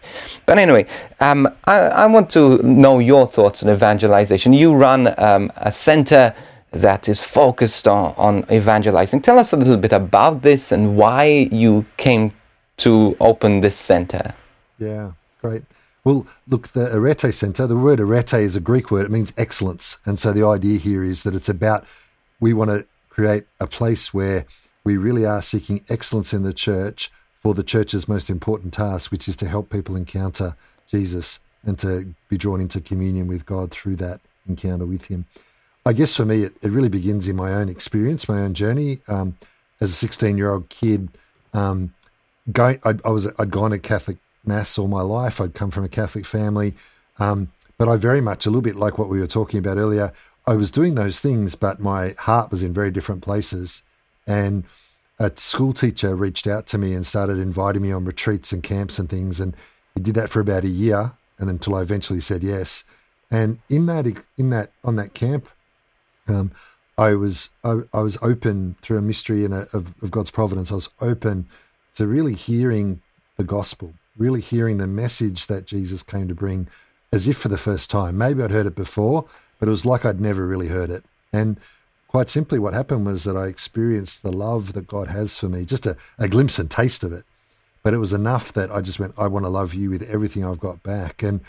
But 0.46 0.58
anyway 0.58 0.86
um, 1.20 1.48
I, 1.64 1.78
I, 2.04 2.06
want 2.06 2.30
to 2.30 2.58
know 2.62 3.00
your 3.00 3.26
thoughts 3.26 3.62
on 3.62 3.68
evangelization. 3.70 4.52
You 4.52 4.74
run 4.74 5.12
um, 5.18 5.50
a 5.56 5.72
center 5.72 6.34
that 6.70 7.08
is 7.08 7.22
focused 7.22 7.88
on, 7.88 8.14
on 8.16 8.44
evangelizing. 8.50 9.20
Tell 9.20 9.38
us 9.38 9.52
a 9.52 9.56
little 9.56 9.78
bit 9.78 9.92
about 9.92 10.42
this 10.42 10.72
and 10.72 10.96
why 10.96 11.48
you 11.50 11.86
came 11.96 12.32
to 12.78 13.16
open 13.20 13.60
this 13.60 13.76
center. 13.76 14.34
Yeah 14.78 15.12
great 15.44 15.64
well, 16.04 16.26
look, 16.46 16.68
the 16.68 16.94
Arete 16.94 17.32
Center, 17.32 17.66
the 17.66 17.76
word 17.76 17.98
arete 17.98 18.34
is 18.34 18.54
a 18.54 18.60
Greek 18.60 18.90
word. 18.90 19.06
It 19.06 19.10
means 19.10 19.32
excellence. 19.38 19.98
And 20.04 20.18
so 20.18 20.32
the 20.32 20.46
idea 20.46 20.78
here 20.78 21.02
is 21.02 21.22
that 21.22 21.34
it's 21.34 21.48
about 21.48 21.86
we 22.40 22.52
want 22.52 22.70
to 22.70 22.86
create 23.08 23.44
a 23.58 23.66
place 23.66 24.12
where 24.12 24.44
we 24.84 24.98
really 24.98 25.24
are 25.24 25.40
seeking 25.40 25.82
excellence 25.88 26.34
in 26.34 26.42
the 26.42 26.52
church 26.52 27.10
for 27.40 27.54
the 27.54 27.62
church's 27.62 28.06
most 28.06 28.28
important 28.28 28.74
task, 28.74 29.10
which 29.10 29.28
is 29.28 29.36
to 29.36 29.48
help 29.48 29.70
people 29.70 29.96
encounter 29.96 30.54
Jesus 30.86 31.40
and 31.64 31.78
to 31.78 32.14
be 32.28 32.36
drawn 32.36 32.60
into 32.60 32.80
communion 32.80 33.26
with 33.26 33.46
God 33.46 33.70
through 33.70 33.96
that 33.96 34.20
encounter 34.46 34.84
with 34.84 35.06
Him. 35.06 35.24
I 35.86 35.94
guess 35.94 36.14
for 36.14 36.26
me, 36.26 36.42
it, 36.42 36.52
it 36.62 36.70
really 36.70 36.90
begins 36.90 37.28
in 37.28 37.36
my 37.36 37.52
own 37.54 37.70
experience, 37.70 38.28
my 38.28 38.40
own 38.40 38.52
journey. 38.52 38.98
Um, 39.08 39.38
as 39.80 39.90
a 39.90 39.94
16 39.94 40.36
year 40.36 40.52
old 40.52 40.68
kid, 40.68 41.08
um, 41.54 41.94
going, 42.52 42.78
I, 42.84 42.94
I 43.04 43.10
was 43.10 43.32
I'd 43.38 43.50
gone 43.50 43.70
to 43.70 43.78
Catholic 43.78 44.18
mass 44.46 44.78
all 44.78 44.88
my 44.88 45.02
life. 45.02 45.40
I'd 45.40 45.54
come 45.54 45.70
from 45.70 45.84
a 45.84 45.88
Catholic 45.88 46.26
family. 46.26 46.74
Um, 47.18 47.52
but 47.78 47.88
I 47.88 47.96
very 47.96 48.20
much, 48.20 48.46
a 48.46 48.50
little 48.50 48.62
bit 48.62 48.76
like 48.76 48.98
what 48.98 49.08
we 49.08 49.20
were 49.20 49.26
talking 49.26 49.58
about 49.58 49.78
earlier, 49.78 50.12
I 50.46 50.56
was 50.56 50.70
doing 50.70 50.94
those 50.94 51.20
things, 51.20 51.54
but 51.54 51.80
my 51.80 52.12
heart 52.18 52.50
was 52.50 52.62
in 52.62 52.72
very 52.72 52.90
different 52.90 53.22
places. 53.22 53.82
And 54.26 54.64
a 55.18 55.32
school 55.36 55.72
teacher 55.72 56.14
reached 56.14 56.46
out 56.46 56.66
to 56.68 56.78
me 56.78 56.94
and 56.94 57.06
started 57.06 57.38
inviting 57.38 57.82
me 57.82 57.92
on 57.92 58.04
retreats 58.04 58.52
and 58.52 58.62
camps 58.62 58.98
and 58.98 59.08
things. 59.08 59.40
And 59.40 59.56
he 59.94 60.00
did 60.00 60.14
that 60.16 60.30
for 60.30 60.40
about 60.40 60.64
a 60.64 60.68
year, 60.68 61.12
and 61.38 61.48
until 61.48 61.76
I 61.76 61.82
eventually 61.82 62.20
said 62.20 62.42
yes. 62.42 62.84
And 63.30 63.58
in 63.68 63.86
that, 63.86 64.06
in 64.36 64.50
that, 64.50 64.70
on 64.84 64.96
that 64.96 65.14
camp, 65.14 65.48
um, 66.28 66.52
I 66.96 67.14
was 67.14 67.50
I, 67.64 67.80
I, 67.92 68.00
was 68.00 68.18
open 68.22 68.76
through 68.80 68.98
a 68.98 69.02
mystery 69.02 69.44
and 69.44 69.52
a, 69.52 69.66
of, 69.72 69.94
of 70.02 70.10
God's 70.10 70.30
providence. 70.30 70.70
I 70.70 70.76
was 70.76 70.90
open 71.00 71.48
to 71.94 72.06
really 72.06 72.34
hearing 72.34 73.02
the 73.36 73.44
gospel 73.44 73.94
really 74.16 74.40
hearing 74.40 74.78
the 74.78 74.86
message 74.86 75.46
that 75.46 75.66
Jesus 75.66 76.02
came 76.02 76.28
to 76.28 76.34
bring 76.34 76.68
as 77.12 77.28
if 77.28 77.36
for 77.36 77.48
the 77.48 77.58
first 77.58 77.90
time. 77.90 78.18
Maybe 78.18 78.42
I'd 78.42 78.50
heard 78.50 78.66
it 78.66 78.74
before, 78.74 79.26
but 79.58 79.68
it 79.68 79.70
was 79.70 79.86
like 79.86 80.04
I'd 80.04 80.20
never 80.20 80.46
really 80.46 80.68
heard 80.68 80.90
it. 80.90 81.04
And 81.32 81.58
quite 82.08 82.28
simply, 82.28 82.58
what 82.58 82.74
happened 82.74 83.06
was 83.06 83.24
that 83.24 83.36
I 83.36 83.46
experienced 83.46 84.22
the 84.22 84.32
love 84.32 84.72
that 84.74 84.86
God 84.86 85.08
has 85.08 85.38
for 85.38 85.48
me, 85.48 85.64
just 85.64 85.86
a, 85.86 85.96
a 86.18 86.28
glimpse 86.28 86.58
and 86.58 86.70
taste 86.70 87.02
of 87.02 87.12
it. 87.12 87.24
But 87.82 87.94
it 87.94 87.98
was 87.98 88.12
enough 88.12 88.52
that 88.52 88.70
I 88.70 88.80
just 88.80 88.98
went, 88.98 89.14
I 89.18 89.26
want 89.26 89.44
to 89.44 89.50
love 89.50 89.74
you 89.74 89.90
with 89.90 90.08
everything 90.08 90.44
I've 90.44 90.58
got 90.58 90.82
back. 90.82 91.22
And 91.22 91.40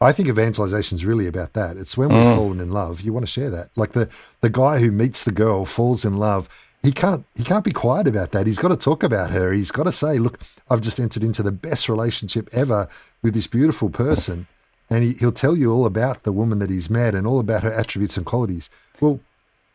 I 0.00 0.12
think 0.12 0.28
evangelization 0.28 0.96
is 0.96 1.06
really 1.06 1.26
about 1.26 1.54
that. 1.54 1.76
It's 1.76 1.96
when 1.96 2.10
we've 2.10 2.18
mm. 2.18 2.36
fallen 2.36 2.60
in 2.60 2.70
love, 2.70 3.00
you 3.00 3.12
want 3.12 3.26
to 3.26 3.32
share 3.32 3.50
that. 3.50 3.70
Like 3.76 3.92
the 3.92 4.08
the 4.40 4.50
guy 4.50 4.78
who 4.78 4.92
meets 4.92 5.24
the 5.24 5.32
girl, 5.32 5.64
falls 5.64 6.04
in 6.04 6.16
love, 6.18 6.48
he 6.88 6.92
can't 6.92 7.26
he 7.34 7.44
can't 7.44 7.66
be 7.66 7.70
quiet 7.70 8.08
about 8.08 8.32
that. 8.32 8.46
He's 8.46 8.58
got 8.58 8.68
to 8.68 8.76
talk 8.76 9.02
about 9.02 9.30
her. 9.30 9.52
He's 9.52 9.70
got 9.70 9.82
to 9.82 9.92
say, 9.92 10.18
"Look, 10.18 10.40
I've 10.70 10.80
just 10.80 10.98
entered 10.98 11.22
into 11.22 11.42
the 11.42 11.52
best 11.52 11.86
relationship 11.86 12.48
ever 12.50 12.88
with 13.22 13.34
this 13.34 13.46
beautiful 13.46 13.90
person," 13.90 14.46
and 14.88 15.04
he, 15.04 15.12
he'll 15.12 15.30
tell 15.30 15.54
you 15.54 15.70
all 15.70 15.84
about 15.84 16.22
the 16.22 16.32
woman 16.32 16.60
that 16.60 16.70
he's 16.70 16.88
met 16.88 17.14
and 17.14 17.26
all 17.26 17.40
about 17.40 17.62
her 17.62 17.70
attributes 17.70 18.16
and 18.16 18.24
qualities. 18.24 18.70
Well, 19.00 19.20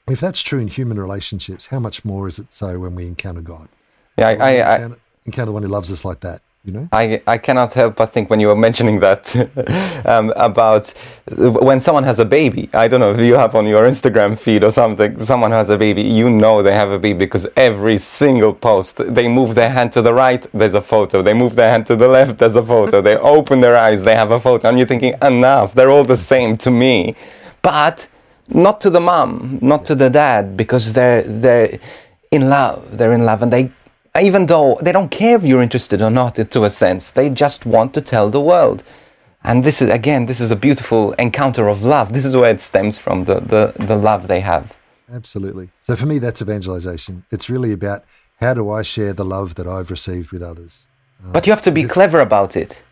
if 0.07 0.19
that's 0.19 0.41
true 0.41 0.59
in 0.59 0.69
human 0.69 0.99
relationships, 0.99 1.67
how 1.67 1.79
much 1.79 2.03
more 2.03 2.27
is 2.27 2.39
it 2.39 2.51
so 2.51 2.79
when 2.79 2.95
we 2.95 3.05
encounter 3.05 3.41
God? 3.41 3.67
Yeah, 4.17 4.29
I, 4.29 4.33
I, 4.33 4.75
encounter, 4.75 4.97
encounter 5.25 5.45
the 5.45 5.53
one 5.53 5.63
who 5.63 5.69
loves 5.69 5.91
us 5.91 6.03
like 6.03 6.21
that. 6.21 6.41
You 6.63 6.71
know 6.71 6.87
I, 6.91 7.21
I 7.27 7.37
cannot 7.37 7.73
help 7.73 7.97
but 7.97 8.13
think 8.13 8.29
when 8.29 8.39
you 8.39 8.47
were 8.47 8.55
mentioning 8.55 8.99
that 8.99 9.35
um, 10.05 10.31
about 10.35 10.93
when 11.37 11.81
someone 11.81 12.03
has 12.03 12.19
a 12.19 12.25
baby. 12.25 12.69
I 12.73 12.87
don't 12.87 12.99
know 12.99 13.13
if 13.13 13.19
you 13.19 13.35
have 13.35 13.55
on 13.55 13.65
your 13.65 13.83
Instagram 13.87 14.37
feed 14.37 14.63
or 14.63 14.71
something, 14.71 15.19
someone 15.19 15.51
has 15.51 15.69
a 15.69 15.77
baby, 15.77 16.01
you 16.01 16.29
know 16.29 16.63
they 16.63 16.73
have 16.73 16.91
a 16.91 16.99
baby 16.99 17.19
because 17.19 17.47
every 17.55 17.97
single 17.97 18.53
post, 18.53 18.97
they 19.13 19.27
move 19.27 19.55
their 19.55 19.69
hand 19.69 19.91
to 19.93 20.01
the 20.01 20.13
right, 20.13 20.45
there's 20.53 20.73
a 20.73 20.81
photo. 20.81 21.21
They 21.21 21.33
move 21.33 21.55
their 21.55 21.69
hand 21.69 21.85
to 21.87 21.95
the 21.95 22.07
left, 22.07 22.37
there's 22.37 22.55
a 22.55 22.63
photo. 22.63 23.01
they 23.01 23.17
open 23.17 23.61
their 23.61 23.75
eyes, 23.75 24.03
they 24.03 24.15
have 24.15 24.31
a 24.31 24.39
photo. 24.39 24.69
And 24.69 24.77
you're 24.77 24.87
thinking, 24.87 25.13
enough, 25.21 25.73
they're 25.73 25.89
all 25.89 26.03
the 26.03 26.17
same 26.17 26.57
to 26.57 26.71
me. 26.71 27.15
But 27.61 28.07
not 28.47 28.81
to 28.81 28.89
the 28.89 28.99
mom, 28.99 29.59
not 29.61 29.85
to 29.85 29.95
the 29.95 30.09
dad, 30.09 30.57
because 30.57 30.93
they're, 30.93 31.23
they're 31.23 31.79
in 32.31 32.49
love. 32.49 32.97
They're 32.97 33.13
in 33.13 33.25
love 33.25 33.41
and 33.41 33.51
they 33.51 33.71
even 34.21 34.45
though 34.45 34.77
they 34.81 34.91
don't 34.91 35.09
care 35.09 35.35
if 35.35 35.43
you're 35.43 35.61
interested 35.61 36.01
or 36.01 36.11
not 36.11 36.35
to 36.35 36.63
a 36.63 36.69
sense. 36.69 37.11
They 37.11 37.29
just 37.29 37.65
want 37.65 37.93
to 37.95 38.01
tell 38.01 38.29
the 38.29 38.41
world. 38.41 38.83
And 39.43 39.63
this 39.63 39.81
is 39.81 39.89
again 39.89 40.25
this 40.25 40.39
is 40.39 40.51
a 40.51 40.55
beautiful 40.55 41.13
encounter 41.13 41.67
of 41.67 41.83
love. 41.83 42.13
This 42.13 42.25
is 42.25 42.35
where 42.35 42.49
it 42.49 42.59
stems 42.59 42.97
from 42.97 43.25
the 43.25 43.39
the, 43.39 43.73
the 43.77 43.95
love 43.95 44.27
they 44.27 44.39
have. 44.41 44.77
Absolutely. 45.11 45.69
So 45.81 45.95
for 45.95 46.05
me 46.05 46.19
that's 46.19 46.41
evangelization. 46.41 47.25
It's 47.31 47.49
really 47.49 47.73
about 47.73 48.05
how 48.39 48.53
do 48.53 48.69
i 48.71 48.81
share 48.81 49.13
the 49.13 49.23
love 49.23 49.55
that 49.55 49.67
i've 49.67 49.89
received 49.89 50.31
with 50.31 50.41
others? 50.41 50.87
Uh, 51.23 51.31
but 51.33 51.45
you 51.45 51.51
have 51.51 51.61
to 51.63 51.71
be 51.71 51.83
clever 51.83 52.19
about 52.19 52.55
it. 52.55 52.83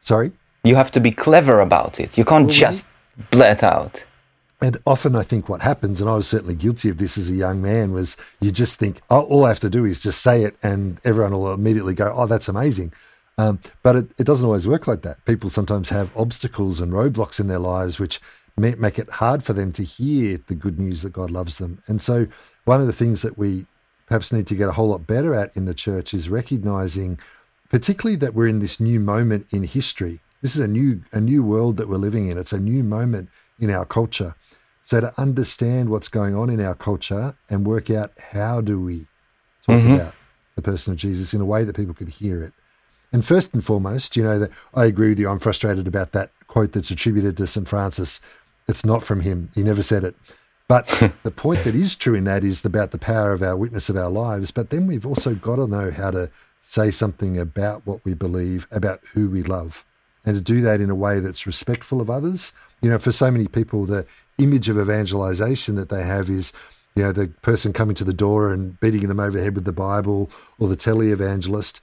Sorry? 0.00 0.32
You 0.64 0.76
have 0.76 0.90
to 0.92 1.00
be 1.00 1.10
clever 1.10 1.60
about 1.60 1.98
it. 1.98 2.18
You 2.18 2.24
can't 2.24 2.46
well, 2.46 2.54
just 2.54 2.86
blurt 3.30 3.62
out 3.62 4.04
and 4.62 4.78
often 4.86 5.16
I 5.16 5.24
think 5.24 5.48
what 5.48 5.60
happens, 5.60 6.00
and 6.00 6.08
I 6.08 6.14
was 6.14 6.28
certainly 6.28 6.54
guilty 6.54 6.88
of 6.88 6.98
this 6.98 7.18
as 7.18 7.28
a 7.28 7.34
young 7.34 7.60
man, 7.60 7.92
was 7.92 8.16
you 8.40 8.52
just 8.52 8.78
think, 8.78 9.00
oh, 9.10 9.26
all 9.28 9.44
I 9.44 9.48
have 9.48 9.60
to 9.60 9.70
do 9.70 9.84
is 9.84 10.02
just 10.02 10.22
say 10.22 10.44
it, 10.44 10.56
and 10.62 11.00
everyone 11.04 11.32
will 11.32 11.52
immediately 11.52 11.94
go, 11.94 12.12
oh, 12.14 12.26
that's 12.26 12.48
amazing. 12.48 12.92
Um, 13.38 13.58
but 13.82 13.96
it, 13.96 14.10
it 14.20 14.24
doesn't 14.24 14.46
always 14.46 14.68
work 14.68 14.86
like 14.86 15.02
that. 15.02 15.24
People 15.24 15.50
sometimes 15.50 15.88
have 15.88 16.16
obstacles 16.16 16.78
and 16.78 16.92
roadblocks 16.92 17.40
in 17.40 17.48
their 17.48 17.58
lives 17.58 17.98
which 17.98 18.20
may, 18.56 18.74
make 18.76 18.98
it 18.98 19.10
hard 19.10 19.42
for 19.42 19.52
them 19.52 19.72
to 19.72 19.82
hear 19.82 20.38
the 20.46 20.54
good 20.54 20.78
news 20.78 21.02
that 21.02 21.12
God 21.12 21.30
loves 21.30 21.58
them. 21.58 21.82
And 21.88 22.00
so, 22.00 22.26
one 22.64 22.80
of 22.80 22.86
the 22.86 22.92
things 22.92 23.22
that 23.22 23.36
we 23.36 23.64
perhaps 24.06 24.32
need 24.32 24.46
to 24.46 24.54
get 24.54 24.68
a 24.68 24.72
whole 24.72 24.88
lot 24.88 25.06
better 25.06 25.34
at 25.34 25.56
in 25.56 25.64
the 25.64 25.74
church 25.74 26.14
is 26.14 26.28
recognizing, 26.28 27.18
particularly 27.70 28.16
that 28.16 28.34
we're 28.34 28.48
in 28.48 28.60
this 28.60 28.78
new 28.78 29.00
moment 29.00 29.52
in 29.52 29.64
history. 29.64 30.20
This 30.40 30.54
is 30.54 30.62
a 30.62 30.68
new 30.68 31.02
a 31.12 31.20
new 31.20 31.42
world 31.42 31.78
that 31.78 31.88
we're 31.88 31.96
living 31.96 32.28
in. 32.28 32.38
It's 32.38 32.52
a 32.52 32.60
new 32.60 32.84
moment 32.84 33.28
in 33.58 33.70
our 33.70 33.84
culture. 33.84 34.34
So 34.82 35.00
to 35.00 35.12
understand 35.16 35.88
what's 35.88 36.08
going 36.08 36.34
on 36.34 36.50
in 36.50 36.60
our 36.60 36.74
culture 36.74 37.34
and 37.48 37.64
work 37.64 37.90
out 37.90 38.10
how 38.32 38.60
do 38.60 38.80
we 38.80 39.06
talk 39.64 39.76
mm-hmm. 39.76 39.94
about 39.94 40.14
the 40.56 40.62
person 40.62 40.92
of 40.92 40.98
Jesus 40.98 41.32
in 41.32 41.40
a 41.40 41.44
way 41.44 41.64
that 41.64 41.76
people 41.76 41.94
could 41.94 42.08
hear 42.08 42.42
it. 42.42 42.52
And 43.12 43.24
first 43.24 43.52
and 43.52 43.64
foremost, 43.64 44.16
you 44.16 44.22
know 44.22 44.38
that 44.38 44.50
I 44.74 44.86
agree 44.86 45.10
with 45.10 45.18
you. 45.18 45.28
I'm 45.28 45.38
frustrated 45.38 45.86
about 45.86 46.12
that 46.12 46.30
quote 46.46 46.72
that's 46.72 46.90
attributed 46.90 47.36
to 47.36 47.46
St. 47.46 47.68
Francis. 47.68 48.20
It's 48.68 48.84
not 48.84 49.02
from 49.02 49.20
him. 49.20 49.50
He 49.54 49.62
never 49.62 49.82
said 49.82 50.04
it. 50.04 50.16
But 50.68 50.86
the 51.22 51.30
point 51.30 51.64
that 51.64 51.74
is 51.74 51.94
true 51.94 52.14
in 52.14 52.24
that 52.24 52.44
is 52.44 52.64
about 52.64 52.90
the 52.90 52.98
power 52.98 53.32
of 53.32 53.42
our 53.42 53.56
witness 53.56 53.88
of 53.88 53.96
our 53.96 54.10
lives. 54.10 54.50
But 54.50 54.70
then 54.70 54.86
we've 54.86 55.06
also 55.06 55.34
got 55.34 55.56
to 55.56 55.66
know 55.66 55.90
how 55.90 56.10
to 56.10 56.30
say 56.62 56.90
something 56.90 57.38
about 57.38 57.86
what 57.86 58.04
we 58.04 58.14
believe, 58.14 58.68
about 58.70 59.00
who 59.12 59.28
we 59.28 59.42
love, 59.42 59.84
and 60.24 60.36
to 60.36 60.42
do 60.42 60.60
that 60.60 60.80
in 60.80 60.90
a 60.90 60.94
way 60.94 61.20
that's 61.20 61.46
respectful 61.46 62.00
of 62.00 62.10
others. 62.10 62.52
You 62.80 62.90
know, 62.90 62.98
for 62.98 63.12
so 63.12 63.30
many 63.30 63.46
people, 63.46 63.84
the 63.84 64.06
image 64.38 64.68
of 64.68 64.78
evangelization 64.78 65.74
that 65.76 65.88
they 65.88 66.02
have 66.02 66.28
is, 66.28 66.52
you 66.94 67.02
know, 67.02 67.12
the 67.12 67.28
person 67.42 67.72
coming 67.72 67.94
to 67.96 68.04
the 68.04 68.12
door 68.12 68.52
and 68.52 68.78
beating 68.80 69.08
them 69.08 69.20
over 69.20 69.36
the 69.36 69.42
head 69.42 69.54
with 69.54 69.64
the 69.64 69.72
Bible 69.72 70.30
or 70.58 70.68
the 70.68 70.76
tele-evangelist. 70.76 71.80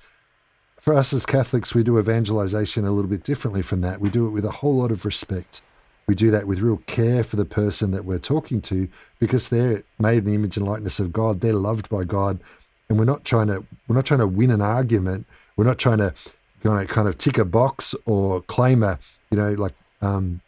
For 0.80 0.94
us 0.94 1.12
as 1.12 1.26
Catholics, 1.26 1.76
we 1.76 1.84
do 1.84 2.00
evangelization 2.00 2.86
a 2.86 2.92
little 2.92 3.10
bit 3.10 3.24
differently 3.24 3.62
from 3.62 3.82
that. 3.82 4.00
We 4.00 4.10
do 4.10 4.28
it 4.28 4.32
with 4.32 4.46
a 4.46 4.52
whole 4.52 4.78
lot 4.78 4.92
of 4.92 5.04
respect. 5.04 5.62
We 6.08 6.16
do 6.16 6.32
that 6.32 6.48
with 6.48 6.60
real 6.60 6.78
care 6.88 7.24
for 7.24 7.36
the 7.36 7.46
person 7.46 7.92
that 7.92 8.06
we're 8.06 8.18
talking 8.18 8.62
to 8.62 8.88
because 9.20 9.50
they're 9.50 9.84
made 10.00 10.20
in 10.20 10.26
the 10.26 10.34
image 10.34 10.58
and 10.58 10.66
likeness 10.66 11.00
of 11.00 11.14
God. 11.14 11.42
They're 11.42 11.54
loved 11.54 11.90
by 11.90 12.04
God. 12.04 12.40
And 12.90 12.98
we're 12.98 13.06
not 13.06 13.26
trying 13.26 13.48
to 13.48 13.64
we're 13.88 13.96
not 13.96 14.08
trying 14.08 14.22
to 14.22 14.28
win 14.28 14.50
an 14.50 14.62
argument. 14.62 15.28
We're 15.56 15.66
not 15.66 15.78
trying 15.78 16.00
to 16.00 16.14
kind 16.64 16.82
of 16.82 16.88
kind 16.88 17.08
of 17.08 17.18
tick 17.18 17.38
a 17.38 17.46
box 17.46 17.96
or 18.06 18.42
claim 18.42 18.84
a, 18.84 19.00
you 19.32 19.38
know, 19.38 19.52
like 19.52 19.74
um, 20.02 20.42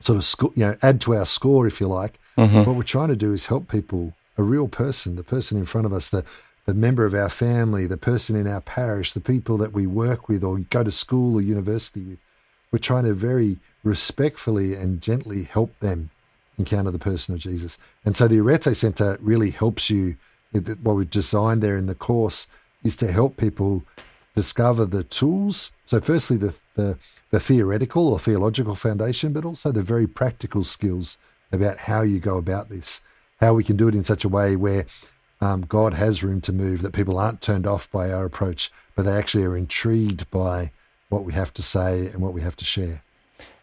sort 0.00 0.16
of 0.16 0.24
sco- 0.24 0.52
you 0.54 0.66
know 0.66 0.76
add 0.82 1.00
to 1.02 1.14
our 1.14 1.26
score 1.26 1.66
if 1.66 1.80
you 1.80 1.86
like. 1.86 2.18
Mm-hmm. 2.36 2.64
What 2.64 2.76
we're 2.76 2.82
trying 2.82 3.08
to 3.08 3.16
do 3.16 3.32
is 3.32 3.46
help 3.46 3.68
people, 3.68 4.12
a 4.36 4.42
real 4.42 4.68
person, 4.68 5.16
the 5.16 5.24
person 5.24 5.56
in 5.56 5.64
front 5.64 5.86
of 5.86 5.92
us, 5.92 6.08
the 6.08 6.24
the 6.66 6.74
member 6.74 7.04
of 7.04 7.14
our 7.14 7.28
family, 7.28 7.86
the 7.86 7.98
person 7.98 8.36
in 8.36 8.46
our 8.46 8.60
parish, 8.60 9.12
the 9.12 9.20
people 9.20 9.58
that 9.58 9.72
we 9.72 9.86
work 9.86 10.28
with 10.28 10.42
or 10.42 10.58
go 10.70 10.82
to 10.82 10.90
school 10.90 11.36
or 11.36 11.42
university 11.42 12.02
with. 12.02 12.18
We're 12.72 12.78
trying 12.78 13.04
to 13.04 13.14
very 13.14 13.58
respectfully 13.82 14.74
and 14.74 15.00
gently 15.00 15.44
help 15.44 15.78
them 15.80 16.10
encounter 16.58 16.90
the 16.90 16.98
person 16.98 17.34
of 17.34 17.40
Jesus. 17.40 17.78
And 18.04 18.16
so 18.16 18.26
the 18.26 18.40
Arete 18.40 18.76
Centre 18.76 19.18
really 19.20 19.50
helps 19.50 19.90
you. 19.90 20.16
What 20.82 20.94
we've 20.94 21.10
designed 21.10 21.62
there 21.62 21.76
in 21.76 21.86
the 21.86 21.94
course 21.96 22.46
is 22.84 22.96
to 22.96 23.10
help 23.10 23.36
people 23.36 23.82
discover 24.34 24.84
the 24.84 25.04
tools. 25.04 25.70
So, 25.84 26.00
firstly, 26.00 26.36
the, 26.36 26.54
the, 26.74 26.98
the 27.30 27.40
theoretical 27.40 28.08
or 28.08 28.18
theological 28.18 28.74
foundation, 28.74 29.32
but 29.32 29.44
also 29.44 29.72
the 29.72 29.82
very 29.82 30.06
practical 30.06 30.64
skills 30.64 31.18
about 31.52 31.78
how 31.78 32.02
you 32.02 32.18
go 32.18 32.36
about 32.36 32.68
this, 32.68 33.00
how 33.40 33.54
we 33.54 33.64
can 33.64 33.76
do 33.76 33.88
it 33.88 33.94
in 33.94 34.04
such 34.04 34.24
a 34.24 34.28
way 34.28 34.56
where 34.56 34.86
um, 35.40 35.62
God 35.62 35.94
has 35.94 36.22
room 36.22 36.40
to 36.42 36.52
move, 36.52 36.82
that 36.82 36.92
people 36.92 37.18
aren't 37.18 37.40
turned 37.40 37.66
off 37.66 37.90
by 37.90 38.10
our 38.10 38.24
approach, 38.24 38.72
but 38.96 39.04
they 39.04 39.16
actually 39.16 39.44
are 39.44 39.56
intrigued 39.56 40.30
by 40.30 40.72
what 41.08 41.24
we 41.24 41.32
have 41.32 41.52
to 41.54 41.62
say 41.62 42.06
and 42.06 42.20
what 42.22 42.32
we 42.32 42.40
have 42.40 42.56
to 42.56 42.64
share. 42.64 43.02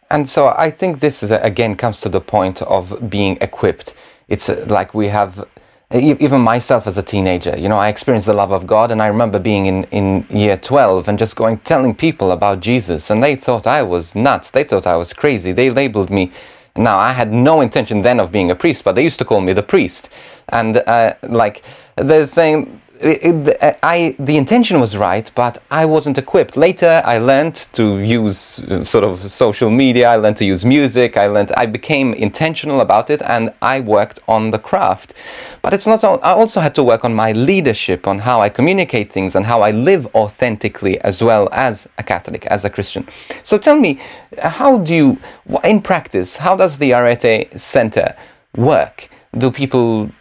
And 0.09 0.27
so 0.27 0.53
I 0.57 0.69
think 0.69 0.99
this 0.99 1.23
is 1.23 1.31
again 1.31 1.75
comes 1.75 2.01
to 2.01 2.09
the 2.09 2.19
point 2.19 2.61
of 2.63 3.09
being 3.09 3.37
equipped. 3.39 3.93
It's 4.27 4.49
uh, 4.49 4.65
like 4.69 4.93
we 4.93 5.07
have 5.07 5.47
even 5.93 6.41
myself 6.41 6.87
as 6.87 6.97
a 6.97 7.03
teenager, 7.03 7.57
you 7.57 7.69
know, 7.69 7.77
I 7.77 7.89
experienced 7.89 8.27
the 8.27 8.33
love 8.33 8.51
of 8.51 8.65
God, 8.65 8.91
and 8.91 9.01
I 9.01 9.07
remember 9.07 9.39
being 9.39 9.65
in, 9.65 9.83
in 9.85 10.25
year 10.29 10.57
12 10.57 11.07
and 11.07 11.19
just 11.19 11.35
going 11.35 11.57
telling 11.59 11.95
people 11.95 12.31
about 12.31 12.61
Jesus, 12.61 13.09
and 13.09 13.21
they 13.21 13.35
thought 13.35 13.67
I 13.67 13.83
was 13.83 14.15
nuts. 14.15 14.51
They 14.51 14.63
thought 14.63 14.87
I 14.87 14.95
was 14.95 15.13
crazy. 15.13 15.51
They 15.51 15.69
labeled 15.69 16.09
me. 16.09 16.31
Now, 16.75 16.97
I 16.97 17.11
had 17.11 17.33
no 17.33 17.61
intention 17.61 18.01
then 18.01 18.19
of 18.19 18.31
being 18.31 18.49
a 18.49 18.55
priest, 18.55 18.85
but 18.85 18.93
they 18.93 19.03
used 19.03 19.19
to 19.19 19.25
call 19.25 19.41
me 19.41 19.53
the 19.53 19.63
priest. 19.63 20.09
And, 20.49 20.77
uh, 20.77 21.15
like, 21.23 21.63
they're 21.97 22.27
saying, 22.27 22.80
it, 23.03 23.79
I, 23.83 24.15
the 24.19 24.37
intention 24.37 24.79
was 24.79 24.95
right, 24.95 25.29
but 25.35 25.61
I 25.69 25.85
wasn't 25.85 26.17
equipped. 26.17 26.55
Later, 26.55 27.01
I 27.05 27.17
learned 27.17 27.55
to 27.73 27.99
use 27.99 28.59
uh, 28.59 28.83
sort 28.83 29.03
of 29.03 29.19
social 29.19 29.69
media. 29.69 30.09
I 30.09 30.15
learned 30.17 30.37
to 30.37 30.45
use 30.45 30.63
music. 30.65 31.17
I 31.17 31.27
learned. 31.27 31.51
I 31.57 31.65
became 31.65 32.13
intentional 32.13 32.81
about 32.81 33.09
it, 33.09 33.21
and 33.21 33.51
I 33.61 33.79
worked 33.79 34.19
on 34.27 34.51
the 34.51 34.59
craft. 34.59 35.13
But 35.61 35.73
it's 35.73 35.87
not. 35.87 36.03
All, 36.03 36.19
I 36.23 36.31
also 36.31 36.61
had 36.61 36.75
to 36.75 36.83
work 36.83 37.03
on 37.03 37.13
my 37.13 37.31
leadership, 37.31 38.07
on 38.07 38.19
how 38.19 38.41
I 38.41 38.49
communicate 38.49 39.11
things, 39.11 39.35
and 39.35 39.45
how 39.45 39.61
I 39.61 39.71
live 39.71 40.07
authentically, 40.15 40.99
as 41.01 41.23
well 41.23 41.49
as 41.51 41.89
a 41.97 42.03
Catholic, 42.03 42.45
as 42.47 42.65
a 42.65 42.69
Christian. 42.69 43.07
So 43.43 43.57
tell 43.57 43.79
me, 43.79 43.99
how 44.41 44.77
do 44.77 44.93
you, 44.93 45.19
in 45.63 45.81
practice, 45.81 46.37
how 46.37 46.55
does 46.55 46.77
the 46.77 46.93
Arete 46.93 47.59
Centre 47.59 48.15
work? 48.55 49.09
Do 49.37 49.51
people? 49.51 50.11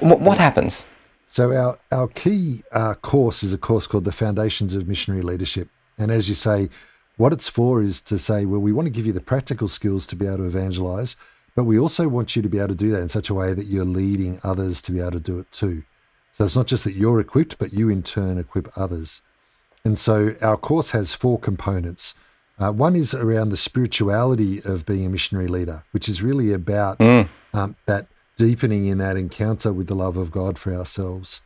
What 0.00 0.38
happens? 0.38 0.86
So 1.34 1.52
our 1.52 1.80
our 1.90 2.06
key 2.06 2.60
uh, 2.70 2.94
course 2.94 3.42
is 3.42 3.52
a 3.52 3.58
course 3.58 3.88
called 3.88 4.04
the 4.04 4.12
Foundations 4.12 4.72
of 4.76 4.86
Missionary 4.86 5.24
Leadership, 5.24 5.68
and 5.98 6.12
as 6.12 6.28
you 6.28 6.36
say, 6.36 6.68
what 7.16 7.32
it's 7.32 7.48
for 7.48 7.82
is 7.82 8.00
to 8.02 8.20
say, 8.20 8.46
well, 8.46 8.60
we 8.60 8.70
want 8.70 8.86
to 8.86 8.92
give 8.92 9.04
you 9.04 9.12
the 9.12 9.20
practical 9.20 9.66
skills 9.66 10.06
to 10.06 10.14
be 10.14 10.28
able 10.28 10.36
to 10.36 10.44
evangelize, 10.44 11.16
but 11.56 11.64
we 11.64 11.76
also 11.76 12.06
want 12.06 12.36
you 12.36 12.42
to 12.42 12.48
be 12.48 12.58
able 12.58 12.68
to 12.68 12.76
do 12.76 12.92
that 12.92 13.00
in 13.00 13.08
such 13.08 13.30
a 13.30 13.34
way 13.34 13.52
that 13.52 13.66
you're 13.66 13.84
leading 13.84 14.38
others 14.44 14.80
to 14.82 14.92
be 14.92 15.00
able 15.00 15.10
to 15.10 15.18
do 15.18 15.40
it 15.40 15.50
too. 15.50 15.82
So 16.30 16.44
it's 16.44 16.54
not 16.54 16.68
just 16.68 16.84
that 16.84 16.94
you're 16.94 17.18
equipped, 17.18 17.58
but 17.58 17.72
you 17.72 17.88
in 17.88 18.04
turn 18.04 18.38
equip 18.38 18.68
others. 18.76 19.20
And 19.84 19.98
so 19.98 20.34
our 20.40 20.56
course 20.56 20.92
has 20.92 21.14
four 21.14 21.40
components. 21.40 22.14
Uh, 22.60 22.70
one 22.70 22.94
is 22.94 23.12
around 23.12 23.48
the 23.48 23.56
spirituality 23.56 24.58
of 24.64 24.86
being 24.86 25.04
a 25.04 25.10
missionary 25.10 25.48
leader, 25.48 25.82
which 25.90 26.08
is 26.08 26.22
really 26.22 26.52
about 26.52 27.00
mm. 27.00 27.28
um, 27.54 27.74
that 27.86 28.06
deepening 28.36 28.86
in 28.86 28.98
that 28.98 29.16
encounter 29.16 29.72
with 29.72 29.86
the 29.86 29.94
love 29.94 30.16
of 30.16 30.30
God 30.30 30.58
for 30.58 30.74
ourselves. 30.74 31.42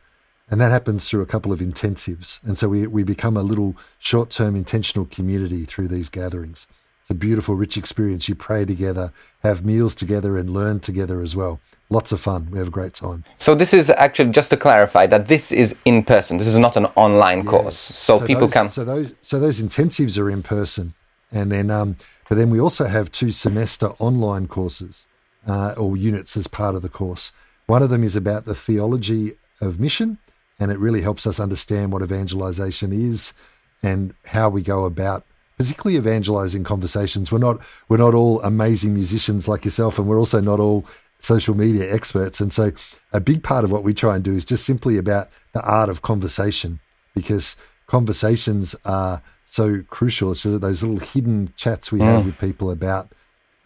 And 0.49 0.59
that 0.59 0.71
happens 0.71 1.07
through 1.07 1.21
a 1.21 1.27
couple 1.27 1.51
of 1.51 1.59
intensives. 1.59 2.43
And 2.43 2.57
so 2.57 2.67
we, 2.67 2.87
we 2.87 3.03
become 3.03 3.37
a 3.37 3.43
little 3.43 3.75
short 3.99 4.31
term 4.31 4.55
intentional 4.55 5.05
community 5.05 5.65
through 5.65 5.89
these 5.89 6.09
gatherings. 6.09 6.65
It's 7.01 7.11
a 7.11 7.15
beautiful, 7.15 7.55
rich 7.55 7.77
experience. 7.77 8.27
You 8.27 8.35
pray 8.35 8.65
together, 8.65 9.11
have 9.43 9.63
meals 9.63 9.95
together, 9.95 10.37
and 10.37 10.49
learn 10.49 10.79
together 10.79 11.21
as 11.21 11.35
well. 11.35 11.59
Lots 11.89 12.11
of 12.11 12.19
fun. 12.19 12.49
We 12.51 12.59
have 12.59 12.67
a 12.67 12.71
great 12.71 12.93
time. 12.93 13.23
So, 13.37 13.55
this 13.55 13.73
is 13.73 13.89
actually 13.89 14.29
just 14.29 14.51
to 14.51 14.57
clarify 14.57 15.07
that 15.07 15.27
this 15.27 15.51
is 15.51 15.75
in 15.85 16.03
person. 16.03 16.37
This 16.37 16.45
is 16.47 16.59
not 16.59 16.75
an 16.75 16.85
online 16.95 17.39
yeah. 17.39 17.51
course. 17.51 17.77
So, 17.77 18.17
so 18.17 18.27
people 18.27 18.45
those, 18.45 18.53
come. 18.53 18.67
So, 18.67 18.83
those, 18.83 19.15
so 19.21 19.39
those 19.39 19.59
intensives 19.59 20.19
are 20.19 20.29
in 20.29 20.43
person. 20.43 20.93
And 21.31 21.51
then, 21.51 21.71
um, 21.71 21.97
but 22.27 22.37
then 22.37 22.51
we 22.51 22.59
also 22.59 22.85
have 22.85 23.11
two 23.11 23.31
semester 23.31 23.87
online 23.97 24.47
courses 24.47 25.07
uh, 25.47 25.73
or 25.77 25.97
units 25.97 26.35
as 26.37 26.47
part 26.47 26.75
of 26.75 26.81
the 26.81 26.89
course. 26.89 27.31
One 27.65 27.83
of 27.83 27.89
them 27.89 28.03
is 28.03 28.15
about 28.15 28.45
the 28.45 28.55
theology 28.55 29.31
of 29.61 29.79
mission, 29.79 30.17
and 30.59 30.71
it 30.71 30.79
really 30.79 31.01
helps 31.01 31.25
us 31.27 31.39
understand 31.39 31.91
what 31.91 32.01
evangelization 32.01 32.91
is 32.91 33.33
and 33.81 34.13
how 34.25 34.49
we 34.49 34.61
go 34.61 34.85
about 34.85 35.25
particularly 35.57 35.97
evangelizing 35.97 36.63
conversations. 36.63 37.31
We're 37.31 37.39
not 37.39 37.59
we're 37.87 37.97
not 37.97 38.15
all 38.15 38.41
amazing 38.41 38.93
musicians 38.93 39.47
like 39.47 39.65
yourself, 39.65 39.99
and 39.99 40.07
we're 40.07 40.19
also 40.19 40.41
not 40.41 40.59
all 40.59 40.85
social 41.19 41.55
media 41.55 41.93
experts. 41.93 42.39
And 42.39 42.51
so, 42.51 42.71
a 43.11 43.19
big 43.19 43.43
part 43.43 43.65
of 43.65 43.71
what 43.71 43.83
we 43.83 43.93
try 43.93 44.15
and 44.15 44.23
do 44.23 44.33
is 44.33 44.45
just 44.45 44.65
simply 44.65 44.97
about 44.97 45.27
the 45.53 45.61
art 45.61 45.89
of 45.89 46.01
conversation, 46.01 46.79
because 47.13 47.55
conversations 47.87 48.75
are 48.85 49.21
so 49.43 49.83
crucial. 49.89 50.33
So 50.35 50.57
those 50.57 50.83
little 50.83 50.99
hidden 50.99 51.53
chats 51.57 51.91
we 51.91 51.99
mm. 51.99 52.05
have 52.05 52.25
with 52.25 52.39
people 52.39 52.71
about 52.71 53.11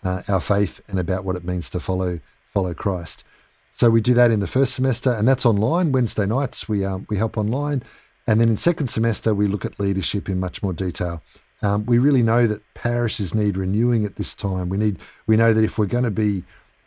uh, 0.03 0.21
our 0.29 0.39
faith 0.39 0.81
and 0.87 0.99
about 0.99 1.23
what 1.23 1.35
it 1.35 1.43
means 1.43 1.69
to 1.71 1.79
follow 1.79 2.19
follow 2.45 2.73
Christ. 2.73 3.25
So 3.71 3.89
we 3.89 4.01
do 4.01 4.13
that 4.13 4.29
in 4.29 4.39
the 4.39 4.47
first 4.47 4.75
semester, 4.75 5.11
and 5.11 5.27
that's 5.27 5.45
online. 5.45 5.91
Wednesday 5.91 6.25
nights 6.25 6.69
we 6.69 6.85
um, 6.85 7.07
we 7.09 7.17
help 7.17 7.37
online, 7.37 7.83
and 8.27 8.39
then 8.39 8.49
in 8.49 8.57
second 8.57 8.87
semester 8.87 9.33
we 9.33 9.47
look 9.47 9.65
at 9.65 9.79
leadership 9.79 10.29
in 10.29 10.39
much 10.39 10.61
more 10.61 10.73
detail. 10.73 11.23
Um, 11.63 11.85
we 11.85 11.97
really 11.97 12.23
know 12.23 12.45
that 12.45 12.61
parishes 12.73 13.33
need 13.33 13.55
renewing 13.55 14.05
at 14.05 14.17
this 14.17 14.35
time. 14.35 14.69
We 14.69 14.77
need 14.77 14.99
we 15.27 15.37
know 15.37 15.53
that 15.53 15.63
if 15.63 15.77
we're 15.77 15.85
going 15.85 16.03
to 16.03 16.11
be 16.11 16.43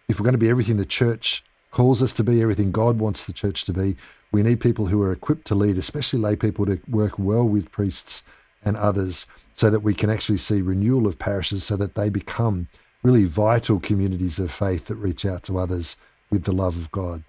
if 0.09 0.21
we're 0.21 0.25
going 0.25 0.35
to 0.35 0.39
be 0.39 0.51
everything 0.51 0.77
the 0.77 0.85
church 0.85 1.43
calls 1.73 2.03
us 2.03 2.13
to 2.15 2.25
be, 2.25 2.41
everything 2.41 2.73
God 2.73 2.99
wants 2.99 3.25
the 3.25 3.33
church 3.33 3.65
to 3.65 3.73
be, 3.73 3.97
we 4.33 4.43
need 4.43 4.61
people 4.61 4.87
who 4.87 5.03
are 5.03 5.13
equipped 5.13 5.47
to 5.49 5.55
lead, 5.55 5.77
especially 5.77 6.21
lay 6.21 6.37
people 6.37 6.65
to 6.67 6.81
work 6.89 7.19
well 7.19 7.47
with 7.47 7.71
priests 7.71 8.23
and 8.65 8.77
others, 8.77 9.27
so 9.53 9.71
that 9.71 9.81
we 9.81 9.93
can 9.93 10.09
actually 10.11 10.39
see 10.39 10.63
renewal 10.63 11.07
of 11.07 11.19
parishes, 11.19 11.65
so 11.65 11.77
that 11.77 11.95
they 11.95 12.09
become 12.09 12.69
really 13.03 13.25
vital 13.25 13.81
communities 13.81 14.39
of 14.39 14.51
faith 14.51 14.87
that 14.87 14.97
reach 14.97 15.25
out 15.25 15.43
to 15.45 15.59
others 15.59 15.97
with 16.31 16.45
the 16.45 16.53
love 16.53 16.77
of 16.77 16.91
God. 16.91 17.23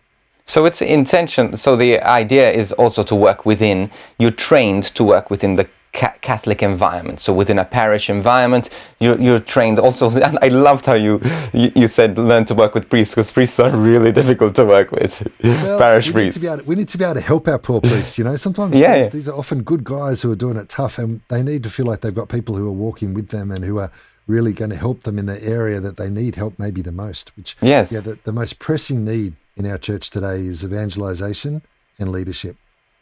So 0.45 0.65
it's 0.65 0.81
intention. 0.81 1.57
So 1.57 1.75
the 1.75 1.99
idea 2.01 2.49
is 2.49 2.71
also 2.71 3.03
to 3.03 3.15
work 3.15 3.45
within. 3.45 3.91
You're 4.17 4.31
trained 4.31 4.83
to 4.95 5.03
work 5.03 5.29
within 5.29 5.57
the 5.57 5.67
Catholic 5.97 6.61
environment. 6.61 7.19
So 7.19 7.33
within 7.33 7.57
a 7.57 7.65
parish 7.65 8.09
environment, 8.09 8.69
you're, 8.99 9.19
you're 9.19 9.39
trained 9.39 9.79
also. 9.79 10.09
And 10.27 10.37
I 10.41 10.49
loved 10.49 10.85
how 10.85 10.93
you, 10.93 11.19
you, 11.53 11.71
you 11.75 11.87
said 11.87 12.17
learn 12.17 12.45
to 12.45 12.55
work 12.55 12.75
with 12.75 12.89
priests 12.89 13.15
because 13.15 13.31
priests 13.31 13.59
are 13.59 13.75
really 13.75 14.11
difficult 14.21 14.55
to 14.55 14.65
work 14.65 14.91
with. 14.91 15.27
Well, 15.43 15.79
parish 15.79 16.07
we 16.07 16.13
priests. 16.13 16.43
Need 16.43 16.59
to 16.59 16.63
we 16.65 16.75
need 16.75 16.89
to 16.89 16.97
be 16.97 17.03
able 17.03 17.15
to 17.15 17.21
help 17.21 17.47
our 17.47 17.57
poor 17.57 17.81
priests. 17.81 18.17
You 18.17 18.25
know, 18.25 18.35
sometimes 18.35 18.77
yeah, 18.77 18.95
yeah. 18.95 19.09
these 19.09 19.27
are 19.27 19.35
often 19.35 19.63
good 19.63 19.83
guys 19.83 20.21
who 20.21 20.31
are 20.31 20.35
doing 20.35 20.57
it 20.57 20.69
tough, 20.69 20.97
and 20.97 21.21
they 21.29 21.41
need 21.41 21.63
to 21.63 21.69
feel 21.69 21.85
like 21.85 22.01
they've 22.01 22.13
got 22.13 22.29
people 22.29 22.55
who 22.55 22.67
are 22.67 22.79
walking 22.87 23.13
with 23.13 23.29
them 23.29 23.51
and 23.51 23.65
who 23.65 23.79
are 23.79 23.91
really 24.27 24.53
going 24.53 24.71
to 24.71 24.77
help 24.77 25.03
them 25.03 25.17
in 25.17 25.25
the 25.25 25.41
area 25.43 25.79
that 25.79 25.97
they 25.97 26.09
need 26.09 26.35
help 26.35 26.59
maybe 26.59 26.81
the 26.81 26.91
most. 26.91 27.35
Which 27.37 27.55
yes, 27.61 27.91
yeah, 27.91 28.01
the, 28.01 28.19
the 28.23 28.33
most 28.33 28.59
pressing 28.59 29.03
need 29.03 29.35
in 29.55 29.65
our 29.65 29.77
church 29.77 30.09
today 30.09 30.35
is 30.35 30.63
evangelization 30.63 31.61
and 31.99 32.11
leadership. 32.11 32.55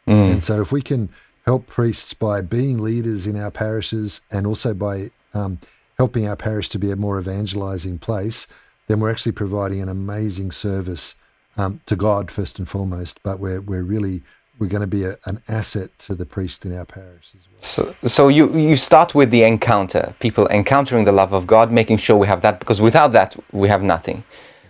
Mm. 0.06 0.32
And 0.32 0.44
so 0.44 0.60
if 0.60 0.72
we 0.72 0.82
can 0.82 1.08
help 1.44 1.66
priests 1.66 2.14
by 2.14 2.42
being 2.42 2.78
leaders 2.78 3.26
in 3.26 3.36
our 3.36 3.50
parishes 3.50 4.20
and 4.30 4.46
also 4.46 4.72
by 4.72 5.06
um, 5.34 5.58
helping 5.98 6.28
our 6.28 6.36
parish 6.36 6.68
to 6.70 6.78
be 6.78 6.90
a 6.90 6.96
more 6.96 7.18
evangelizing 7.18 7.98
place, 7.98 8.46
then 8.88 9.00
we're 9.00 9.10
actually 9.10 9.32
providing 9.32 9.82
an 9.82 9.88
amazing 9.88 10.50
service 10.50 11.16
um, 11.56 11.80
to 11.86 11.96
God 11.96 12.30
first 12.30 12.58
and 12.58 12.68
foremost. 12.68 13.22
But 13.22 13.40
we're 13.40 13.60
we're 13.60 13.82
really 13.82 14.22
we're 14.58 14.68
going 14.68 14.82
to 14.82 14.86
be 14.86 15.04
a, 15.04 15.16
an 15.26 15.40
asset 15.48 15.90
to 15.98 16.14
the 16.14 16.26
priest 16.26 16.64
in 16.64 16.76
our 16.76 16.84
parish 16.84 17.34
as 17.36 17.48
well. 17.50 17.62
So, 17.62 17.94
so 18.04 18.28
you 18.28 18.56
you 18.56 18.76
start 18.76 19.14
with 19.14 19.30
the 19.30 19.42
encounter, 19.44 20.14
people 20.18 20.46
encountering 20.48 21.04
the 21.04 21.12
love 21.12 21.32
of 21.32 21.46
God, 21.46 21.70
making 21.70 21.98
sure 21.98 22.16
we 22.16 22.26
have 22.26 22.40
that, 22.42 22.58
because 22.58 22.80
without 22.80 23.12
that 23.12 23.36
we 23.52 23.68
have 23.68 23.82
nothing. 23.82 24.24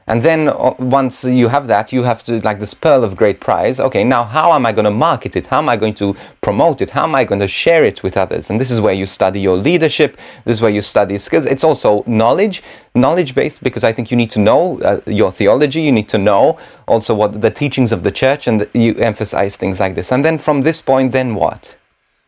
And 0.08 0.22
then 0.22 0.48
uh, 0.48 0.74
once 0.78 1.24
you 1.24 1.48
have 1.48 1.66
that, 1.66 1.92
you 1.92 2.04
have 2.04 2.22
to, 2.24 2.38
like 2.40 2.60
this 2.60 2.74
pearl 2.74 3.02
of 3.02 3.16
great 3.16 3.40
price. 3.40 3.80
Okay, 3.80 4.04
now 4.04 4.22
how 4.22 4.52
am 4.52 4.64
I 4.64 4.72
going 4.72 4.84
to 4.84 4.90
market 4.90 5.34
it? 5.34 5.46
How 5.46 5.58
am 5.58 5.68
I 5.68 5.76
going 5.76 5.94
to 5.94 6.14
promote 6.40 6.80
it? 6.80 6.90
How 6.90 7.02
am 7.02 7.14
I 7.14 7.24
going 7.24 7.40
to 7.40 7.48
share 7.48 7.84
it 7.84 8.02
with 8.04 8.16
others? 8.16 8.48
And 8.48 8.60
this 8.60 8.70
is 8.70 8.80
where 8.80 8.94
you 8.94 9.04
study 9.04 9.40
your 9.40 9.56
leadership. 9.56 10.16
This 10.44 10.58
is 10.58 10.62
where 10.62 10.70
you 10.70 10.80
study 10.80 11.18
skills. 11.18 11.44
It's 11.44 11.64
also 11.64 12.04
knowledge, 12.06 12.62
knowledge 12.94 13.34
based, 13.34 13.62
because 13.64 13.82
I 13.82 13.92
think 13.92 14.12
you 14.12 14.16
need 14.16 14.30
to 14.30 14.38
know 14.38 14.80
uh, 14.80 15.00
your 15.06 15.32
theology. 15.32 15.82
You 15.82 15.92
need 15.92 16.08
to 16.10 16.18
know 16.18 16.56
also 16.86 17.12
what 17.12 17.40
the 17.40 17.50
teachings 17.50 17.90
of 17.90 18.04
the 18.04 18.12
church, 18.12 18.46
and 18.46 18.66
you 18.74 18.94
emphasize 18.94 19.56
things 19.56 19.80
like 19.80 19.96
this. 19.96 20.12
And 20.12 20.24
then 20.24 20.38
from 20.38 20.62
this 20.62 20.80
point, 20.80 21.10
then 21.10 21.34
what? 21.34 21.76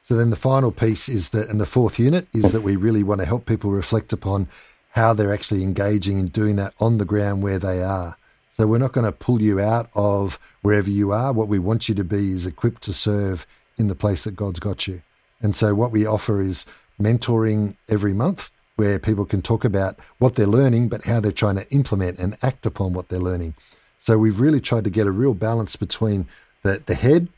So 0.03 0.17
then 0.17 0.31
the 0.31 0.37
final 0.37 0.73
piece 0.73 1.09
is 1.09 1.29
that, 1.29 1.49
and 1.51 1.61
the 1.61 1.67
fourth 1.67 1.99
unit 1.99 2.27
is 2.33 2.51
that 2.53 2.63
we 2.63 2.77
really 2.77 3.03
want 3.03 3.21
to 3.21 3.27
help 3.27 3.47
people 3.47 3.71
reflect 3.71 4.13
upon 4.13 4.49
how 4.99 5.15
they're 5.15 5.33
actually 5.33 5.63
engaging 5.63 6.19
and 6.19 6.33
doing 6.33 6.57
that 6.57 6.75
on 6.81 6.99
the 6.99 7.05
ground 7.05 7.43
where 7.43 7.59
they 7.59 7.83
are. 7.83 8.17
So 8.51 8.67
we're 8.67 8.79
not 8.79 8.93
going 8.93 9.07
to 9.07 9.13
pull 9.13 9.41
you 9.41 9.61
out 9.61 9.89
of 9.95 10.41
wherever 10.63 10.91
you 10.91 11.13
are. 11.13 11.33
What 11.33 11.47
we 11.47 11.61
want 11.61 11.89
you 11.89 11.95
to 11.95 12.05
be 12.05 12.33
is 12.33 12.45
equipped 12.45 12.83
to 12.83 12.93
serve 12.93 13.47
in 13.79 13.87
the 13.87 13.95
place 13.95 14.25
that 14.25 14.35
God's 14.35 14.59
got 14.59 14.89
you. 14.89 15.01
And 15.41 15.55
so 15.55 15.75
what 15.75 15.93
we 15.93 16.05
offer 16.05 16.41
is 16.41 16.67
mentoring 17.01 17.77
every 17.89 18.13
month 18.13 18.51
where 18.75 18.99
people 18.99 19.25
can 19.25 19.41
talk 19.41 19.65
about 19.65 19.99
what 20.19 20.35
they're 20.35 20.47
learning, 20.47 20.89
but 20.89 21.05
how 21.05 21.21
they're 21.21 21.31
trying 21.31 21.57
to 21.57 21.71
implement 21.71 22.19
and 22.19 22.37
act 22.43 22.67
upon 22.67 22.93
what 22.93 23.09
they're 23.09 23.21
learning. 23.21 23.55
So 23.99 24.19
we've 24.19 24.41
really 24.41 24.61
tried 24.61 24.85
to 24.85 24.91
get 24.91 25.07
a 25.07 25.13
real 25.13 25.35
balance 25.35 25.77
between 25.77 26.27
the, 26.65 26.83
the 26.85 26.95
head 26.95 27.29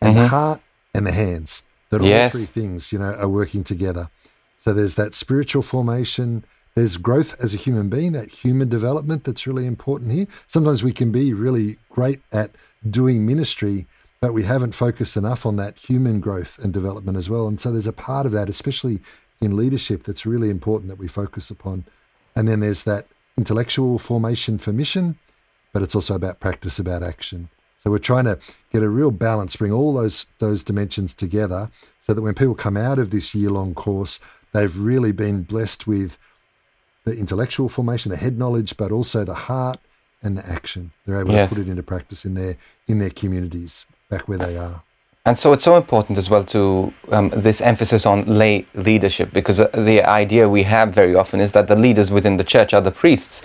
and 0.00 0.14
mm-hmm. 0.14 0.22
the 0.22 0.28
heart 0.28 0.60
and 0.92 1.06
the 1.06 1.12
hands. 1.12 1.62
That 1.90 2.02
yes. 2.02 2.34
all 2.34 2.40
three 2.40 2.46
things, 2.46 2.92
you 2.92 2.98
know, 2.98 3.14
are 3.20 3.28
working 3.28 3.62
together. 3.62 4.10
So 4.56 4.72
there's 4.72 4.96
that 4.96 5.14
spiritual 5.14 5.62
formation, 5.62 6.44
there's 6.76 6.98
growth 6.98 7.42
as 7.42 7.54
a 7.54 7.56
human 7.56 7.88
being, 7.88 8.12
that 8.12 8.30
human 8.30 8.68
development 8.68 9.24
that's 9.24 9.46
really 9.46 9.66
important 9.66 10.12
here. 10.12 10.26
Sometimes 10.46 10.84
we 10.84 10.92
can 10.92 11.10
be 11.10 11.32
really 11.32 11.78
great 11.88 12.20
at 12.30 12.50
doing 12.88 13.26
ministry, 13.26 13.86
but 14.20 14.34
we 14.34 14.42
haven't 14.42 14.74
focused 14.74 15.16
enough 15.16 15.46
on 15.46 15.56
that 15.56 15.78
human 15.78 16.20
growth 16.20 16.62
and 16.62 16.74
development 16.74 17.16
as 17.16 17.30
well. 17.30 17.48
And 17.48 17.58
so 17.58 17.72
there's 17.72 17.86
a 17.86 17.94
part 17.94 18.26
of 18.26 18.32
that, 18.32 18.50
especially 18.50 19.00
in 19.40 19.56
leadership, 19.56 20.02
that's 20.02 20.26
really 20.26 20.50
important 20.50 20.90
that 20.90 20.98
we 20.98 21.08
focus 21.08 21.50
upon. 21.50 21.86
And 22.36 22.46
then 22.46 22.60
there's 22.60 22.82
that 22.82 23.06
intellectual 23.38 23.98
formation 23.98 24.58
for 24.58 24.72
mission, 24.74 25.18
but 25.72 25.82
it's 25.82 25.94
also 25.94 26.14
about 26.14 26.40
practice, 26.40 26.78
about 26.78 27.02
action. 27.02 27.48
So 27.78 27.90
we're 27.90 27.98
trying 27.98 28.24
to 28.24 28.38
get 28.70 28.82
a 28.82 28.88
real 28.90 29.10
balance, 29.10 29.56
bring 29.56 29.72
all 29.72 29.94
those 29.94 30.26
those 30.38 30.64
dimensions 30.64 31.14
together, 31.14 31.70
so 32.00 32.12
that 32.12 32.22
when 32.22 32.34
people 32.34 32.54
come 32.54 32.76
out 32.76 32.98
of 32.98 33.10
this 33.10 33.34
year 33.34 33.50
long 33.50 33.74
course, 33.74 34.20
they've 34.52 34.76
really 34.78 35.12
been 35.12 35.42
blessed 35.42 35.86
with 35.86 36.18
the 37.06 37.16
intellectual 37.16 37.68
formation, 37.68 38.10
the 38.10 38.16
head 38.16 38.36
knowledge, 38.36 38.76
but 38.76 38.92
also 38.92 39.24
the 39.24 39.34
heart 39.34 39.78
and 40.22 40.36
the 40.36 40.46
action. 40.46 40.90
They're 41.06 41.20
able 41.20 41.30
yes. 41.32 41.50
to 41.50 41.56
put 41.56 41.66
it 41.66 41.70
into 41.70 41.82
practice 41.82 42.24
in 42.26 42.34
their 42.34 42.56
in 42.88 42.98
their 42.98 43.10
communities 43.10 43.86
back 44.10 44.28
where 44.28 44.38
they 44.38 44.58
are. 44.58 44.82
And 45.24 45.36
so 45.36 45.52
it's 45.52 45.64
so 45.64 45.76
important 45.76 46.18
as 46.18 46.30
well 46.30 46.44
to 46.44 46.92
um, 47.10 47.30
this 47.30 47.60
emphasis 47.60 48.06
on 48.06 48.22
lay 48.22 48.66
leadership 48.74 49.32
because 49.32 49.60
uh, 49.60 49.66
the 49.74 50.02
idea 50.02 50.48
we 50.48 50.62
have 50.64 50.94
very 50.94 51.16
often 51.16 51.40
is 51.40 51.52
that 51.52 51.66
the 51.66 51.74
leaders 51.74 52.12
within 52.12 52.36
the 52.36 52.44
church 52.44 52.74
are 52.74 52.80
the 52.80 52.92
priests, 52.92 53.42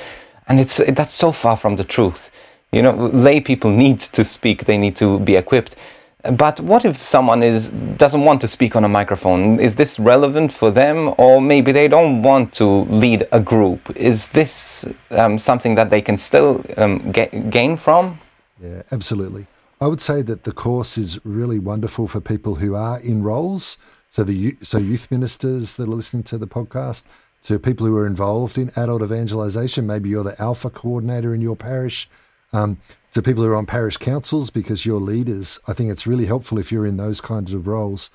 and 0.48 0.60
it's 0.60 0.78
that's 0.78 1.14
so 1.14 1.32
far 1.32 1.56
from 1.56 1.78
the 1.78 1.84
truth. 1.84 2.30
You 2.72 2.82
know, 2.82 2.94
lay 3.28 3.42
people 3.42 3.72
need 3.72 4.00
to 4.00 4.24
speak; 4.24 4.66
they 4.66 4.78
need 4.78 4.96
to 4.98 5.20
be 5.20 5.36
equipped. 5.36 5.76
But 6.24 6.60
what 6.60 6.86
if 6.86 6.98
someone 6.98 7.42
is 7.42 7.72
doesn't 7.98 8.24
want 8.24 8.42
to 8.42 8.48
speak 8.48 8.76
on 8.76 8.84
a 8.84 8.88
microphone? 8.88 9.60
Is 9.60 9.76
this 9.76 10.00
relevant 10.00 10.54
for 10.54 10.70
them, 10.70 11.14
or 11.18 11.42
maybe 11.42 11.72
they 11.72 11.88
don't 11.88 12.22
want 12.22 12.54
to 12.54 12.66
lead 12.66 13.28
a 13.32 13.40
group? 13.40 13.96
Is 13.96 14.30
this 14.30 14.86
um, 15.12 15.40
something 15.40 15.76
that 15.76 15.90
they 15.90 16.02
can 16.02 16.18
still 16.18 16.64
um, 16.78 17.12
get, 17.12 17.50
gain 17.50 17.76
from? 17.76 18.20
Yeah, 18.62 18.84
absolutely. 18.92 19.48
I 19.80 19.88
would 19.88 20.02
say 20.02 20.22
that 20.22 20.44
the 20.44 20.52
course 20.52 20.96
is 20.96 21.20
really 21.26 21.58
wonderful 21.58 22.08
for 22.08 22.22
people 22.22 22.56
who 22.56 22.76
are 22.76 23.00
in 23.02 23.24
roles. 23.24 23.78
So 24.10 24.24
the 24.24 24.52
so 24.60 24.78
youth 24.78 25.10
ministers 25.10 25.74
that 25.76 25.88
are 25.88 25.96
listening 25.96 26.24
to 26.24 26.38
the 26.38 26.48
podcast, 26.48 27.06
to 27.44 27.58
people 27.58 27.88
who 27.88 27.96
are 27.96 28.06
involved 28.06 28.60
in 28.60 28.70
adult 28.78 29.02
evangelization. 29.02 29.88
Maybe 29.88 30.10
you're 30.10 30.24
the 30.24 30.40
Alpha 30.40 30.70
coordinator 30.70 31.34
in 31.34 31.42
your 31.42 31.56
parish. 31.56 32.08
Um, 32.54 32.78
to 33.12 33.22
people 33.22 33.44
who 33.44 33.50
are 33.50 33.56
on 33.56 33.66
parish 33.66 33.98
councils 33.98 34.50
because 34.50 34.86
you're 34.86 35.00
leaders. 35.00 35.60
I 35.68 35.74
think 35.74 35.92
it's 35.92 36.08
really 36.08 36.26
helpful 36.26 36.58
if 36.58 36.72
you're 36.72 36.86
in 36.86 36.98
those 36.98 37.22
kinds 37.22 37.54
of 37.54 37.68
roles. 37.68 38.10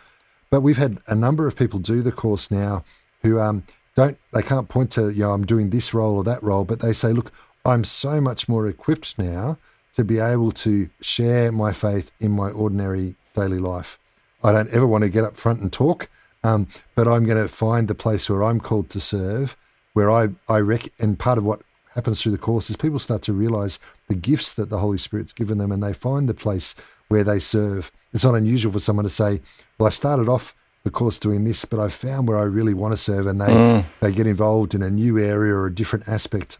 But 0.51 0.63
we've 0.63 0.79
had 0.79 0.99
a 1.07 1.15
number 1.15 1.47
of 1.47 1.57
people 1.57 1.79
do 1.79 2.03
the 2.03 2.13
course 2.13 2.51
now 2.51 2.83
who 3.23 3.39
um, 3.39 3.65
don't, 3.95 4.17
they 4.33 4.43
can't 4.43 4.69
point 4.69 4.91
to, 4.93 5.11
you 5.11 5.21
know, 5.21 5.33
I'm 5.33 5.45
doing 5.45 5.71
this 5.71 5.93
role 5.93 6.17
or 6.17 6.25
that 6.25 6.43
role, 6.43 6.65
but 6.65 6.81
they 6.81 6.93
say, 6.93 7.13
look, 7.13 7.33
I'm 7.65 7.85
so 7.85 8.21
much 8.21 8.49
more 8.49 8.67
equipped 8.67 9.19
now 9.19 9.59
to 9.95 10.05
be 10.05 10.19
able 10.19 10.53
to 10.53 10.89
share 11.01 11.51
my 11.51 11.73
faith 11.73 12.13
in 12.21 12.33
my 12.33 12.51
ordinary 12.51 13.17
daily 13.35 13.59
life. 13.59 13.99
I 14.45 14.53
don't 14.53 14.73
ever 14.73 14.87
want 14.87 15.05
to 15.05 15.11
get 15.11 15.25
up 15.25 15.37
front 15.37 15.61
and 15.61 15.73
talk, 15.73 16.09
um, 16.45 16.69
but 16.95 17.09
I'm 17.09 17.25
going 17.25 17.43
to 17.43 17.49
find 17.49 17.89
the 17.89 17.95
place 17.95 18.31
where 18.31 18.45
I'm 18.45 18.61
called 18.61 18.89
to 18.91 19.01
serve, 19.01 19.57
where 19.95 20.11
I, 20.11 20.29
I 20.49 20.59
rec- 20.59 20.93
and 21.01 21.19
part 21.19 21.39
of 21.39 21.45
what 21.45 21.63
happens 21.97 22.23
through 22.23 22.33
the 22.33 22.39
course 22.39 22.71
is 22.71 22.77
people 22.77 23.01
start 23.01 23.23
to 23.23 23.33
realize 23.33 23.81
the 24.09 24.15
gifts 24.15 24.53
that 24.53 24.71
the 24.71 24.79
Holy 24.79 24.99
Spirit's 24.99 25.33
given 25.33 25.59
them 25.59 25.73
and 25.73 25.83
they 25.83 25.93
find 25.93 26.29
the 26.29 26.35
place 26.35 26.77
where 27.09 27.25
they 27.25 27.41
serve. 27.41 27.91
It's 28.13 28.25
not 28.25 28.35
unusual 28.35 28.71
for 28.71 28.81
someone 28.81 29.05
to 29.05 29.11
say, 29.11 29.41
Well, 29.79 29.89
I 29.89 29.91
started 29.91 30.29
off 30.29 30.55
the 30.85 30.91
course 30.91 31.19
doing 31.19 31.45
this, 31.45 31.65
but 31.65 31.81
I 31.81 31.89
found 31.89 32.29
where 32.29 32.39
I 32.39 32.45
really 32.45 32.75
want 32.75 32.93
to 32.93 32.99
serve 32.99 33.27
and 33.27 33.41
they, 33.41 33.47
mm. 33.47 33.85
they 34.01 34.13
get 34.13 34.27
involved 34.27 34.75
in 34.75 34.83
a 34.83 34.91
new 34.91 35.19
area 35.19 35.55
or 35.55 35.67
a 35.67 35.75
different 35.75 36.09
aspect 36.09 36.59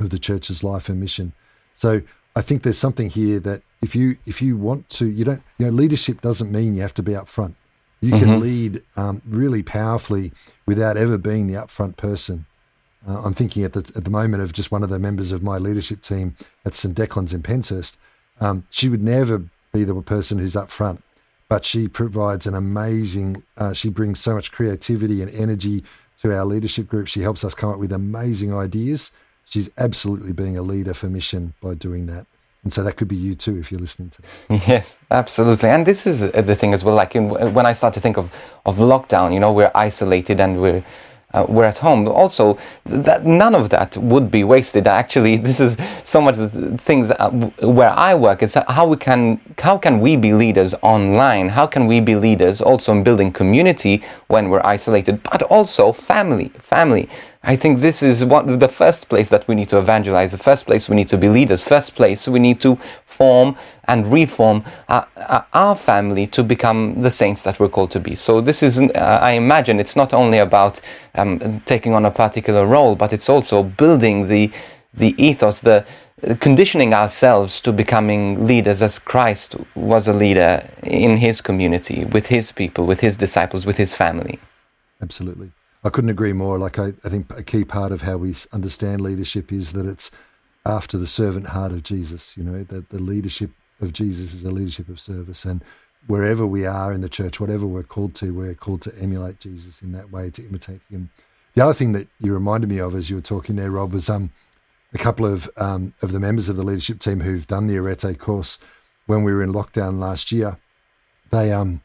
of 0.00 0.10
the 0.10 0.18
church's 0.18 0.62
life 0.62 0.88
and 0.88 1.00
mission. 1.00 1.32
So 1.72 2.02
I 2.36 2.42
think 2.42 2.62
there's 2.62 2.78
something 2.78 3.08
here 3.08 3.40
that 3.40 3.62
if 3.80 3.94
you 3.94 4.16
if 4.26 4.42
you 4.42 4.56
want 4.56 4.88
to 4.90 5.06
you 5.06 5.24
don't 5.24 5.42
you 5.58 5.66
know 5.66 5.72
leadership 5.72 6.20
doesn't 6.20 6.50
mean 6.50 6.74
you 6.74 6.82
have 6.82 6.94
to 6.94 7.02
be 7.02 7.14
up 7.14 7.28
front. 7.28 7.56
You 8.00 8.10
can 8.10 8.38
lead 8.40 8.82
um, 8.98 9.22
really 9.24 9.62
powerfully 9.62 10.30
without 10.66 10.98
ever 10.98 11.16
being 11.16 11.46
the 11.46 11.54
upfront 11.54 11.96
person. 11.96 12.44
Uh, 13.06 13.22
I'm 13.24 13.34
thinking 13.34 13.64
at 13.64 13.72
the 13.72 13.80
at 13.96 14.04
the 14.04 14.10
moment 14.10 14.42
of 14.42 14.52
just 14.52 14.70
one 14.72 14.82
of 14.82 14.90
the 14.90 14.98
members 14.98 15.32
of 15.32 15.42
my 15.42 15.58
leadership 15.58 16.00
team 16.00 16.36
at 16.64 16.74
St 16.74 16.96
Declan's 16.96 17.32
in 17.32 17.42
Penshurst. 17.42 17.96
Um, 18.40 18.66
she 18.70 18.88
would 18.88 19.02
never 19.02 19.42
be 19.72 19.84
the 19.84 19.94
person 20.02 20.38
who's 20.38 20.56
up 20.56 20.70
front, 20.70 21.02
but 21.48 21.64
she 21.64 21.88
provides 21.88 22.46
an 22.46 22.54
amazing. 22.54 23.42
Uh, 23.56 23.72
she 23.72 23.90
brings 23.90 24.20
so 24.20 24.34
much 24.34 24.52
creativity 24.52 25.22
and 25.22 25.30
energy 25.34 25.84
to 26.22 26.34
our 26.34 26.44
leadership 26.44 26.88
group. 26.88 27.06
She 27.06 27.20
helps 27.20 27.44
us 27.44 27.54
come 27.54 27.70
up 27.70 27.78
with 27.78 27.92
amazing 27.92 28.54
ideas. 28.54 29.10
She's 29.44 29.70
absolutely 29.76 30.32
being 30.32 30.56
a 30.56 30.62
leader 30.62 30.94
for 30.94 31.08
mission 31.08 31.52
by 31.60 31.74
doing 31.74 32.06
that. 32.06 32.26
And 32.62 32.72
so 32.72 32.82
that 32.82 32.96
could 32.96 33.08
be 33.08 33.16
you 33.16 33.34
too 33.34 33.58
if 33.58 33.70
you're 33.70 33.80
listening 33.80 34.08
to 34.10 34.22
that. 34.22 34.66
Yes, 34.66 34.98
absolutely. 35.10 35.68
And 35.68 35.84
this 35.84 36.06
is 36.06 36.20
the 36.20 36.54
thing 36.54 36.72
as 36.72 36.82
well. 36.82 36.94
Like 36.94 37.14
in, 37.14 37.28
when 37.52 37.66
I 37.66 37.74
start 37.74 37.92
to 37.94 38.00
think 38.00 38.16
of, 38.16 38.34
of 38.64 38.78
lockdown, 38.78 39.34
you 39.34 39.38
know, 39.38 39.52
we're 39.52 39.70
isolated 39.74 40.40
and 40.40 40.60
we're 40.60 40.82
uh, 41.34 41.44
we're 41.48 41.64
at 41.64 41.78
home. 41.78 42.06
Also, 42.08 42.56
that 42.84 43.24
none 43.24 43.54
of 43.54 43.68
that 43.70 43.96
would 43.96 44.30
be 44.30 44.44
wasted. 44.44 44.86
Actually, 44.86 45.36
this 45.48 45.60
is 45.60 45.76
so 46.02 46.20
much 46.20 46.36
the 46.36 46.78
things 46.78 47.08
that, 47.08 47.20
uh, 47.20 47.30
where 47.68 47.90
I 47.90 48.14
work. 48.14 48.42
It's 48.42 48.54
how 48.54 48.86
we 48.86 48.96
can 48.96 49.40
how 49.58 49.76
can 49.76 50.00
we 50.00 50.16
be 50.16 50.32
leaders 50.32 50.74
online? 50.82 51.48
How 51.48 51.66
can 51.66 51.86
we 51.86 52.00
be 52.00 52.14
leaders 52.16 52.60
also 52.60 52.92
in 52.92 53.02
building 53.02 53.32
community 53.32 54.02
when 54.28 54.48
we're 54.48 54.62
isolated, 54.64 55.22
but 55.22 55.42
also 55.42 55.92
family, 55.92 56.48
family. 56.58 57.08
I 57.46 57.56
think 57.56 57.80
this 57.80 58.02
is 58.02 58.24
one 58.24 58.58
the 58.58 58.68
first 58.68 59.08
place 59.10 59.28
that 59.28 59.46
we 59.46 59.54
need 59.54 59.68
to 59.68 59.78
evangelize. 59.78 60.32
The 60.32 60.38
first 60.38 60.64
place 60.66 60.88
we 60.88 60.96
need 60.96 61.08
to 61.08 61.18
be 61.18 61.28
leaders. 61.28 61.62
First 61.62 61.94
place 61.94 62.26
we 62.26 62.38
need 62.38 62.58
to 62.62 62.76
form 63.04 63.56
and 63.86 64.06
reform 64.06 64.64
our, 64.88 65.06
our 65.52 65.76
family 65.76 66.26
to 66.28 66.42
become 66.42 67.02
the 67.02 67.10
saints 67.10 67.42
that 67.42 67.60
we're 67.60 67.68
called 67.68 67.90
to 67.90 68.00
be. 68.00 68.14
So 68.14 68.40
this 68.40 68.62
is, 68.62 68.80
uh, 68.80 69.18
I 69.20 69.32
imagine, 69.32 69.78
it's 69.78 69.94
not 69.94 70.14
only 70.14 70.38
about 70.38 70.80
um, 71.14 71.60
taking 71.66 71.92
on 71.92 72.06
a 72.06 72.10
particular 72.10 72.66
role, 72.66 72.96
but 72.96 73.12
it's 73.12 73.28
also 73.28 73.62
building 73.62 74.28
the 74.28 74.50
the 74.96 75.12
ethos, 75.18 75.60
the 75.60 75.84
conditioning 76.38 76.94
ourselves 76.94 77.60
to 77.60 77.72
becoming 77.72 78.46
leaders 78.46 78.80
as 78.80 78.98
Christ 78.98 79.56
was 79.74 80.06
a 80.06 80.12
leader 80.12 80.62
in 80.84 81.16
his 81.16 81.40
community, 81.40 82.04
with 82.04 82.28
his 82.28 82.52
people, 82.52 82.86
with 82.86 83.00
his 83.00 83.16
disciples, 83.16 83.66
with 83.66 83.76
his 83.76 83.92
family. 83.92 84.38
Absolutely. 85.02 85.50
I 85.84 85.90
couldn't 85.90 86.10
agree 86.10 86.32
more. 86.32 86.58
Like, 86.58 86.78
I, 86.78 86.88
I 87.04 87.08
think 87.08 87.26
a 87.36 87.42
key 87.42 87.64
part 87.64 87.92
of 87.92 88.02
how 88.02 88.16
we 88.16 88.34
understand 88.52 89.00
leadership 89.02 89.52
is 89.52 89.72
that 89.74 89.86
it's 89.86 90.10
after 90.66 90.96
the 90.96 91.06
servant 91.06 91.48
heart 91.48 91.72
of 91.72 91.82
Jesus, 91.82 92.36
you 92.36 92.42
know, 92.42 92.64
that 92.64 92.88
the 92.88 93.00
leadership 93.00 93.50
of 93.80 93.92
Jesus 93.92 94.32
is 94.32 94.42
a 94.44 94.50
leadership 94.50 94.88
of 94.88 94.98
service. 94.98 95.44
And 95.44 95.62
wherever 96.06 96.46
we 96.46 96.64
are 96.64 96.92
in 96.92 97.02
the 97.02 97.08
church, 97.08 97.38
whatever 97.38 97.66
we're 97.66 97.82
called 97.82 98.14
to, 98.16 98.32
we're 98.32 98.54
called 98.54 98.82
to 98.82 98.92
emulate 99.00 99.40
Jesus 99.40 99.82
in 99.82 99.92
that 99.92 100.10
way, 100.10 100.30
to 100.30 100.42
imitate 100.46 100.80
him. 100.90 101.10
The 101.54 101.62
other 101.62 101.74
thing 101.74 101.92
that 101.92 102.08
you 102.18 102.32
reminded 102.32 102.70
me 102.70 102.80
of 102.80 102.94
as 102.94 103.10
you 103.10 103.16
were 103.16 103.22
talking 103.22 103.56
there, 103.56 103.70
Rob, 103.70 103.92
was 103.92 104.08
um, 104.08 104.32
a 104.92 104.98
couple 104.98 105.26
of 105.26 105.50
um, 105.56 105.92
of 106.02 106.12
the 106.12 106.20
members 106.20 106.48
of 106.48 106.56
the 106.56 106.64
leadership 106.64 106.98
team 106.98 107.20
who've 107.20 107.46
done 107.46 107.66
the 107.66 107.76
Arete 107.76 108.18
course 108.18 108.58
when 109.06 109.22
we 109.22 109.32
were 109.32 109.42
in 109.42 109.52
lockdown 109.52 109.98
last 109.98 110.32
year. 110.32 110.58
They 111.30 111.52
um 111.52 111.80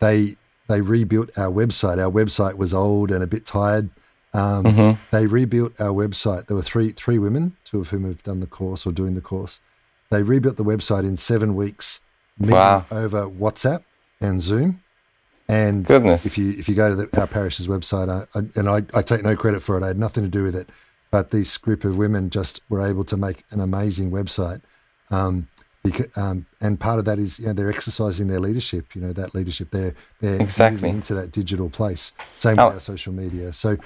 they 0.00 0.34
they 0.68 0.80
rebuilt 0.80 1.36
our 1.38 1.50
website. 1.50 1.98
Our 1.98 2.10
website 2.10 2.54
was 2.54 2.72
old 2.72 3.10
and 3.10 3.22
a 3.22 3.26
bit 3.26 3.46
tired. 3.46 3.90
Um, 4.34 4.64
mm-hmm. 4.64 5.02
They 5.10 5.26
rebuilt 5.26 5.80
our 5.80 5.92
website. 5.92 6.46
There 6.46 6.56
were 6.56 6.62
three 6.62 6.90
three 6.90 7.18
women, 7.18 7.56
two 7.64 7.80
of 7.80 7.88
whom 7.88 8.04
have 8.04 8.22
done 8.22 8.40
the 8.40 8.46
course 8.46 8.86
or 8.86 8.92
doing 8.92 9.14
the 9.14 9.20
course. 9.20 9.60
They 10.10 10.22
rebuilt 10.22 10.56
the 10.56 10.64
website 10.64 11.04
in 11.04 11.16
seven 11.16 11.54
weeks, 11.54 12.00
meeting 12.38 12.56
wow. 12.56 12.84
over 12.90 13.26
WhatsApp 13.26 13.84
and 14.20 14.40
Zoom. 14.40 14.82
And 15.48 15.86
Goodness. 15.86 16.26
if 16.26 16.36
you 16.36 16.50
if 16.50 16.68
you 16.68 16.74
go 16.74 16.90
to 16.90 16.96
the, 16.96 17.20
our 17.20 17.26
parish's 17.26 17.68
website, 17.68 18.08
I, 18.10 18.38
I, 18.38 18.42
and 18.56 18.68
I, 18.68 18.98
I 18.98 19.02
take 19.02 19.22
no 19.22 19.34
credit 19.34 19.62
for 19.62 19.78
it, 19.78 19.84
I 19.84 19.88
had 19.88 19.98
nothing 19.98 20.22
to 20.22 20.28
do 20.28 20.42
with 20.42 20.54
it, 20.54 20.68
but 21.10 21.30
this 21.30 21.56
group 21.56 21.84
of 21.84 21.96
women 21.96 22.28
just 22.28 22.60
were 22.68 22.86
able 22.86 23.04
to 23.04 23.16
make 23.16 23.44
an 23.50 23.60
amazing 23.60 24.10
website. 24.10 24.60
Um, 25.10 25.48
because, 25.82 26.16
um, 26.18 26.46
and 26.60 26.78
part 26.78 26.98
of 26.98 27.04
that 27.04 27.18
is 27.18 27.38
you 27.38 27.46
know 27.46 27.52
they're 27.52 27.70
exercising 27.70 28.28
their 28.28 28.40
leadership. 28.40 28.94
You 28.94 29.02
know 29.02 29.12
that 29.12 29.34
leadership. 29.34 29.70
They're 29.70 29.94
they're 30.20 30.40
exactly 30.40 30.88
into 30.88 31.14
that 31.14 31.32
digital 31.32 31.70
place. 31.70 32.12
Same 32.36 32.58
oh. 32.58 32.66
with 32.66 32.74
our 32.74 32.80
social 32.80 33.12
media. 33.12 33.52
So 33.52 33.76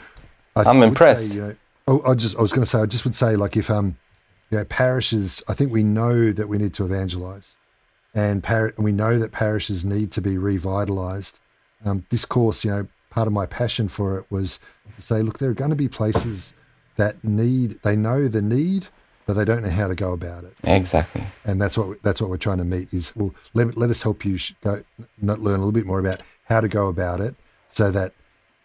I, 0.56 0.68
am 0.70 0.82
impressed. 0.82 1.30
Say, 1.30 1.36
you 1.36 1.42
know, 1.42 1.56
oh, 1.88 2.02
I 2.10 2.14
just 2.14 2.36
I 2.36 2.42
was 2.42 2.52
going 2.52 2.64
to 2.64 2.68
say 2.68 2.80
I 2.80 2.86
just 2.86 3.04
would 3.04 3.14
say 3.14 3.36
like 3.36 3.56
if 3.56 3.70
um 3.70 3.96
you 4.50 4.58
know 4.58 4.64
parishes 4.64 5.42
I 5.48 5.54
think 5.54 5.72
we 5.72 5.82
know 5.82 6.32
that 6.32 6.48
we 6.48 6.58
need 6.58 6.74
to 6.74 6.84
evangelize, 6.84 7.56
and 8.14 8.42
par- 8.42 8.74
we 8.78 8.92
know 8.92 9.18
that 9.18 9.32
parishes 9.32 9.84
need 9.84 10.12
to 10.12 10.20
be 10.20 10.38
revitalized. 10.38 11.40
Um, 11.84 12.06
this 12.10 12.24
course, 12.24 12.64
you 12.64 12.70
know, 12.70 12.86
part 13.10 13.26
of 13.26 13.32
my 13.32 13.44
passion 13.44 13.88
for 13.88 14.18
it 14.18 14.26
was 14.30 14.60
to 14.94 15.02
say, 15.02 15.20
look, 15.22 15.38
there 15.38 15.50
are 15.50 15.54
going 15.54 15.70
to 15.70 15.76
be 15.76 15.88
places 15.88 16.54
that 16.96 17.22
need 17.24 17.72
they 17.82 17.96
know 17.96 18.28
the 18.28 18.42
need 18.42 18.86
but 19.26 19.34
they 19.34 19.44
don't 19.44 19.62
know 19.62 19.70
how 19.70 19.88
to 19.88 19.94
go 19.94 20.12
about 20.12 20.44
it. 20.44 20.54
Exactly. 20.64 21.24
And 21.44 21.60
that's 21.60 21.78
what 21.78 22.02
that's 22.02 22.20
what 22.20 22.30
we're 22.30 22.36
trying 22.36 22.58
to 22.58 22.64
meet 22.64 22.92
is 22.92 23.14
well 23.16 23.34
let, 23.54 23.76
let 23.76 23.90
us 23.90 24.02
help 24.02 24.24
you 24.24 24.38
go 24.62 24.80
learn 25.20 25.38
a 25.38 25.38
little 25.40 25.72
bit 25.72 25.86
more 25.86 26.00
about 26.00 26.20
how 26.44 26.60
to 26.60 26.68
go 26.68 26.88
about 26.88 27.20
it 27.20 27.34
so 27.68 27.90
that 27.90 28.12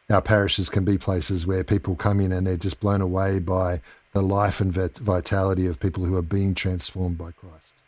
our 0.10 0.22
parishes 0.22 0.70
can 0.70 0.86
be 0.86 0.98
places 0.98 1.46
where 1.46 1.64
people 1.64 1.96
come 1.96 2.20
in 2.20 2.32
and 2.32 2.48
they're 2.48 2.58
just 2.58 2.80
blown 2.80 3.02
away 3.02 3.40
by 3.40 3.82
the 4.14 4.22
life 4.22 4.62
and 4.62 4.74
vitality 4.74 5.68
of 5.68 5.80
people 5.80 6.06
who 6.06 6.16
are 6.16 6.22
being 6.22 6.56
transformed 6.56 7.18
by 7.18 7.32
Christ. 7.32 7.82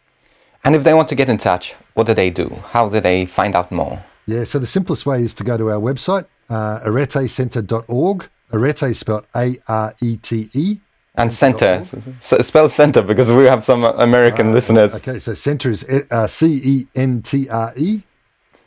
And 0.63 0.75
if 0.75 0.83
they 0.83 0.93
want 0.93 1.07
to 1.09 1.15
get 1.15 1.29
in 1.29 1.37
touch, 1.37 1.75
what 1.93 2.07
do 2.07 2.13
they 2.13 2.29
do? 2.29 2.49
How 2.69 2.89
do 2.89 2.99
they 2.99 3.25
find 3.25 3.55
out 3.55 3.71
more? 3.71 4.03
Yeah, 4.27 4.43
so 4.43 4.59
the 4.59 4.67
simplest 4.67 5.05
way 5.05 5.19
is 5.19 5.33
to 5.35 5.43
go 5.43 5.57
to 5.57 5.69
our 5.69 5.79
website, 5.79 6.25
uh, 6.49 6.79
aretecentre.org. 6.85 8.29
Arete 8.51 8.95
spelled 8.95 9.25
A 9.35 9.55
R 9.67 9.93
E 10.01 10.17
T 10.17 10.49
E 10.53 10.79
and 11.19 11.33
center. 11.33 11.81
spell 12.19 12.69
center 12.69 13.01
because 13.01 13.31
we 13.31 13.45
have 13.45 13.63
some 13.63 13.83
American 13.83 14.49
uh, 14.49 14.53
listeners. 14.53 14.95
Okay, 14.95 15.19
so 15.19 15.33
center 15.33 15.69
is 15.69 15.83
uh, 16.11 16.27
C 16.27 16.61
E 16.63 16.87
N 16.95 17.21
T 17.21 17.49
R 17.49 17.73
E. 17.77 18.03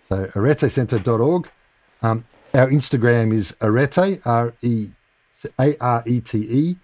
So 0.00 0.26
aretecentre.org. 0.26 1.48
Um, 2.03 2.24
our 2.55 2.68
Instagram 2.68 3.32
is 3.32 3.57
arete, 3.61 4.20
R 4.26 4.55
E 4.62 4.88
A 5.59 5.74
R 5.80 6.03
E 6.07 6.20
T 6.20 6.38
E 6.38 6.76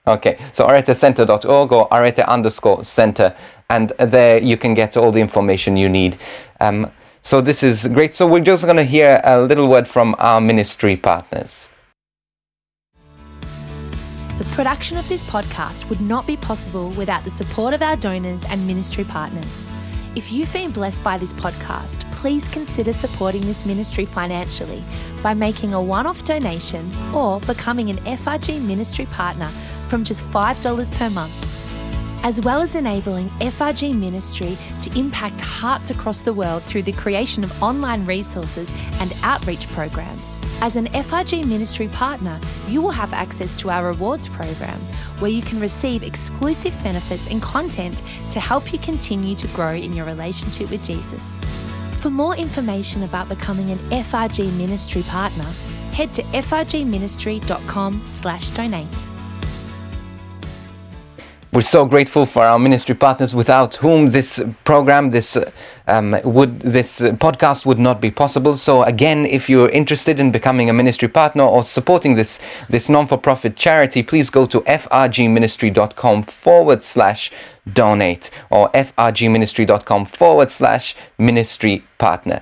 Okay, 0.06 0.38
so 0.52 0.68
aretecentre.org 0.68 1.72
or 1.72 1.88
arete 1.90 2.20
underscore 2.20 2.84
center, 2.84 3.34
and 3.70 3.92
there 3.92 4.38
you 4.38 4.58
can 4.58 4.74
get 4.74 4.98
all 4.98 5.14
the 5.14 5.22
information 5.22 5.78
you 5.78 5.88
need. 5.88 6.18
Um, 6.60 6.92
so 7.24 7.40
this 7.40 7.64
is 7.64 7.88
great. 7.88 8.14
So 8.14 8.28
we're 8.28 8.42
just 8.42 8.66
going 8.66 8.76
to 8.76 8.84
hear 8.84 9.22
a 9.24 9.42
little 9.42 9.68
word 9.70 9.88
from 9.88 10.14
our 10.20 10.42
ministry 10.42 10.98
partners. 10.98 11.72
The 14.38 14.44
production 14.56 14.98
of 14.98 15.08
this 15.08 15.24
podcast 15.24 15.90
would 15.90 16.02
not 16.02 16.28
be 16.28 16.36
possible 16.36 16.90
without 16.92 17.24
the 17.24 17.30
support 17.30 17.74
of 17.74 17.82
our 17.82 17.96
donors 17.96 18.44
and 18.46 18.68
ministry 18.68 19.06
partners. 19.06 19.70
If 20.16 20.32
you've 20.34 20.52
been 20.52 20.72
blessed 20.72 21.04
by 21.04 21.18
this 21.18 21.34
podcast, 21.34 22.02
please 22.12 22.48
consider 22.48 22.92
supporting 22.92 23.42
this 23.42 23.66
ministry 23.66 24.06
financially 24.06 24.84
by 25.24 25.34
making 25.34 25.74
a 25.74 25.82
one 25.82 26.06
off 26.06 26.26
donation 26.26 26.92
or 27.16 27.40
becoming 27.42 27.90
an 27.90 27.98
FRG 27.98 28.62
ministry 28.62 29.06
partner 29.06 29.48
from 29.88 30.04
just 30.04 30.30
$5 30.30 30.92
per 30.94 31.10
month 31.10 31.63
as 32.24 32.42
well 32.42 32.62
as 32.62 32.76
enabling 32.76 33.30
FRG 33.40 33.94
Ministry 33.94 34.58
to 34.82 34.98
impact 34.98 35.40
hearts 35.42 35.92
across 35.92 36.22
the 36.22 36.34
world 36.34 36.64
through 36.64 36.84
the 36.84 36.94
creation 36.94 37.44
of 37.44 37.62
online 37.62 38.06
resources 38.06 38.72
and 39.00 39.14
outreach 39.24 39.68
programs. 39.70 40.40
As 40.62 40.78
an 40.78 40.88
FRG 40.88 41.46
Ministry 41.46 41.90
partner, 41.90 42.40
you 42.68 42.82
will 42.82 42.92
have 42.92 43.12
access 43.14 43.56
to 43.58 43.70
our 43.70 43.88
rewards 43.88 44.28
program, 44.28 44.80
where 45.20 45.32
you 45.32 45.42
can 45.42 45.60
receive 45.60 46.02
exclusive 46.02 46.82
benefits 46.84 47.28
and 47.28 47.42
content 47.42 48.04
to 48.32 48.40
help 48.40 48.72
you 48.72 48.80
continue 48.80 49.36
to 49.36 49.48
grow 49.50 49.74
in 49.74 49.92
your 49.94 50.06
relationship 50.06 50.72
with 50.72 50.82
Jesus. 50.84 51.38
For 52.02 52.10
more 52.10 52.36
information 52.36 53.04
about 53.04 53.30
becoming 53.30 53.70
an 53.72 53.78
FRG 53.90 54.52
Ministry 54.58 55.04
partner, 55.04 55.48
head 55.94 56.14
to 56.16 56.24
frgministry.com/donate. 56.24 59.13
We're 61.54 61.62
so 61.62 61.86
grateful 61.86 62.26
for 62.26 62.42
our 62.44 62.58
ministry 62.58 62.96
partners, 62.96 63.36
without 63.36 63.76
whom 63.76 64.10
this 64.10 64.44
program, 64.64 65.12
this 65.12 65.38
um, 65.88 66.18
would 66.24 66.60
this 66.62 67.00
podcast 67.00 67.64
would 67.68 67.78
not 67.78 68.02
be 68.02 68.10
possible. 68.10 68.56
So 68.56 68.82
again, 68.82 69.28
if 69.28 69.52
you're 69.52 69.70
interested 69.70 70.20
in 70.20 70.32
becoming 70.32 70.72
a 70.72 70.74
ministry 70.74 71.08
partner 71.08 71.44
or 71.44 71.64
supporting 71.64 72.16
this 72.16 72.40
this 72.70 72.90
non-for-profit 72.90 73.56
charity, 73.56 74.02
please 74.02 74.32
go 74.32 74.48
to 74.48 74.62
frgministry.com 74.62 76.24
forward 76.24 76.82
slash 76.82 77.32
donate 77.72 78.32
or 78.50 78.72
frgministry.com 78.72 80.06
forward 80.06 80.50
slash 80.50 80.96
ministry 81.20 81.84
partner. 82.00 82.42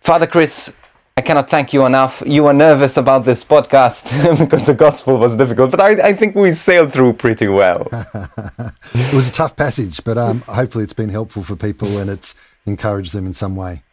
Father 0.00 0.26
Chris, 0.26 0.72
I 1.16 1.20
cannot 1.20 1.48
thank 1.48 1.72
you 1.72 1.86
enough. 1.86 2.24
You 2.26 2.42
were 2.42 2.52
nervous 2.52 2.96
about 2.96 3.24
this 3.24 3.44
podcast 3.44 4.38
because 4.38 4.64
the 4.64 4.74
gospel 4.74 5.16
was 5.16 5.36
difficult, 5.36 5.70
but 5.70 5.80
I, 5.80 6.08
I 6.08 6.12
think 6.12 6.34
we 6.34 6.50
sailed 6.50 6.92
through 6.92 7.12
pretty 7.12 7.46
well. 7.46 7.86
it 7.92 9.14
was 9.14 9.28
a 9.28 9.32
tough 9.32 9.54
passage, 9.54 10.02
but 10.02 10.18
um, 10.18 10.40
hopefully 10.40 10.82
it's 10.82 10.92
been 10.92 11.10
helpful 11.10 11.44
for 11.44 11.54
people 11.54 11.98
and 11.98 12.10
it's 12.10 12.34
encouraged 12.66 13.12
them 13.12 13.26
in 13.26 13.34
some 13.34 13.54
way. 13.54 13.84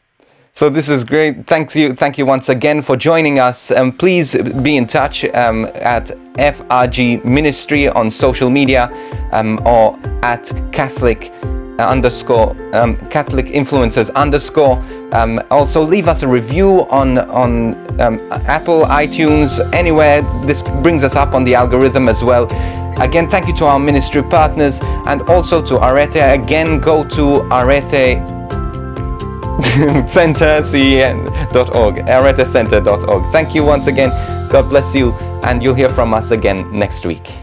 So 0.52 0.68
this 0.68 0.90
is 0.90 1.04
great. 1.04 1.46
Thank 1.46 1.76
you, 1.76 1.94
thank 1.94 2.18
you 2.18 2.26
once 2.26 2.50
again 2.50 2.82
for 2.82 2.98
joining 2.98 3.38
us. 3.38 3.70
Um, 3.70 3.92
please 3.92 4.36
be 4.64 4.76
in 4.76 4.88
touch 4.88 5.24
um, 5.26 5.66
at 5.76 6.08
FRG 6.40 7.24
Ministry 7.24 7.88
on 7.88 8.10
social 8.10 8.50
media 8.50 8.90
um, 9.32 9.60
or 9.64 9.96
at 10.24 10.52
Catholic 10.72 11.32
underscore 11.88 12.56
um, 12.74 12.96
Catholic 13.10 13.48
influencers 13.48 14.14
underscore. 14.14 14.84
Um, 15.14 15.40
also, 15.52 15.82
leave 15.82 16.08
us 16.08 16.24
a 16.24 16.28
review 16.28 16.88
on 16.90 17.18
on 17.18 17.76
um, 18.00 18.20
Apple, 18.32 18.84
iTunes, 18.84 19.60
anywhere. 19.74 20.22
This 20.46 20.62
brings 20.62 21.04
us 21.04 21.16
up 21.16 21.34
on 21.34 21.44
the 21.44 21.56
algorithm 21.56 22.10
as 22.10 22.24
well. 22.24 22.46
Again, 23.02 23.28
thank 23.30 23.48
you 23.48 23.54
to 23.56 23.66
our 23.66 23.80
ministry 23.80 24.22
partners 24.22 24.80
and 25.08 25.22
also 25.24 25.62
to 25.64 25.78
Arete. 25.78 26.18
Again, 26.18 26.80
go 26.80 27.04
to 27.10 27.42
Arete 27.52 28.22
centercen.org, 30.08 31.96
aretecentre.org. 31.96 33.32
Thank 33.32 33.56
you 33.56 33.64
once 33.64 33.88
again. 33.88 34.10
God 34.50 34.70
bless 34.70 34.94
you, 34.96 35.14
and 35.44 35.64
you'll 35.64 35.76
hear 35.76 35.90
from 35.90 36.14
us 36.14 36.32
again 36.32 36.72
next 36.78 37.06
week. 37.06 37.41